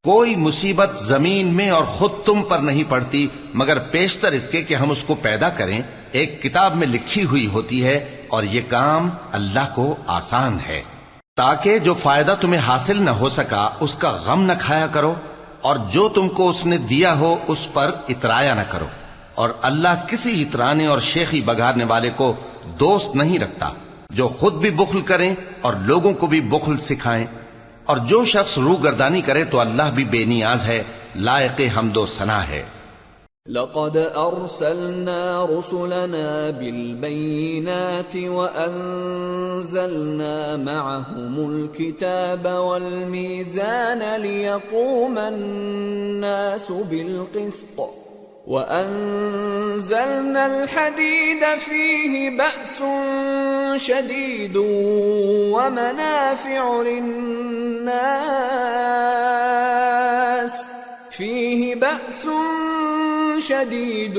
کوئی 0.05 0.35
مصیبت 0.37 1.01
زمین 1.01 1.51
میں 1.55 1.71
اور 1.71 1.85
خود 1.97 2.13
تم 2.25 2.43
پر 2.43 2.59
نہیں 2.59 2.87
پڑتی، 2.89 3.23
مگر 3.55 3.79
پیشتر 3.91 4.33
اس 4.33 4.47
کے 4.49 4.63
کہ 4.63 4.75
ہم 4.75 4.91
اس 4.91 5.03
کو 5.05 5.15
پیدا 5.23 5.49
کریں، 5.57 5.81
ایک 6.13 6.31
کتاب 6.43 6.77
میں 6.77 6.87
لکھی 6.87 7.25
ہوئی 7.25 7.47
ہوتی 7.47 7.79
ہے 7.85 7.97
اور 8.29 8.43
یہ 8.43 8.63
کام 8.69 9.03
اللہ 9.33 9.67
کو 9.75 9.87
آسان 10.19 10.53
ہے۔ 10.69 10.81
تاکہ 11.37 11.73
جو 11.79 11.95
فائدہ 11.95 12.35
تمہیں 12.41 12.63
حاصل 12.67 12.99
نہ 13.03 13.11
ہو 13.21 13.29
سکا، 13.29 13.65
اس 13.81 13.93
کا 13.95 14.11
غم 14.27 14.41
نہ 14.43 14.57
کھایا 14.61 14.89
کرو، 14.93 15.13
اور 15.61 15.77
جو 15.91 16.09
تم 16.09 16.27
کو 16.29 16.45
اس 16.51 16.61
نے 16.67 16.77
دیا 16.89 17.13
ہو، 17.19 17.37
اس 17.47 17.63
پر 17.73 17.87
اترایا 18.09 18.55
نہ 18.55 18.67
کرو۔ 18.71 18.89
اور 19.39 19.51
اللہ 19.63 20.09
کسی 20.09 20.43
اترانے 20.43 20.87
اور 20.87 21.01
شیخی 21.01 21.41
بگارنے 21.41 21.85
والے 21.85 22.11
کو 22.17 22.35
دوست 22.81 23.17
نہیں 23.17 23.39
رکھتا، 23.39 23.71
جو 24.11 24.29
خود 24.29 24.55
بھی 24.55 24.71
بخل 24.71 25.01
کریں 25.01 25.35
اور 25.63 25.75
لوگوں 25.75 26.13
کو 26.13 26.27
بھی 26.27 26.41
بخل 26.41 26.79
سکھائیں۔ 26.79 27.27
اور 27.85 27.97
جو 27.97 28.25
شخص 28.25 28.59
روح 28.59 28.83
گردانی 28.83 29.23
کرے 29.23 29.45
تو 29.45 29.61
اللہ 29.61 29.83
بھی 29.95 30.05
بے 30.05 30.25
نیاز 30.25 30.65
ہے، 30.65 30.83
لائق 31.15 31.61
حمد 31.79 31.97
و 31.97 32.07
ثنا 32.07 32.49
ہے۔ 32.49 32.63
لقد 33.47 33.97
ارسلنا 34.15 35.47
رسلنا 35.47 36.51
بالبينات 36.59 38.17
وانزلنا 38.17 40.57
معهم 40.57 41.53
الكتاب 41.53 42.47
والميزان 42.47 44.21
ليقوم 44.21 45.19
الناس 45.19 46.71
بالقسط. 46.71 47.81
وأنزلنا 48.49 50.47
الحديد 50.47 51.45
فيه 51.45 52.31
بأس 52.31 52.83
شديد 53.77 54.57
ومنافع 55.53 56.83
للناس. 56.83 57.85
فيه 61.11 61.75
بأس 61.75 62.27
شديد 63.39 64.17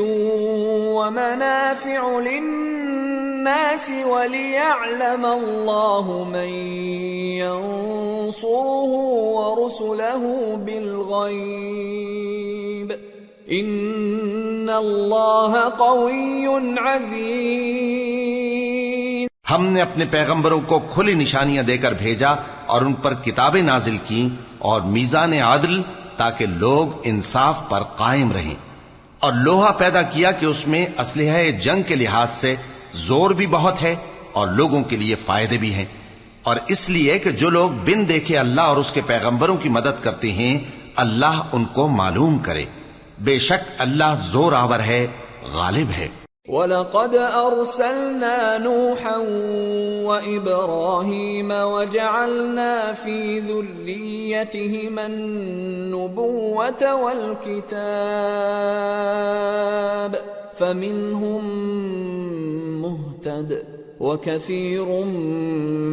ومنافع 0.97 2.19
للناس 2.19 3.91
وليعلم 4.07 5.25
الله 5.25 6.23
من 6.33 6.49
ينصره 7.41 8.91
ورسله 9.39 10.55
بالغيب. 10.65 12.19
ان 13.51 14.69
اللہ 14.73 15.69
قوی 15.77 16.45
عزیز 16.85 19.27
ہم 19.51 19.65
نے 19.65 19.81
اپنے 19.81 20.05
پیغمبروں 20.05 20.61
کو 20.61 20.79
کھلی 20.79 21.13
نشانیاں 21.13 21.63
دے 21.63 21.77
کر 21.77 21.91
بھیجا 21.91 22.29
اور 22.65 22.81
ان 22.81 22.93
پر 22.93 23.13
کتابیں 23.13 23.61
نازل 23.61 23.95
کی 24.07 24.29
اور 24.59 24.81
میزان 24.81 25.33
عادل 25.33 25.81
تاکہ 26.17 26.45
لوگ 26.45 26.87
انصاف 27.03 27.69
پر 27.69 27.81
قائم 27.81 28.31
رہیں۔ 28.31 28.55
اور 29.19 29.33
لوہا 29.33 29.71
پیدا 29.71 30.01
کیا 30.01 30.31
کہ 30.31 30.45
اس 30.45 30.67
میں 30.67 30.85
اسلحہ 30.99 31.51
جنگ 31.51 31.83
کے 31.83 31.95
لحاظ 31.95 32.31
سے 32.31 32.55
زور 32.93 33.29
بھی 33.29 33.47
بہت 33.47 33.81
ہے 33.81 33.95
اور 34.33 34.47
لوگوں 34.47 34.83
کے 34.83 34.97
لیے 34.97 35.15
فائدے 35.25 35.57
بھی 35.57 35.73
ہیں۔ 35.73 35.85
اور 36.43 36.55
اس 36.67 36.89
لیے 36.89 37.19
کہ 37.19 37.31
جو 37.31 37.49
لوگ 37.49 37.69
بن 37.69 38.09
دیکھے 38.09 38.37
اللہ 38.37 38.61
اور 38.61 38.77
اس 38.77 38.91
کے 38.91 39.01
پیغمبروں 39.05 39.57
کی 39.57 39.69
مدد 39.69 40.03
کرتے 40.03 40.31
ہیں، 40.31 40.59
اللہ 40.95 41.41
ان 41.51 41.65
کو 41.65 41.87
معلوم 41.87 42.37
کرے۔ 42.37 42.65
بے 43.23 43.39
شک 43.39 43.71
اللہ 43.77 44.15
زور 44.31 44.51
آور 44.51 44.79
ہے 44.79 45.07
غالب 45.53 45.87
ہے 45.97 46.07
وَلَقَدْ 46.47 47.15
أَرْسَلْنَا 47.15 48.57
نُوحًا 48.57 49.17
وَإِبْرَاهِيمَ 50.03 51.51
وَجَعَلْنَا 51.51 52.93
فِي 52.93 53.39
ذُرِّيَّتِهِمَا 53.39 55.05
النُّبُوَّةَ 55.05 56.95
وَالْكِتَابَ 56.95 57.79
فَمِنْهُمْ 60.57 61.43
مُهْتَدٍ 62.81 63.63
وَكَثِيرٌ 63.99 65.03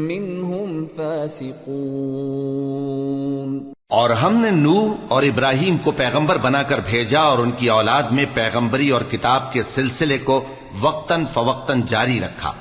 مِّنْهُمْ 0.08 0.86
فَاسِقُونَ. 0.98 3.75
اور 3.88 4.10
ہم 4.10 4.36
نے 4.36 4.50
نوح 4.50 4.94
اور 5.08 5.22
ابراہیم 5.22 5.76
کو 5.76 5.90
پیغمبر 5.90 6.36
بنا 6.36 6.62
کر 6.62 6.78
بھیجا 6.78 7.20
اور 7.20 7.38
ان 7.38 7.50
کی 7.50 7.70
اولاد 7.70 8.02
میں 8.02 8.24
پیغمبری 8.34 8.90
اور 8.90 9.00
کتاب 9.10 9.52
کے 9.52 9.62
سلسلے 9.62 10.18
کو 10.18 10.44
وقتاً 10.80 11.24
فوقتاً 11.24 11.82
جاری 11.86 12.20
رکھا۔ 12.20 12.52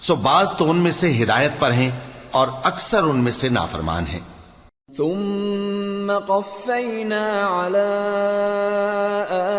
سو 0.00 0.14
بعض 0.14 0.52
تو 0.52 0.70
ان 0.70 0.76
میں 0.76 0.90
سے 0.90 1.22
ہدایت 1.22 1.50
پر 1.58 1.72
ہیں 1.72 1.90
اور 2.30 2.48
اکثر 2.62 3.02
ان 3.02 3.16
میں 3.16 3.32
سے 3.32 3.48
نافرمان 3.48 4.06
ہیں۔ 4.06 4.20
ثم 4.96 6.12
قفينا 6.26 7.64
على 7.64 7.88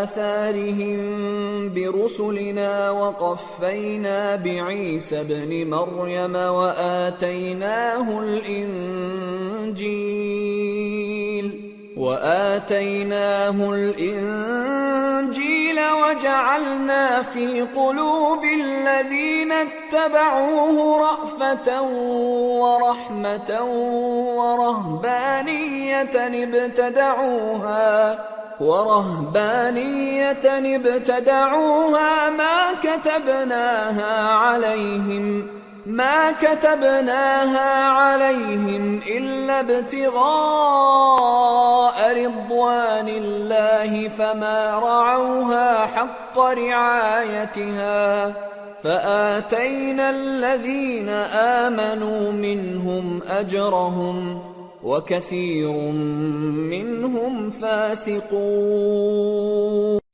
آثارهم 0.02 1.74
برسلنا 1.74 2.90
وقفينا 2.90 4.36
بعيسى 4.44 5.16
ابن 5.16 5.70
مريم 5.70 6.36
وآتيناه 6.36 8.18
الإنجيل 8.18 10.45
وآتيناه 12.06 13.70
الإنجيل 13.74 15.80
وجعلنا 15.90 17.22
في 17.22 17.62
قلوب 17.62 18.44
الذين 18.44 19.52
اتبعوه 19.52 20.98
رأفة 21.00 21.82
ورحمة 22.62 23.62
ورهبانية 24.36 26.44
ابتدعوها 26.44 28.18
ورهبانية 28.60 30.76
ابتدعوها 30.76 32.30
ما 32.30 32.62
كتبناها 32.82 34.22
عليهم 34.22 35.46
ما 35.86 36.32
كتبناها 36.32 37.84
عليهم 37.84 39.00
إلا 39.10 39.60
ابتغاء 39.60 40.16
رضوان 42.24 43.08
الله 43.08 44.08
فما 44.08 44.78
رعوها 44.78 45.86
حق 45.86 46.38
رعايتها 46.38 48.34
فآتينا 48.82 50.10
الذين 50.10 51.08
آمنوا 51.58 52.32
منهم 52.32 53.20
أجرهم 53.28 54.42
وكثير 54.82 55.72
منهم 56.70 57.50
فاسقون 57.50 58.26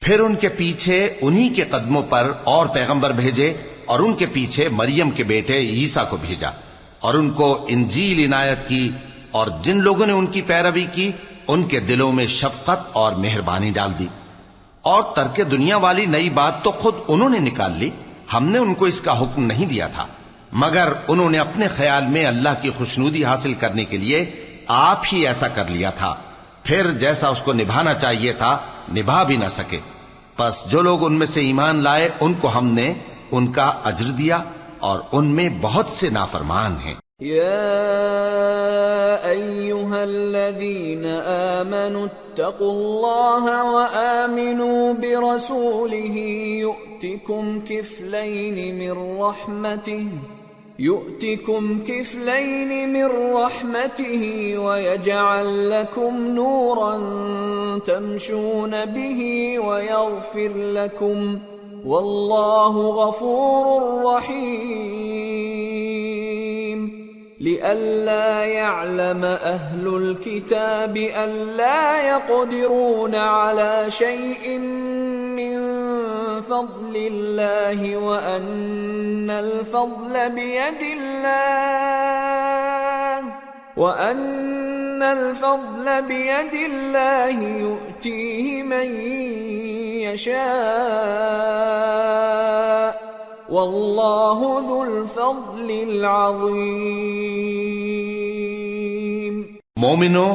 پھر 0.03 0.21
ان 0.21 0.35
کے 0.35 0.49
پیچھے 0.49 1.15
انہی 1.21 1.49
کے 1.49 1.65
قدموں 1.65 2.03
پر 2.03 2.33
اور 2.45 2.67
پیغمبر 2.67 3.11
بھیجے 3.11 3.55
اور 3.87 4.01
ان 4.01 4.15
کے 4.15 4.27
پیچھے 4.27 4.69
مریم 4.69 5.11
کے 5.11 5.25
بیٹے 5.25 5.59
عیسیٰ 5.59 6.09
کو 6.09 6.17
بھیجا 6.17 6.51
اور 7.01 7.15
ان 7.15 7.31
کو 7.31 7.67
انجیل 7.69 8.25
عنایت 8.25 8.69
کی 8.69 8.91
اور 9.31 9.47
جن 9.63 9.81
لوگوں 9.81 10.07
نے 10.07 10.13
ان 10.13 10.27
کی 10.27 10.43
پیروی 10.43 10.87
کی، 10.93 11.13
ان 11.49 11.69
کے 11.69 11.81
دلوں 11.81 12.13
میں 12.13 12.27
شفقت 12.27 12.91
اور 12.93 13.13
مہربانی 13.13 13.71
ڈال 13.71 13.93
دی۔ 13.99 14.07
اور 14.83 15.03
ترک 15.03 15.41
دنیا 15.51 15.77
والی 15.77 16.07
نئی 16.07 16.31
بات 16.31 16.65
تو 16.65 16.71
خود 16.71 16.95
انہوں 17.09 17.29
نے 17.29 17.39
نکال 17.39 17.73
لی، 17.79 17.91
ہم 18.33 18.45
نے 18.45 18.59
ان 18.59 18.75
کو 18.75 18.85
اس 18.85 19.01
کا 19.01 19.21
حکم 19.21 19.45
نہیں 19.45 19.67
دیا 19.67 19.87
تھا۔ 19.87 20.07
مگر 20.53 20.93
انہوں 21.09 21.31
نے 21.31 21.39
اپنے 21.39 21.69
خیال 21.69 22.07
میں 22.07 22.27
اللہ 22.27 22.49
کی 22.63 22.71
خوشنودی 22.79 23.25
حاصل 23.25 23.55
کرنے 23.55 23.85
کے 23.85 23.97
لیے 23.97 24.31
آپ 24.67 25.03
ہی 25.13 25.27
ایسا 25.27 25.49
کر 25.49 25.65
لیا 25.69 25.91
تھا۔ 25.91 26.15
پھر 26.65 26.91
جیسا 26.91 27.29
اس 27.29 27.43
کو 27.43 27.53
نبھانا 27.53 27.95
چاہیے 27.95 28.33
تھا، 28.33 28.59
نبھا 28.97 29.23
بھی 29.23 29.37
نہ 29.37 29.49
سکے۔ 29.49 29.79
پس 30.37 30.65
جو 30.65 30.81
لوگ 30.81 31.05
ان 31.05 31.13
میں 31.13 31.27
سے 31.27 31.41
ایمان 31.41 31.77
لائے، 31.77 32.09
ان 32.21 32.35
کو 32.35 32.49
ہم 32.49 32.67
نے 32.67 32.95
ان 33.31 33.53
کا 33.53 33.73
اجر 33.85 34.05
دیا 34.05 34.39
اور 34.79 35.01
ان 35.13 35.27
میں 35.27 35.49
بہت 35.61 35.91
سے 35.91 36.09
نافرمان 36.11 36.77
ہیں۔ 36.85 36.95
يا 37.23 37.57
أيها 39.25 40.03
الذين 40.03 41.07
آمنوا، 41.27 42.03
اتقوا 42.03 42.73
الله 42.73 43.59
وآمنوا 43.75 44.93
برسوله 44.93 46.19
يؤتكم 46.59 47.61
كفلين 47.61 48.79
من 48.79 49.21
رحمته۔ 49.21 50.32
يؤتكم 50.79 51.85
كفلين 51.85 52.93
من 52.93 53.35
رحمته 53.35 54.55
ويجعل 54.59 55.71
لكم 55.71 56.27
نورا 56.27 56.99
تمشون 57.79 58.85
به 58.85 59.55
ويغفر 59.59 60.51
لكم 60.57 61.39
والله 61.87 62.89
غفور 62.89 63.83
رحيم. 64.07 65.43
لئلا 67.41 68.45
يعلم 68.45 69.25
أهل 69.25 69.89
الكتاب 69.89 70.97
ألا 70.97 72.09
يقدرون 72.09 73.15
على 73.15 73.87
شيء 73.89 74.61
من 75.33 75.57
فضل 76.43 76.95
الله 76.97 77.97
وأن 77.97 79.31
الفضل 79.31 80.15
بيد 80.31 80.83
الله 80.99 82.13
وأن 83.77 85.03
الفضل 85.03 86.03
بيد 86.03 86.55
الله 86.55 87.43
يؤتيه 87.43 88.63
من 88.63 88.89
يشاء 90.03 90.43
والله 93.51 94.39
ذو 94.69 94.85
الفضل 94.85 95.71
العظيم 95.89 97.33
مؤمنو 99.77 100.27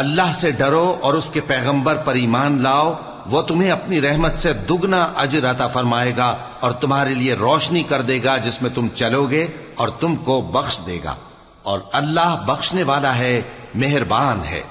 اللہ 0.00 0.32
سے 0.34 0.50
ڈرو 0.58 0.86
اور 1.00 1.14
اس 1.14 1.28
کے 1.30 1.40
پیغمبر 1.46 1.96
پر 2.04 2.14
ایمان 2.22 2.56
لاؤ 2.62 2.88
وہ 3.30 3.42
تمہیں 3.42 3.70
اپنی 3.70 4.00
رحمت 4.00 4.38
سے 4.38 4.52
دگنا 4.52 5.12
اجر 5.16 5.50
عطا 5.50 5.66
فرمائے 5.66 6.16
گا 6.16 6.36
اور 6.60 6.70
تمہارے 6.70 7.14
لیے 7.14 7.34
روشنی 7.34 7.82
کر 7.82 8.02
دے 8.02 8.20
گا 8.24 8.36
جس 8.36 8.62
میں 8.62 8.70
تم 8.70 8.88
چلو 8.94 9.24
گے 9.24 9.46
اور 9.74 9.88
تم 9.88 10.16
کو 10.16 10.40
بخش 10.40 10.80
دے 10.86 10.98
گا۔ 11.04 11.14
اور 11.62 11.80
اللہ 11.92 12.44
بخشنے 12.46 12.82
والا 12.82 13.18
ہے، 13.18 13.42
مہربان 13.74 14.44
ہے۔ 14.44 14.62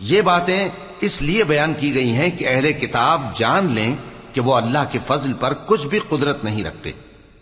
یہ 0.00 0.20
باتیں 0.20 0.68
اس 1.00 1.22
لیے 1.22 1.44
بیان 1.44 1.74
کی 1.74 1.94
گئی 1.94 2.16
ہیں 2.16 2.30
کہ 2.30 2.48
اہل 2.48 2.72
کتاب 2.72 3.36
جان 3.36 3.72
لیں 3.72 3.96
کہ 4.32 4.40
وہ 4.40 4.54
اللہ 4.54 4.78
کے 4.92 4.98
فضل 5.06 5.32
پر 5.32 5.54
کچھ 5.66 5.86
بھی 5.86 5.98
قدرت 5.98 6.44
نہیں 6.44 6.64
رکھتے۔ 6.64 6.92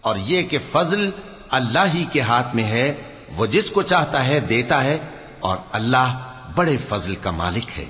اور 0.01 0.17
یہ 0.17 0.43
کہ 0.43 0.59
فضل 0.73 1.11
اللہ 1.51 1.85
ہی 1.95 2.05
کے 2.13 2.21
ہاتھ 2.21 2.55
میں 2.55 2.65
ہے، 2.65 2.95
وہ 3.37 3.47
جس 3.47 3.71
کو 3.71 3.83
چاہتا 3.83 4.27
ہے 4.27 4.41
دیتا 4.41 4.85
ہے 4.85 4.99
اور 5.41 5.57
اللہ 5.73 6.19
بڑے 6.55 6.77
فضل 6.89 7.15
کا 7.15 7.31
مالک 7.31 7.79
ہے۔ 7.79 7.85